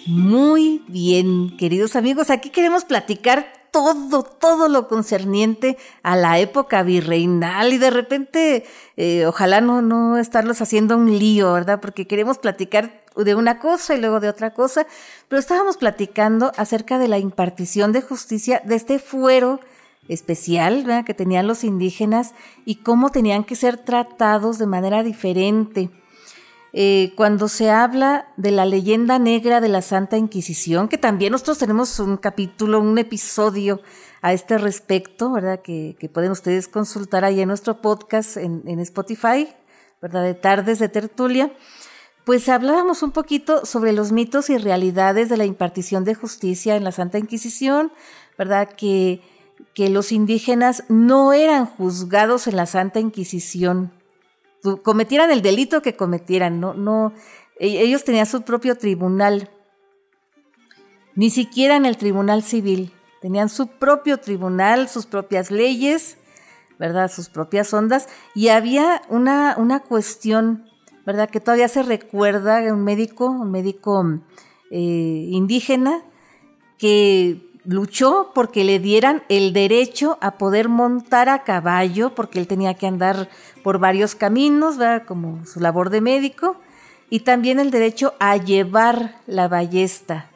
Muy 0.07 0.83
bien, 0.87 1.55
queridos 1.57 1.95
amigos, 1.95 2.29
aquí 2.29 2.49
queremos 2.49 2.83
platicar 2.83 3.60
todo, 3.71 4.23
todo 4.23 4.67
lo 4.67 4.87
concerniente 4.87 5.77
a 6.03 6.15
la 6.15 6.39
época 6.39 6.83
virreinal 6.83 7.73
y 7.73 7.77
de 7.77 7.89
repente, 7.89 8.65
eh, 8.97 9.25
ojalá 9.25 9.61
no, 9.61 9.81
no 9.81 10.17
estarlos 10.17 10.61
haciendo 10.61 10.97
un 10.97 11.17
lío, 11.17 11.53
¿verdad? 11.53 11.79
Porque 11.81 12.07
queremos 12.07 12.37
platicar 12.37 13.01
de 13.15 13.35
una 13.35 13.59
cosa 13.59 13.95
y 13.95 13.99
luego 13.99 14.19
de 14.19 14.29
otra 14.29 14.53
cosa, 14.53 14.87
pero 15.27 15.39
estábamos 15.39 15.77
platicando 15.77 16.51
acerca 16.57 16.97
de 16.97 17.07
la 17.07 17.17
impartición 17.17 17.91
de 17.91 18.01
justicia 18.01 18.61
de 18.65 18.75
este 18.75 18.99
fuero 18.99 19.59
especial 20.07 20.83
¿verdad? 20.83 21.05
que 21.05 21.13
tenían 21.13 21.47
los 21.47 21.63
indígenas 21.63 22.33
y 22.65 22.75
cómo 22.77 23.09
tenían 23.09 23.43
que 23.43 23.55
ser 23.55 23.77
tratados 23.77 24.57
de 24.57 24.67
manera 24.67 25.03
diferente. 25.03 25.89
Eh, 26.73 27.11
cuando 27.17 27.49
se 27.49 27.69
habla 27.69 28.27
de 28.37 28.51
la 28.51 28.65
leyenda 28.65 29.19
negra 29.19 29.59
de 29.59 29.67
la 29.67 29.81
Santa 29.81 30.17
Inquisición, 30.17 30.87
que 30.87 30.97
también 30.97 31.33
nosotros 31.33 31.57
tenemos 31.57 31.99
un 31.99 32.15
capítulo, 32.15 32.79
un 32.79 32.97
episodio 32.97 33.81
a 34.21 34.31
este 34.31 34.57
respecto, 34.57 35.31
¿verdad? 35.31 35.61
Que, 35.61 35.97
pueden 36.13 36.31
ustedes 36.31 36.69
consultar 36.69 37.25
ahí 37.25 37.41
en 37.41 37.49
nuestro 37.49 37.81
podcast 37.81 38.37
en, 38.37 38.79
Spotify, 38.79 39.49
¿verdad? 40.01 40.23
De 40.23 40.33
Tardes 40.33 40.79
de 40.79 40.87
Tertulia. 40.87 41.51
Pues 42.23 42.47
hablábamos 42.47 43.03
un 43.03 43.11
poquito 43.11 43.65
sobre 43.65 43.91
los 43.91 44.13
mitos 44.13 44.49
y 44.49 44.57
realidades 44.57 45.27
de 45.27 45.37
la 45.37 45.45
impartición 45.45 46.05
de 46.05 46.15
justicia 46.15 46.77
en 46.77 46.85
la 46.85 46.93
Santa 46.93 47.17
Inquisición, 47.17 47.91
¿verdad? 48.37 48.69
Que 48.69 49.21
los 49.75 50.13
indígenas 50.13 50.85
no 50.87 51.33
eran 51.33 51.65
juzgados 51.65 52.47
en 52.47 52.55
la 52.55 52.65
Santa 52.65 53.01
Inquisición 53.01 53.91
cometieran 54.83 55.31
el 55.31 55.41
delito 55.41 55.81
que 55.81 55.95
cometieran, 55.95 56.59
no, 56.59 56.73
no, 56.73 57.13
e, 57.59 57.81
ellos 57.81 58.03
tenían 58.03 58.25
su 58.25 58.43
propio 58.43 58.77
tribunal, 58.77 59.49
ni 61.15 61.29
siquiera 61.29 61.75
en 61.75 61.85
el 61.85 61.97
tribunal 61.97 62.43
civil, 62.43 62.93
tenían 63.21 63.49
su 63.49 63.67
propio 63.67 64.17
tribunal, 64.19 64.87
sus 64.87 65.05
propias 65.05 65.51
leyes, 65.51 66.17
¿verdad? 66.79 67.11
Sus 67.11 67.29
propias 67.29 67.73
ondas, 67.73 68.07
y 68.33 68.47
había 68.47 69.03
una, 69.09 69.55
una 69.57 69.81
cuestión, 69.81 70.65
¿verdad? 71.05 71.29
Que 71.29 71.39
todavía 71.39 71.67
se 71.67 71.83
recuerda 71.83 72.61
de 72.61 72.71
un 72.71 72.83
médico, 72.83 73.27
un 73.29 73.51
médico 73.51 74.03
eh, 74.71 75.27
indígena, 75.29 76.03
que 76.77 77.50
luchó 77.65 78.31
porque 78.33 78.63
le 78.63 78.79
dieran 78.79 79.23
el 79.29 79.53
derecho 79.53 80.17
a 80.21 80.37
poder 80.37 80.69
montar 80.69 81.29
a 81.29 81.43
caballo, 81.43 82.15
porque 82.15 82.39
él 82.39 82.47
tenía 82.47 82.73
que 82.73 82.87
andar 82.87 83.29
por 83.63 83.79
varios 83.79 84.15
caminos, 84.15 84.77
¿verdad? 84.77 85.05
como 85.05 85.45
su 85.45 85.59
labor 85.59 85.89
de 85.89 86.01
médico, 86.01 86.57
y 87.09 87.21
también 87.21 87.59
el 87.59 87.71
derecho 87.71 88.13
a 88.19 88.37
llevar 88.37 89.15
la 89.27 89.47
ballesta. 89.47 90.27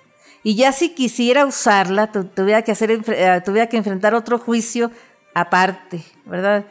Y 0.44 0.56
ya 0.56 0.72
si 0.72 0.94
quisiera 0.94 1.46
usarla, 1.46 2.12
tuviera 2.12 2.62
que, 2.62 2.72
hacer, 2.72 2.92
eh, 2.92 3.42
tuviera 3.44 3.68
que 3.68 3.78
enfrentar 3.78 4.14
otro 4.14 4.38
juicio 4.38 4.92
aparte, 5.34 6.04
¿verdad? 6.26 6.66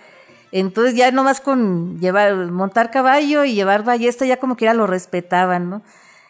Entonces 0.53 0.95
ya 0.95 1.11
nomás 1.11 1.41
con 1.41 1.99
llevar, 1.99 2.37
montar 2.53 2.93
caballo 2.93 3.45
y 3.45 3.55
llevar 3.55 3.83
ballesta, 3.83 4.25
ya 4.25 4.37
como 4.37 4.57
que 4.57 4.67
ya 4.67 4.75
lo 4.75 4.87
respetaban, 4.87 5.69
¿no? 5.69 5.83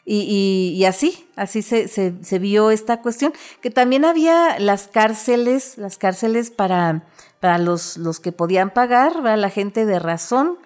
Y, 0.07 0.85
así, 0.87 1.27
así 1.35 1.63
se, 1.63 1.89
se, 1.89 2.39
vio 2.39 2.71
esta 2.71 3.01
cuestión, 3.01 3.33
que 3.63 3.71
también 3.71 4.05
había 4.05 4.59
las 4.59 4.87
cárceles, 4.87 5.79
las 5.79 5.97
cárceles 5.97 6.51
para, 6.51 7.07
para 7.41 7.57
los, 7.57 7.97
los 7.97 8.21
que 8.21 8.31
podían 8.31 8.71
pagar, 8.71 9.17
la 9.23 9.49
gente 9.49 9.87
de 9.87 9.99
razón 9.99 10.59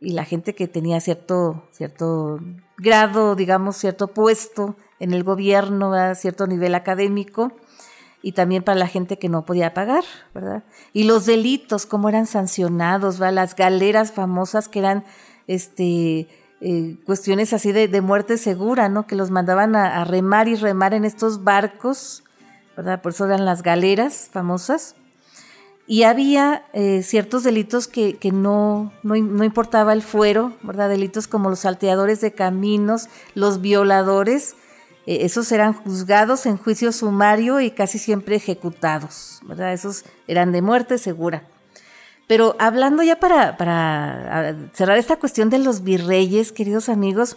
y 0.00 0.14
la 0.14 0.24
gente 0.24 0.56
que 0.56 0.66
tenía 0.66 1.00
cierto, 1.00 1.68
cierto 1.70 2.40
grado, 2.76 3.36
digamos, 3.36 3.76
cierto 3.76 4.08
puesto 4.08 4.74
en 4.98 5.12
el 5.12 5.22
gobierno, 5.22 5.92
cierto 6.16 6.48
nivel 6.48 6.74
académico, 6.74 7.52
y 8.20 8.32
también 8.32 8.62
para 8.62 8.78
la 8.78 8.88
gente 8.88 9.18
que 9.18 9.28
no 9.28 9.44
podía 9.44 9.74
pagar, 9.74 10.04
¿verdad? 10.34 10.64
Y 10.92 11.04
los 11.04 11.26
delitos, 11.26 11.86
cómo 11.86 12.08
eran 12.08 12.26
sancionados, 12.26 13.18
las 13.18 13.54
galeras 13.54 14.12
famosas 14.12 14.68
que 14.68 14.78
eran, 14.80 15.04
este, 15.46 16.28
eh, 16.64 16.96
cuestiones 17.04 17.52
así 17.52 17.72
de, 17.72 18.00
muerte 18.00 18.38
segura, 18.38 18.88
¿no? 18.88 19.04
Que 19.08 19.16
los 19.16 19.32
mandaban 19.32 19.74
a, 19.74 20.04
remar 20.04 20.46
y 20.46 20.54
remar 20.54 20.94
en 20.94 21.04
estos 21.04 21.42
barcos, 21.42 22.22
¿verdad? 22.76 23.02
Por 23.02 23.10
eso 23.10 23.24
eran 23.24 23.44
las 23.44 23.64
galeras 23.64 24.28
famosas. 24.30 24.94
Y 25.88 26.04
había 26.04 26.66
eh, 26.72 27.02
ciertos 27.02 27.42
delitos 27.42 27.88
que, 27.88 28.16
no, 28.32 28.92
no, 29.02 29.16
importaba 29.16 29.92
el 29.92 30.02
fuero, 30.02 30.52
¿verdad? 30.62 30.88
Delitos 30.88 31.26
como 31.26 31.50
los 31.50 31.58
salteadores 31.58 32.20
de 32.20 32.32
caminos, 32.32 33.08
los 33.34 33.60
violadores, 33.60 34.54
eh, 35.06 35.18
esos 35.22 35.50
eran 35.50 35.72
juzgados 35.72 36.46
en 36.46 36.58
juicio 36.58 36.92
sumario 36.92 37.60
y 37.60 37.72
casi 37.72 37.98
siempre 37.98 38.36
ejecutados, 38.36 39.40
¿verdad? 39.48 39.72
Esos 39.72 40.04
eran 40.28 40.52
de 40.52 40.62
muerte 40.62 40.98
segura. 40.98 41.42
Pero 42.26 42.56
hablando 42.58 43.02
ya 43.02 43.18
para, 43.18 43.56
cerrar 44.72 44.98
esta 44.98 45.16
cuestión 45.16 45.50
de 45.50 45.58
los 45.58 45.82
virreyes, 45.82 46.52
queridos 46.52 46.88
amigos, 46.88 47.36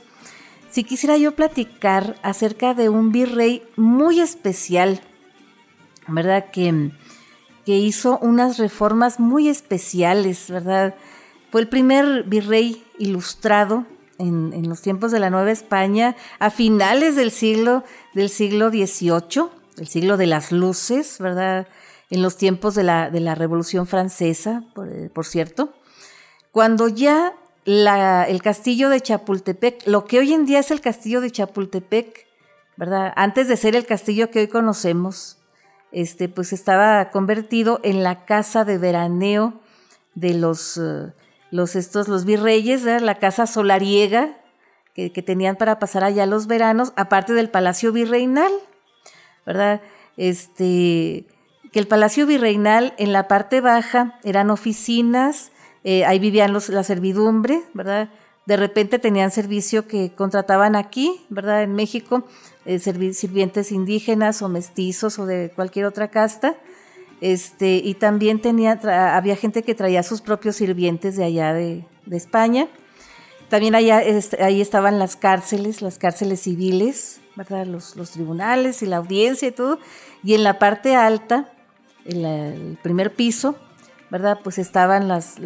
sí 0.69 0.83
quisiera 0.83 1.17
yo 1.17 1.33
platicar 1.33 2.15
acerca 2.21 2.73
de 2.73 2.89
un 2.89 3.11
virrey 3.11 3.63
muy 3.75 4.19
especial, 4.19 5.01
¿verdad? 6.07 6.45
Que, 6.51 6.91
que 7.65 7.77
hizo 7.77 8.19
unas 8.19 8.57
reformas 8.57 9.19
muy 9.19 9.49
especiales, 9.49 10.49
¿verdad? 10.49 10.95
Fue 11.51 11.61
el 11.61 11.67
primer 11.67 12.23
virrey 12.23 12.83
ilustrado 12.99 13.85
en, 14.17 14.53
en, 14.53 14.69
los 14.69 14.81
tiempos 14.81 15.11
de 15.11 15.19
la 15.19 15.29
Nueva 15.29 15.51
España, 15.51 16.15
a 16.39 16.49
finales 16.49 17.15
del 17.15 17.31
siglo, 17.31 17.83
del 18.13 18.29
siglo 18.29 18.69
XVIII, 18.69 19.49
el 19.77 19.87
siglo 19.87 20.15
de 20.15 20.27
las 20.27 20.51
luces, 20.51 21.17
¿verdad? 21.19 21.67
En 22.09 22.21
los 22.21 22.37
tiempos 22.37 22.75
de 22.75 22.83
la, 22.83 23.09
de 23.09 23.19
la 23.19 23.35
Revolución 23.35 23.87
Francesa, 23.87 24.63
eh, 24.85 25.09
por, 25.13 25.25
cierto, 25.25 25.73
cuando 26.51 26.87
ya 26.87 27.33
el 27.65 28.41
castillo 28.43 28.89
de 28.89 29.01
Chapultepec, 29.01 29.87
lo 29.87 30.05
que 30.05 30.19
hoy 30.19 30.33
en 30.33 30.45
día 30.45 30.59
es 30.59 30.69
el 30.69 30.81
castillo 30.81 31.19
de 31.19 31.31
Chapultepec, 31.31 32.27
¿verdad? 32.77 33.11
Antes 33.15 33.47
de 33.47 33.57
ser 33.57 33.75
el 33.75 33.85
castillo 33.85 34.29
que 34.29 34.39
hoy 34.39 34.47
conocemos, 34.47 35.39
este, 35.91 36.29
pues 36.29 36.53
estaba 36.53 37.09
convertido 37.09 37.79
en 37.83 38.03
la 38.03 38.25
casa 38.25 38.65
de 38.65 38.77
veraneo 38.77 39.61
de 40.13 40.35
los, 40.35 40.77
eh, 40.77 41.11
los, 41.49 41.75
estos, 41.75 42.07
los 42.07 42.25
virreyes, 42.25 42.83
la 42.83 43.15
casa 43.15 43.47
solariega 43.47 44.37
que, 44.93 45.11
que, 45.11 45.21
tenían 45.21 45.55
para 45.55 45.79
pasar 45.79 46.03
allá 46.03 46.25
los 46.25 46.47
veranos, 46.47 46.93
aparte 46.95 47.33
del 47.33 47.49
palacio 47.49 47.91
virreinal, 47.91 48.51
¿verdad? 49.45 49.81
Este, 50.17 51.25
que 51.75 51.79
el 51.79 51.89
Palacio 51.89 52.25
Virreinal 52.25 52.93
en 52.97 53.11
la 53.11 53.27
parte 53.27 53.59
baja 53.59 54.17
eran 54.23 54.49
oficinas, 54.49 55.51
eh, 55.83 56.05
ahí 56.05 56.19
vivían 56.19 56.53
los, 56.53 56.69
la 56.69 56.85
servidumbre, 56.85 57.63
¿verdad? 57.73 58.07
De 58.45 58.55
repente 58.55 58.97
tenían 58.97 59.29
servicio 59.29 59.85
que 59.85 60.13
contrataban 60.15 60.77
aquí, 60.77 61.25
¿verdad? 61.27 61.63
En 61.63 61.75
México, 61.75 62.23
eh, 62.63 62.79
sirvientes 62.79 63.73
indígenas 63.73 64.41
o 64.41 64.47
mestizos 64.47 65.19
o 65.19 65.25
de 65.25 65.51
cualquier 65.53 65.85
otra 65.85 66.07
casta. 66.07 66.55
Este, 67.19 67.81
y 67.83 67.95
también 67.95 68.39
tenía, 68.41 68.79
había 69.13 69.35
gente 69.35 69.61
que 69.61 69.75
traía 69.75 70.01
sus 70.01 70.21
propios 70.21 70.55
sirvientes 70.55 71.17
de 71.17 71.25
allá 71.25 71.53
de, 71.53 71.83
España. 72.09 72.69
También 73.49 73.75
allá, 73.75 74.01
ahí 74.39 74.61
estaban 74.61 74.97
las 74.97 75.17
cárceles, 75.17 75.81
las 75.81 75.97
cárceles 75.97 76.39
civiles, 76.39 77.19
¿verdad? 77.35 77.65
Los, 77.65 77.97
los 77.97 78.11
tribunales 78.11 78.81
y 78.81 78.85
la 78.85 78.95
audiencia 78.95 79.49
y 79.49 79.51
todo. 79.51 79.77
Y 80.23 80.35
en 80.35 80.45
la 80.45 80.57
parte 80.57 80.95
alta 80.95 81.51
el, 82.05 82.77
primer 82.81 83.13
piso, 83.13 83.55
¿verdad? 84.09 84.39
Pues 84.43 84.57
estaban 84.57 85.07
las, 85.07 85.37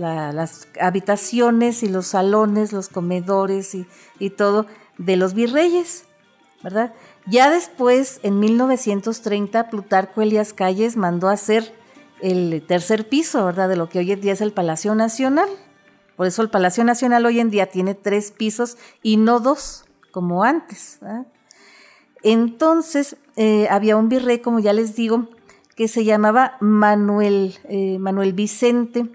habitaciones 0.79 1.83
y 1.83 1.89
los 1.89 2.07
salones, 2.07 2.73
los 2.73 2.89
comedores 2.89 3.75
y, 3.75 4.29
todo 4.31 4.65
de 4.97 5.15
los 5.15 5.33
virreyes, 5.33 6.05
¿verdad? 6.61 6.93
Ya 7.25 7.49
después, 7.49 8.19
en 8.23 8.39
1930, 8.39 9.69
Plutarco 9.69 10.21
Elias 10.21 10.53
Calles 10.53 10.97
mandó 10.97 11.29
hacer 11.29 11.73
el 12.21 12.63
tercer 12.67 13.07
piso, 13.07 13.45
¿verdad? 13.45 13.69
De 13.69 13.77
lo 13.77 13.87
que 13.87 13.99
hoy 13.99 14.11
en 14.11 14.21
día 14.21 14.33
es 14.33 14.41
el 14.41 14.51
Palacio 14.51 14.93
Nacional. 14.95 15.47
Por 16.17 16.27
eso 16.27 16.41
el 16.41 16.49
Palacio 16.49 16.83
Nacional 16.83 17.25
hoy 17.25 17.39
en 17.39 17.49
día 17.49 17.67
tiene 17.67 17.95
tres 17.95 18.31
pisos 18.31 18.77
y 19.01 19.15
no 19.15 19.39
dos, 19.39 19.85
como 20.11 20.43
antes. 20.43 20.99
Entonces, 22.23 23.15
eh, 23.37 23.67
había 23.69 23.95
un 23.95 24.09
virrey, 24.09 24.39
como 24.39 24.59
ya 24.59 24.73
les 24.73 24.95
digo, 24.95 25.29
que 25.79 25.87
se 25.87 26.03
llamaba 26.03 26.57
Manuel, 26.59 27.55
eh, 27.69 27.99
Manuel 27.99 28.33
Vicente, 28.33 29.05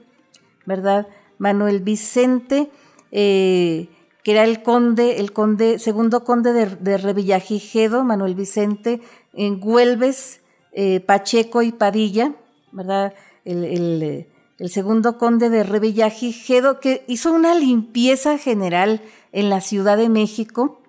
¿verdad? 0.64 1.06
Manuel 1.36 1.80
Vicente, 1.80 2.70
eh, 3.12 3.90
que 4.22 4.32
era 4.32 4.44
el 4.44 4.62
conde, 4.62 5.20
el 5.20 5.34
conde, 5.34 5.78
segundo 5.78 6.24
conde 6.24 6.54
de, 6.54 6.96
Revillagigedo, 6.96 8.02
Manuel 8.02 8.34
Vicente, 8.34 9.02
en 9.34 9.60
Güelves, 9.60 10.40
Pacheco 11.04 11.60
y 11.60 11.70
Padilla, 11.70 12.32
¿verdad? 12.72 13.12
El, 13.44 14.26
el 14.58 14.70
segundo 14.70 15.18
conde 15.18 15.50
de 15.50 15.64
Revillagigedo, 15.64 16.80
que 16.80 17.04
hizo 17.08 17.30
una 17.30 17.54
limpieza 17.54 18.38
general 18.38 19.02
en 19.32 19.50
la 19.50 19.60
Ciudad 19.60 19.98
de 19.98 20.08
México, 20.08 20.80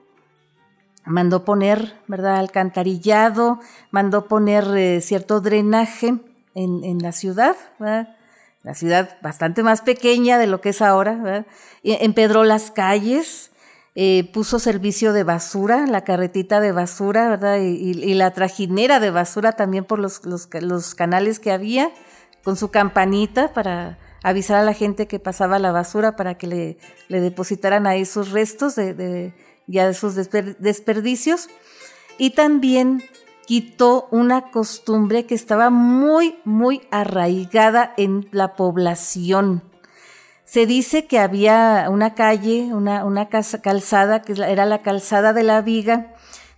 mandó 1.05 1.45
poner, 1.45 1.93
¿verdad?, 2.07 2.37
alcantarillado, 2.37 3.59
mandó 3.91 4.27
poner 4.27 4.65
eh, 4.75 5.01
cierto 5.01 5.41
drenaje 5.41 6.15
en, 6.55 6.99
la 6.99 7.11
ciudad, 7.11 7.55
la 7.79 8.73
ciudad 8.75 9.17
bastante 9.21 9.61
más 9.61 9.81
pequeña 9.81 10.37
de 10.37 10.47
lo 10.47 10.61
que 10.61 10.69
es 10.69 10.81
ahora, 10.81 11.45
empedró 11.83 12.45
las 12.45 12.71
calles, 12.71 13.51
eh, 13.97 14.29
puso 14.33 14.59
servicio 14.59 15.13
de 15.13 15.23
basura, 15.23 15.85
la 15.87 16.03
carretita 16.03 16.59
de 16.59 16.73
basura, 16.73 17.29
¿verdad? 17.29 17.59
Y, 17.61 18.13
la 18.13 18.31
trajinera 18.31 18.99
de 18.99 19.09
basura 19.09 19.53
también 19.53 19.85
por 19.85 19.99
los, 19.99 20.21
los, 20.25 20.95
canales 20.95 21.39
que 21.39 21.51
había, 21.51 21.91
con 22.43 22.57
su 22.57 22.71
campanita 22.71 23.53
para 23.53 23.97
avisar 24.21 24.57
a 24.57 24.63
la 24.63 24.73
gente 24.73 25.07
que 25.07 25.19
pasaba 25.19 25.59
la 25.59 25.71
basura 25.71 26.15
para 26.15 26.37
que 26.37 26.47
le, 26.47 26.77
le 27.07 27.21
depositaran 27.21 27.87
ahí 27.87 28.05
sus 28.05 28.31
restos 28.31 28.75
de 28.75 29.33
ya 29.67 29.87
de 29.87 29.93
sus 29.93 30.15
desperdicios, 30.15 31.49
y 32.17 32.31
también 32.31 33.03
quitó 33.45 34.07
una 34.11 34.49
costumbre 34.51 35.25
que 35.25 35.35
estaba 35.35 35.69
muy, 35.69 36.37
muy 36.45 36.81
arraigada 36.91 37.93
en 37.97 38.27
la 38.31 38.55
población. 38.55 39.63
Se 40.45 40.65
dice 40.65 41.05
que 41.05 41.19
había 41.19 41.87
una 41.89 42.13
calle, 42.13 42.73
una, 42.73 43.03
una 43.05 43.29
calzada, 43.29 44.21
que 44.21 44.33
era 44.33 44.65
la 44.65 44.81
calzada 44.81 45.33
de 45.33 45.43
la 45.43 45.61
viga, 45.61 46.13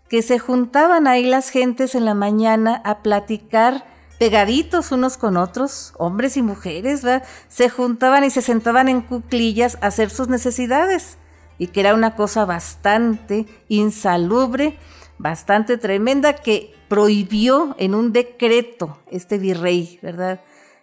que 0.10 0.22
se 0.22 0.40
juntaban 0.40 1.08
ahí 1.08 1.26
las 1.26 1.50
gentes 1.50 1.96
en 1.96 2.06
la 2.06 2.14
mañana 2.14 2.82
a 2.86 3.02
platicar 3.02 3.86
pegaditos 4.20 4.92
unos 4.92 5.18
con 5.18 5.38
otros, 5.38 5.94
hombres 5.98 6.38
y 6.38 6.42
mujeres, 6.42 7.02
se 7.50 7.70
juntaban 7.70 8.24
y 8.24 8.30
se 8.30 8.42
sentaban 8.42 8.90
en 8.90 9.02
cuclillas 9.02 9.78
a 9.82 9.88
hacer 9.88 10.10
sus 10.10 10.28
necesidades 10.28 11.18
y 11.58 11.68
que 11.68 11.80
era 11.80 11.94
una 11.94 12.16
cosa 12.16 12.46
bastante 12.46 13.46
insalubre, 13.68 14.78
bastante 15.18 15.78
tremenda, 15.78 16.36
que 16.36 16.74
prohibió 16.88 17.76
en 17.80 17.96
un 17.96 18.14
decreto 18.14 19.00
este 19.12 19.38
virrey, 19.38 20.00
¿verdad? 20.02 20.42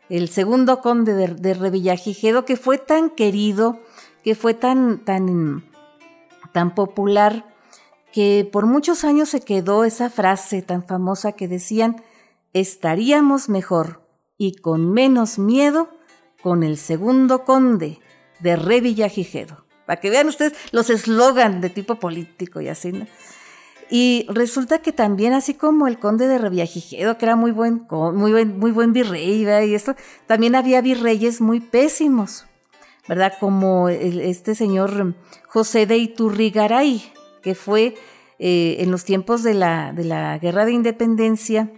El 0.09 0.29
segundo 0.29 0.81
conde 0.81 1.15
de, 1.15 1.55
Revillagigedo, 1.55 2.45
que 2.45 2.57
fue 2.57 2.79
tan 2.79 3.11
querido, 3.11 3.79
que 4.23 4.35
fue 4.35 4.55
tan, 4.55 4.99
tan, 5.05 5.65
tan 6.53 6.75
popular, 6.75 7.47
que 8.13 8.49
por 8.51 8.67
muchos 8.67 9.05
años 9.05 9.31
se 9.31 9.41
quedó 9.41 9.85
esa 9.85 10.11
frase 10.11 10.63
tan 10.63 10.85
famosa 10.85 11.33
que 11.33 11.49
decían, 11.49 12.03
estaríamos 12.53 13.49
mejor 13.49 14.03
y 14.37 14.57
con 14.57 14.93
menos 14.93 15.39
miedo 15.39 15.89
con 16.43 16.63
el 16.63 16.77
segundo 16.77 17.45
conde 17.45 17.99
de 18.41 18.57
Revillagigedo 18.57 19.64
para 19.87 20.01
que 20.01 20.11
vean 20.11 20.29
ustedes 20.29 20.55
los 20.73 20.91
eslogan 20.91 21.61
de 21.61 21.71
tipo 21.71 21.97
político 21.97 22.61
y 22.61 22.69
así, 22.69 22.93
¿no? 22.93 23.07
Y 23.91 24.27
resulta 24.29 24.79
que 24.79 24.93
también, 24.93 25.35
así 25.35 25.55
como 25.55 25.87
el 25.87 25.99
conde 25.99 26.27
de 26.27 26.39
Revillagigedo, 26.39 27.19
que 27.19 27.27
era 27.27 27.37
muy 27.37 27.51
buen, 27.51 27.87
muy 27.91 28.33
buen, 28.33 28.59
muy 28.59 28.71
buen 28.71 28.93
virrey, 28.93 29.45
y 29.45 29.75
esto, 29.75 29.95
también 30.27 30.55
había 30.55 30.81
virreyes 30.81 31.41
muy 31.41 31.61
pésimos, 31.61 32.47
¿verdad? 33.07 33.35
Como 33.39 33.89
este 33.89 34.55
señor 34.55 35.15
José 35.49 35.87
de 35.87 35.99
Iturrigaray, 35.99 37.13
que 37.43 37.55
fue 37.55 37.95
eh, 38.39 38.77
en 38.81 38.91
los 38.91 39.05
tiempos 39.05 39.43
de 39.43 39.55
la, 39.55 39.93
de 39.93 40.05
la 40.05 40.39
Guerra 40.39 40.65
de 40.65 40.73
Independencia 40.73 41.71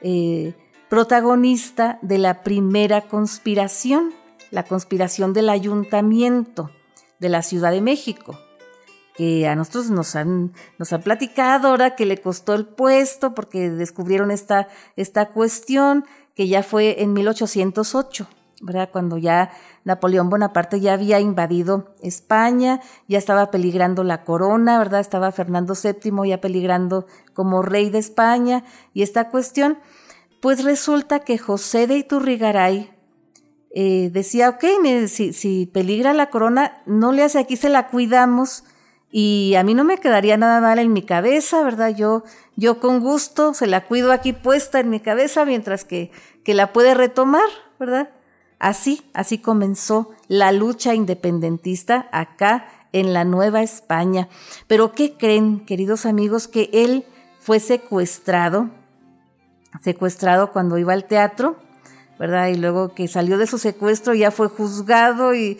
eh, 0.00 0.54
protagonista 0.88 1.98
de 2.00 2.18
la 2.18 2.42
primera 2.42 3.02
conspiración, 3.02 4.14
la 4.50 4.64
conspiración 4.64 5.34
del 5.34 5.50
ayuntamiento 5.50 6.70
de 7.20 7.28
la 7.28 7.42
Ciudad 7.42 7.70
de 7.70 7.80
México, 7.80 8.38
que 9.14 9.46
a 9.46 9.54
nosotros 9.54 9.90
nos 9.90 10.16
han, 10.16 10.52
nos 10.78 10.88
platicado 11.04 11.68
ahora 11.68 11.94
que 11.94 12.06
le 12.06 12.18
costó 12.18 12.54
el 12.54 12.66
puesto 12.66 13.34
porque 13.34 13.70
descubrieron 13.70 14.30
esta, 14.30 14.68
esta 14.96 15.28
cuestión 15.28 16.04
que 16.34 16.48
ya 16.48 16.62
fue 16.62 17.02
en 17.02 17.12
1808, 17.12 18.26
¿verdad? 18.62 18.88
Cuando 18.90 19.18
ya 19.18 19.50
Napoleón 19.84 20.30
Bonaparte 20.30 20.80
ya 20.80 20.94
había 20.94 21.20
invadido 21.20 21.94
España, 22.02 22.80
ya 23.08 23.18
estaba 23.18 23.50
peligrando 23.50 24.04
la 24.04 24.24
corona, 24.24 24.78
¿verdad? 24.78 25.00
Estaba 25.00 25.32
Fernando 25.32 25.74
VII 25.74 26.28
ya 26.28 26.40
peligrando 26.40 27.06
como 27.34 27.62
rey 27.62 27.90
de 27.90 27.98
España 27.98 28.64
y 28.94 29.02
esta 29.02 29.28
cuestión, 29.28 29.78
pues 30.40 30.64
resulta 30.64 31.20
que 31.20 31.36
José 31.36 31.86
de 31.86 31.98
Iturrigaray, 31.98 32.99
eh, 33.72 34.10
decía, 34.12 34.48
ok, 34.48 34.64
si, 35.06 35.32
si, 35.32 35.66
peligra 35.66 36.12
la 36.12 36.30
corona, 36.30 36.82
no 36.86 37.12
le 37.12 37.22
hace 37.22 37.38
aquí, 37.38 37.56
se 37.56 37.68
la 37.68 37.88
cuidamos 37.88 38.64
y 39.12 39.54
a 39.56 39.62
mí 39.62 39.74
no 39.74 39.84
me 39.84 39.98
quedaría 39.98 40.36
nada 40.36 40.60
mal 40.60 40.78
en 40.78 40.92
mi 40.92 41.02
cabeza, 41.02 41.62
¿verdad? 41.62 41.94
Yo, 41.94 42.24
yo 42.56 42.80
con 42.80 43.00
gusto 43.00 43.54
se 43.54 43.68
la 43.68 43.86
cuido 43.86 44.12
aquí 44.12 44.32
puesta 44.32 44.80
en 44.80 44.90
mi 44.90 44.98
cabeza 45.00 45.44
mientras 45.44 45.84
que, 45.84 46.10
que 46.44 46.54
la 46.54 46.72
puede 46.72 46.94
retomar, 46.94 47.48
¿verdad? 47.78 48.10
Así, 48.58 49.08
así 49.14 49.38
comenzó 49.38 50.10
la 50.28 50.52
lucha 50.52 50.94
independentista 50.94 52.08
acá 52.12 52.66
en 52.92 53.12
la 53.12 53.24
Nueva 53.24 53.62
España. 53.62 54.28
Pero 54.66 54.92
¿qué 54.92 55.16
creen, 55.16 55.64
queridos 55.64 56.06
amigos, 56.06 56.48
que 56.48 56.70
él 56.72 57.04
fue 57.38 57.60
secuestrado? 57.60 58.68
Secuestrado 59.80 60.52
cuando 60.52 60.76
iba 60.76 60.92
al 60.92 61.04
teatro 61.04 61.56
¿verdad? 62.20 62.48
Y 62.48 62.56
luego 62.56 62.94
que 62.94 63.08
salió 63.08 63.38
de 63.38 63.46
su 63.46 63.56
secuestro 63.56 64.12
ya 64.12 64.30
fue 64.30 64.48
juzgado 64.48 65.34
y, 65.34 65.58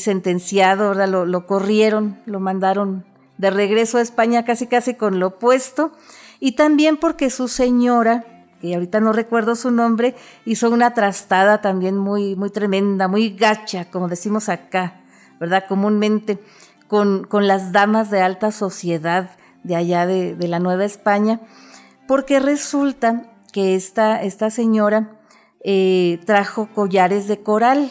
sentenciado, 0.00 0.88
¿verdad? 0.88 1.08
Lo, 1.08 1.46
corrieron, 1.46 2.18
lo 2.26 2.40
mandaron 2.40 3.04
de 3.38 3.50
regreso 3.50 3.96
a 3.96 4.00
España 4.02 4.44
casi 4.44 4.66
casi 4.66 4.94
con 4.94 5.20
lo 5.20 5.28
opuesto. 5.28 5.92
Y 6.40 6.56
también 6.56 6.96
porque 6.96 7.30
su 7.30 7.46
señora, 7.46 8.24
que 8.60 8.74
ahorita 8.74 8.98
no 8.98 9.12
recuerdo 9.12 9.54
su 9.54 9.70
nombre, 9.70 10.16
hizo 10.44 10.68
una 10.68 10.94
trastada 10.94 11.60
también 11.60 11.96
muy, 11.96 12.34
muy 12.34 12.50
tremenda, 12.50 13.06
muy 13.06 13.30
gacha, 13.30 13.84
como 13.84 14.08
decimos 14.08 14.48
acá, 14.48 15.02
¿verdad? 15.38 15.64
Comúnmente, 15.68 16.40
con, 16.88 17.22
con 17.22 17.46
las 17.46 17.70
damas 17.70 18.10
de 18.10 18.20
alta 18.20 18.50
sociedad 18.50 19.30
de 19.62 19.76
allá 19.76 20.06
de, 20.06 20.36
la 20.48 20.58
Nueva 20.58 20.84
España, 20.84 21.40
porque 22.08 22.40
resulta 22.40 23.30
que 23.52 23.76
esta, 23.76 24.20
esta 24.22 24.50
señora 24.50 25.19
eh, 25.62 26.20
trajo 26.24 26.68
collares 26.74 27.28
de 27.28 27.42
coral. 27.42 27.90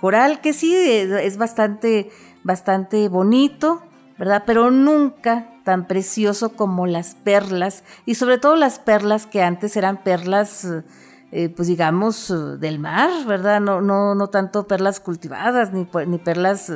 Coral 0.00 0.40
que 0.40 0.52
sí 0.52 0.74
es 0.74 1.36
bastante, 1.38 2.10
bastante 2.42 3.08
bonito, 3.08 3.82
¿verdad? 4.18 4.42
Pero 4.46 4.70
nunca 4.70 5.50
tan 5.64 5.86
precioso 5.86 6.50
como 6.50 6.86
las 6.86 7.14
perlas 7.14 7.84
y 8.04 8.16
sobre 8.16 8.38
todo 8.38 8.54
las 8.54 8.78
perlas 8.78 9.26
que 9.26 9.42
antes 9.42 9.76
eran 9.76 10.02
perlas, 10.02 10.68
eh, 11.32 11.48
pues 11.48 11.68
digamos, 11.68 12.32
del 12.60 12.78
mar, 12.78 13.10
¿verdad? 13.26 13.60
No, 13.60 13.80
no, 13.80 14.14
no 14.14 14.26
tanto 14.28 14.66
perlas 14.66 15.00
cultivadas 15.00 15.72
ni, 15.72 15.88
ni 16.06 16.18
perlas 16.18 16.70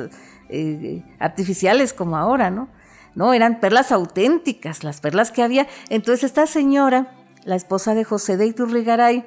eh, 0.49 1.03
artificiales 1.19 1.93
como 1.93 2.17
ahora, 2.17 2.49
¿no? 2.49 2.67
No, 3.13 3.33
eran 3.33 3.59
perlas 3.59 3.91
auténticas, 3.91 4.83
las 4.83 5.01
perlas 5.01 5.31
que 5.31 5.43
había. 5.43 5.67
Entonces 5.89 6.23
esta 6.23 6.47
señora, 6.47 7.15
la 7.43 7.55
esposa 7.55 7.93
de 7.93 8.03
José 8.03 8.37
de 8.37 8.47
Iturrigaray, 8.47 9.25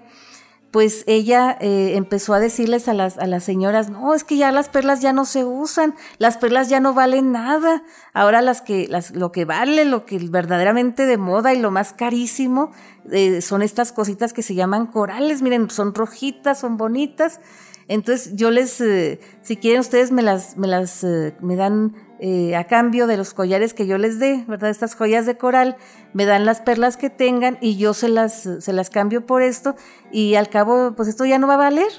pues 0.72 1.04
ella 1.06 1.58
eh, 1.60 1.96
empezó 1.96 2.32
a 2.32 2.40
decirles 2.40 2.88
a 2.88 2.94
las, 2.94 3.18
a 3.18 3.26
las 3.26 3.44
señoras, 3.44 3.90
no, 3.90 4.14
es 4.14 4.24
que 4.24 4.38
ya 4.38 4.50
las 4.52 4.70
perlas 4.70 5.02
ya 5.02 5.12
no 5.12 5.26
se 5.26 5.44
usan, 5.44 5.94
las 6.16 6.38
perlas 6.38 6.70
ya 6.70 6.80
no 6.80 6.94
valen 6.94 7.30
nada, 7.30 7.84
ahora 8.14 8.40
las 8.40 8.62
que, 8.62 8.88
las, 8.88 9.10
lo 9.10 9.32
que 9.32 9.44
vale, 9.44 9.84
lo 9.84 10.06
que 10.06 10.18
verdaderamente 10.18 11.04
de 11.04 11.18
moda 11.18 11.52
y 11.52 11.60
lo 11.60 11.70
más 11.70 11.92
carísimo 11.92 12.72
eh, 13.10 13.42
son 13.42 13.60
estas 13.60 13.92
cositas 13.92 14.32
que 14.32 14.42
se 14.42 14.54
llaman 14.54 14.86
corales, 14.86 15.42
miren, 15.42 15.68
son 15.68 15.94
rojitas, 15.94 16.60
son 16.60 16.78
bonitas, 16.78 17.40
entonces 17.86 18.34
yo 18.34 18.50
les, 18.50 18.80
eh, 18.80 19.20
si 19.42 19.58
quieren 19.58 19.80
ustedes 19.80 20.10
me 20.10 20.22
las, 20.22 20.56
me 20.56 20.68
las, 20.68 21.04
me 21.40 21.54
dan 21.54 21.94
eh, 22.24 22.54
a 22.54 22.68
cambio 22.68 23.08
de 23.08 23.16
los 23.16 23.34
collares 23.34 23.74
que 23.74 23.84
yo 23.84 23.98
les 23.98 24.20
dé, 24.20 24.44
¿verdad? 24.46 24.70
Estas 24.70 24.94
joyas 24.94 25.26
de 25.26 25.36
coral, 25.36 25.76
me 26.12 26.24
dan 26.24 26.46
las 26.46 26.60
perlas 26.60 26.96
que 26.96 27.10
tengan 27.10 27.58
y 27.60 27.76
yo 27.78 27.94
se 27.94 28.08
las, 28.08 28.48
se 28.60 28.72
las 28.72 28.90
cambio 28.90 29.26
por 29.26 29.42
esto 29.42 29.74
y 30.12 30.36
al 30.36 30.48
cabo, 30.48 30.94
pues 30.94 31.08
esto 31.08 31.24
ya 31.24 31.40
no 31.40 31.48
va 31.48 31.54
a 31.54 31.56
valer. 31.56 31.90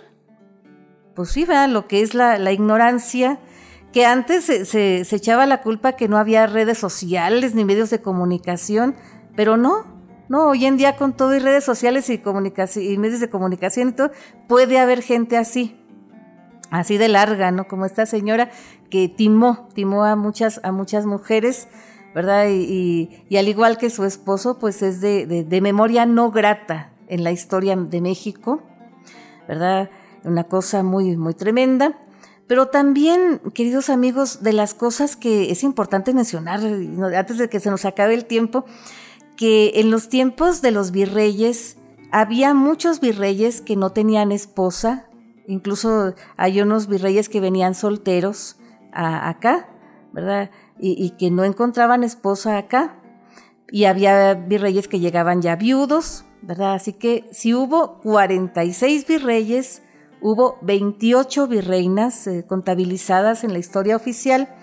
Pues 1.13 1.27
sí, 1.27 1.43
¿verdad? 1.43 1.67
Lo 1.67 1.89
que 1.89 2.01
es 2.01 2.13
la, 2.13 2.53
ignorancia, 2.53 3.37
que 3.91 4.05
antes 4.05 4.45
se, 4.45 5.01
echaba 5.01 5.45
la 5.45 5.61
culpa 5.61 5.97
que 5.97 6.07
no 6.07 6.17
había 6.17 6.47
redes 6.47 6.77
sociales 6.77 7.53
ni 7.53 7.65
medios 7.65 7.89
de 7.89 7.99
comunicación, 7.99 8.95
pero 9.35 9.57
no, 9.57 9.85
no, 10.29 10.47
hoy 10.47 10.65
en 10.65 10.77
día 10.77 10.95
con 10.95 11.11
todo 11.11 11.35
y 11.35 11.39
redes 11.39 11.65
sociales 11.65 12.09
y, 12.09 12.13
y 12.13 12.97
medios 12.97 13.19
de 13.19 13.29
comunicación 13.29 13.89
y 13.89 13.91
todo, 13.91 14.11
puede 14.47 14.79
haber 14.79 15.01
gente 15.01 15.35
así 15.35 15.82
así 16.79 16.97
de 16.97 17.07
larga, 17.07 17.51
¿no? 17.51 17.67
Como 17.67 17.85
esta 17.85 18.05
señora 18.05 18.49
que 18.89 19.07
timó, 19.07 19.67
timó 19.73 20.05
a 20.05 20.15
muchas, 20.15 20.59
a 20.63 20.71
muchas 20.71 21.05
mujeres, 21.05 21.67
¿verdad? 22.15 22.47
Y, 22.49 23.09
al 23.37 23.47
igual 23.47 23.77
que 23.77 23.91
su 23.91 24.05
esposo, 24.05 24.57
pues 24.57 24.81
es 24.81 24.99
de, 24.99 25.59
memoria 25.61 26.05
no 26.05 26.31
grata 26.31 26.91
en 27.07 27.23
la 27.23 27.31
historia 27.31 27.75
de 27.75 28.01
México, 28.01 28.63
¿verdad? 29.47 29.91
Una 30.23 30.45
cosa 30.45 30.81
muy, 30.81 31.15
muy 31.15 31.35
tremenda. 31.35 31.99
Pero 32.47 32.67
también, 32.67 33.39
queridos 33.53 33.89
amigos, 33.89 34.41
de 34.41 34.53
las 34.53 34.73
cosas 34.73 35.15
que 35.15 35.51
es 35.51 35.63
importante 35.63 36.13
mencionar, 36.13 36.59
antes 37.15 37.37
de 37.37 37.49
que 37.49 37.59
se 37.59 37.69
nos 37.69 37.85
acabe 37.85 38.15
el 38.15 38.25
tiempo, 38.25 38.65
que 39.37 39.73
en 39.75 39.91
los 39.91 40.09
tiempos 40.09 40.61
de 40.61 40.71
los 40.71 40.91
virreyes, 40.91 41.77
había 42.11 42.53
muchos 42.55 42.99
virreyes 42.99 43.61
que 43.61 43.75
no 43.75 43.91
tenían 43.91 44.31
esposa, 44.31 45.07
Incluso 45.47 46.13
hay 46.37 46.61
unos 46.61 46.87
virreyes 46.87 47.29
que 47.29 47.39
venían 47.39 47.75
solteros 47.75 48.57
acá, 48.93 49.69
¿verdad? 50.11 50.51
Y, 50.79 51.11
que 51.11 51.31
no 51.31 51.43
encontraban 51.43 52.03
esposa 52.03 52.57
acá. 52.57 52.99
Y 53.71 53.85
había 53.85 54.33
virreyes 54.33 54.87
que 54.87 54.99
llegaban 54.99 55.41
ya 55.41 55.55
viudos, 55.55 56.25
¿verdad? 56.41 56.73
Así 56.73 56.93
que 56.93 57.25
si 57.31 57.53
hubo 57.53 57.99
46 58.01 59.07
virreyes, 59.07 59.81
hubo 60.21 60.57
28 60.61 61.47
virreinas 61.47 62.27
eh, 62.27 62.45
contabilizadas 62.47 63.43
en 63.43 63.53
la 63.53 63.59
historia 63.59 63.95
oficial. 63.95 64.53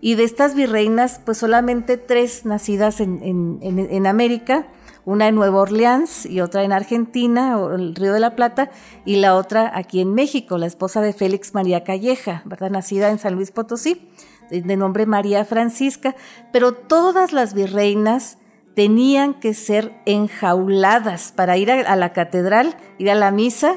Y 0.00 0.14
de 0.14 0.24
estas 0.24 0.54
virreinas, 0.54 1.20
pues 1.24 1.38
solamente 1.38 1.96
tres 1.96 2.44
nacidas 2.44 3.00
en 3.00 4.06
América, 4.06 4.66
una 5.04 5.28
en 5.28 5.34
Nueva 5.34 5.60
Orleans 5.60 6.26
y 6.26 6.40
otra 6.40 6.62
en 6.62 6.72
Argentina, 6.72 7.58
o 7.58 7.74
el 7.74 7.94
Río 7.94 8.12
de 8.12 8.20
la 8.20 8.36
Plata, 8.36 8.70
y 9.04 9.16
la 9.16 9.36
otra 9.36 9.70
aquí 9.74 10.00
en 10.00 10.14
México, 10.14 10.58
la 10.58 10.66
esposa 10.66 11.00
de 11.00 11.12
Félix 11.12 11.54
María 11.54 11.84
Calleja, 11.84 12.42
¿verdad? 12.44 12.70
Nacida 12.70 13.10
en 13.10 13.18
San 13.18 13.34
Luis 13.34 13.50
Potosí, 13.50 14.08
de 14.50 14.76
nombre 14.76 15.06
María 15.06 15.44
Francisca, 15.44 16.14
pero 16.52 16.72
todas 16.72 17.32
las 17.32 17.54
virreinas 17.54 18.38
tenían 18.74 19.34
que 19.34 19.54
ser 19.54 19.92
enjauladas 20.06 21.32
para 21.32 21.56
ir 21.56 21.70
a, 21.70 21.96
la 21.96 22.12
catedral, 22.12 22.76
ir 22.98 23.10
a 23.10 23.14
la 23.14 23.30
misa, 23.30 23.76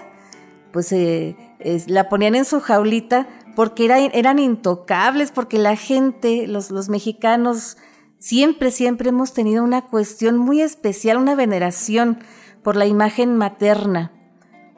pues 0.72 0.92
eh, 0.92 1.36
la 1.88 2.10
ponían 2.10 2.36
en 2.36 2.46
su 2.46 2.60
jaulita 2.60 3.28
porque 3.56 3.86
eran 4.14 4.40
intocables, 4.40 5.32
porque 5.32 5.58
la 5.58 5.78
gente, 5.78 6.48
los, 6.48 6.72
los 6.72 6.90
mexicanos, 6.90 7.78
Siempre, 8.26 8.72
siempre 8.72 9.10
hemos 9.10 9.34
tenido 9.34 9.64
una 9.64 9.84
cuestión 9.84 10.40
muy 10.40 10.60
especial, 10.60 11.18
una 11.18 11.36
veneración 11.36 12.24
por 12.64 12.76
la 12.76 12.88
imagen 12.88 13.38
materna. 13.38 14.14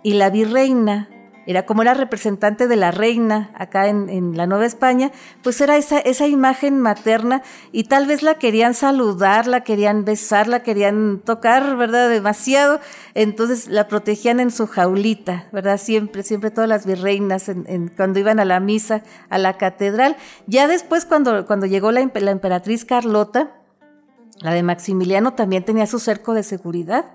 Y 0.04 0.16
la 0.16 0.30
virreina 0.30 1.08
era 1.48 1.66
como 1.66 1.82
era 1.82 1.94
representante 1.94 2.68
de 2.68 2.76
la 2.76 2.92
reina 2.92 3.52
acá 3.56 3.88
en, 3.88 4.38
la 4.38 4.46
Nueva 4.46 4.66
España, 4.66 5.12
pues 5.42 5.60
era 5.62 5.78
esa, 5.78 5.98
esa 6.00 6.28
imagen 6.28 6.80
materna 6.80 7.42
y 7.72 7.86
tal 7.86 8.06
vez 8.06 8.22
la 8.22 8.36
querían 8.36 8.74
saludar, 8.74 9.48
la 9.48 9.62
querían 9.62 10.06
besar, 10.06 10.48
la 10.48 10.62
querían 10.62 11.22
tocar, 11.24 11.78
¿verdad? 11.78 12.10
Demasiado. 12.10 12.82
Entonces 13.14 13.68
la 13.70 13.88
protegían 13.88 14.40
en 14.42 14.52
su 14.52 14.68
jaulita, 14.68 15.48
¿verdad? 15.54 15.78
Siempre, 15.78 16.24
siempre 16.24 16.52
todas 16.52 16.70
las 16.70 16.86
virreinas 16.86 17.50
cuando 17.96 18.20
iban 18.20 18.40
a 18.40 18.46
la 18.46 18.60
misa, 18.60 19.02
a 19.30 19.38
la 19.38 19.58
catedral. 19.58 20.18
Ya 20.46 20.68
después 20.68 21.06
cuando, 21.06 21.46
cuando 21.46 21.66
llegó 21.66 21.92
la 21.92 22.02
emperatriz 22.02 22.84
Carlota, 22.84 23.54
la 24.40 24.54
de 24.54 24.64
Maximiliano 24.64 25.34
también 25.34 25.66
tenía 25.66 25.88
su 25.88 26.00
cerco 26.00 26.34
de 26.34 26.44
seguridad 26.44 27.12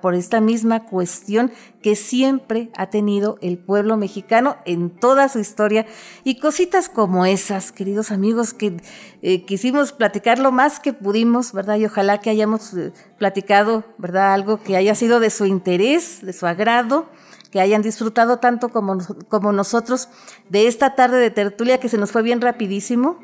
por 0.00 0.14
esta 0.14 0.40
misma 0.40 0.84
cuestión 0.84 1.50
que 1.82 1.96
siempre 1.96 2.70
ha 2.76 2.88
tenido 2.88 3.36
el 3.42 3.58
pueblo 3.58 3.96
mexicano 3.96 4.56
en 4.64 4.90
toda 4.90 5.28
su 5.28 5.40
historia 5.40 5.86
y 6.22 6.38
cositas 6.38 6.88
como 6.88 7.26
esas, 7.26 7.72
queridos 7.72 8.12
amigos, 8.12 8.54
que 8.54 8.80
eh, 9.22 9.44
quisimos 9.44 9.92
platicar 9.92 10.38
lo 10.38 10.52
más 10.52 10.78
que 10.78 10.92
pudimos, 10.92 11.52
¿verdad? 11.52 11.76
Y 11.76 11.86
ojalá 11.86 12.18
que 12.18 12.30
hayamos 12.30 12.74
eh, 12.74 12.92
platicado, 13.18 13.84
¿verdad? 13.98 14.32
Algo 14.32 14.62
que 14.62 14.76
haya 14.76 14.94
sido 14.94 15.18
de 15.18 15.30
su 15.30 15.46
interés, 15.46 16.24
de 16.24 16.32
su 16.32 16.46
agrado 16.46 17.08
que 17.50 17.60
hayan 17.60 17.82
disfrutado 17.82 18.38
tanto 18.38 18.70
como, 18.70 18.96
como 19.28 19.52
nosotros 19.52 20.08
de 20.48 20.68
esta 20.68 20.94
tarde 20.94 21.18
de 21.18 21.30
tertulia 21.30 21.78
que 21.78 21.90
se 21.90 21.98
nos 21.98 22.10
fue 22.10 22.22
bien 22.22 22.40
rapidísimo, 22.40 23.18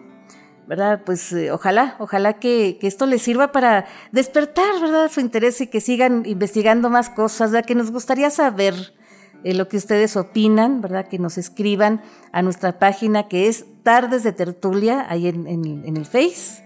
¿verdad? 0.69 1.01
Pues 1.05 1.33
eh, 1.33 1.51
ojalá, 1.51 1.97
ojalá 1.99 2.35
que, 2.35 2.79
esto 2.83 3.07
les 3.07 3.23
sirva 3.23 3.53
para 3.53 3.87
despertar, 4.13 4.81
¿verdad? 4.81 5.11
Su 5.11 5.21
interés 5.21 5.61
y 5.63 5.67
que 5.67 5.81
sigan 5.81 6.25
investigando 6.27 6.91
más 6.91 7.09
cosas, 7.09 7.51
¿verdad? 7.51 7.67
Que 7.67 7.75
nos 7.75 7.91
gustaría 7.91 8.29
saber 8.29 8.95
eh, 9.45 9.55
lo 9.55 9.67
que 9.67 9.79
ustedes 9.79 10.15
opinan, 10.17 10.83
¿verdad? 10.83 11.09
Que 11.09 11.19
nos 11.19 11.39
escriban 11.39 12.03
a 12.33 12.43
nuestra 12.43 12.79
página 12.79 13.29
que 13.29 13.49
es 13.49 13.65
Tardes 13.83 14.23
de 14.23 14.33
Tertulia, 14.33 15.07
ahí 15.09 15.29
en, 15.29 15.47
en 15.47 15.97
el 15.97 16.05
Face, 16.05 16.63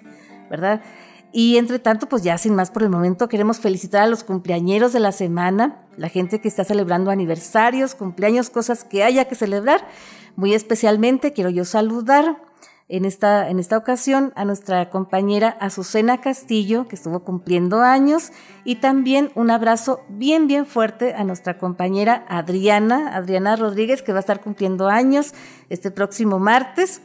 ¿verdad? 0.51 0.83
Y 1.31 1.57
entre 1.57 1.79
tanto, 1.79 2.09
pues 2.09 2.23
ya 2.25 2.37
sin 2.39 2.57
más 2.57 2.73
por 2.73 2.83
el 2.83 2.91
momento, 2.91 3.29
queremos 3.29 3.61
felicitar 3.61 4.03
a 4.03 4.07
los 4.09 4.25
cumpleañeros 4.25 4.93
de 4.93 5.01
la 5.01 5.13
semana, 5.13 5.87
la 5.97 6.09
gente 6.09 6.41
que 6.41 6.49
está 6.49 6.65
celebrando 6.65 7.13
aniversarios, 7.13 7.95
cumpleaños, 7.95 8.51
cosas 8.51 8.83
que 8.83 9.05
haya 9.05 9.27
que 9.27 9.37
celebrar. 9.37 9.87
Muy 10.35 10.55
especialmente 10.55 11.33
quiero 11.33 11.51
yo 11.51 11.65
saludar 11.65 12.52
en 12.89 13.05
esta, 13.05 13.49
en 13.49 13.59
esta 13.59 13.79
ocasión 13.79 14.33
a 14.37 14.45
nuestra 14.45 14.91
compañera 14.91 15.57
Azucena 15.61 16.21
Castillo, 16.21 16.89
que 16.89 16.97
estuvo 16.97 17.21
cumpliendo 17.21 17.81
años, 17.81 18.33
y 18.65 18.77
también 18.77 19.31
un 19.35 19.51
abrazo 19.51 20.01
bien, 20.09 20.47
bien 20.47 20.67
fuerte 20.67 21.15
a 21.15 21.25
nuestra 21.25 21.59
compañera 21.59 22.25
Adriana, 22.29 23.17
Adriana 23.17 23.57
Rodríguez, 23.57 24.03
que 24.03 24.13
va 24.13 24.19
a 24.19 24.21
estar 24.21 24.41
cumpliendo 24.41 24.89
años 24.89 25.35
este 25.69 25.91
próximo 25.91 26.39
martes. 26.39 27.03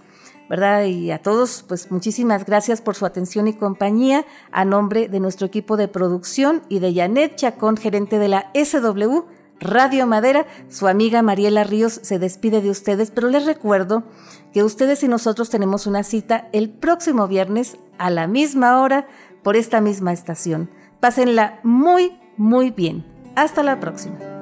¿verdad? 0.49 0.85
Y 0.85 1.11
a 1.11 1.21
todos, 1.21 1.65
pues 1.67 1.91
muchísimas 1.91 2.45
gracias 2.45 2.79
por 2.79 2.95
su 2.95 3.05
atención 3.05 3.49
y 3.49 3.53
compañía. 3.53 4.25
A 4.49 4.63
nombre 4.63 5.09
de 5.09 5.19
nuestro 5.19 5.45
equipo 5.45 5.75
de 5.75 5.89
producción 5.89 6.63
y 6.69 6.79
de 6.79 6.93
Janet 6.93 7.35
Chacón, 7.35 7.75
gerente 7.75 8.17
de 8.17 8.29
la 8.29 8.49
SW 8.53 9.25
Radio 9.59 10.05
Madera, 10.05 10.45
su 10.69 10.87
amiga 10.87 11.21
Mariela 11.21 11.63
Ríos 11.63 11.99
se 12.03 12.19
despide 12.19 12.61
de 12.61 12.69
ustedes, 12.69 13.11
pero 13.11 13.29
les 13.29 13.45
recuerdo 13.45 14.03
que 14.53 14.63
ustedes 14.63 15.03
y 15.03 15.07
nosotros 15.07 15.49
tenemos 15.49 15.87
una 15.87 16.03
cita 16.03 16.47
el 16.53 16.69
próximo 16.69 17.27
viernes 17.27 17.77
a 17.97 18.09
la 18.09 18.27
misma 18.27 18.81
hora 18.81 19.07
por 19.43 19.55
esta 19.55 19.81
misma 19.81 20.13
estación. 20.13 20.69
Pásenla 20.99 21.59
muy, 21.63 22.19
muy 22.37 22.71
bien. 22.71 23.05
Hasta 23.35 23.63
la 23.63 23.79
próxima. 23.79 24.36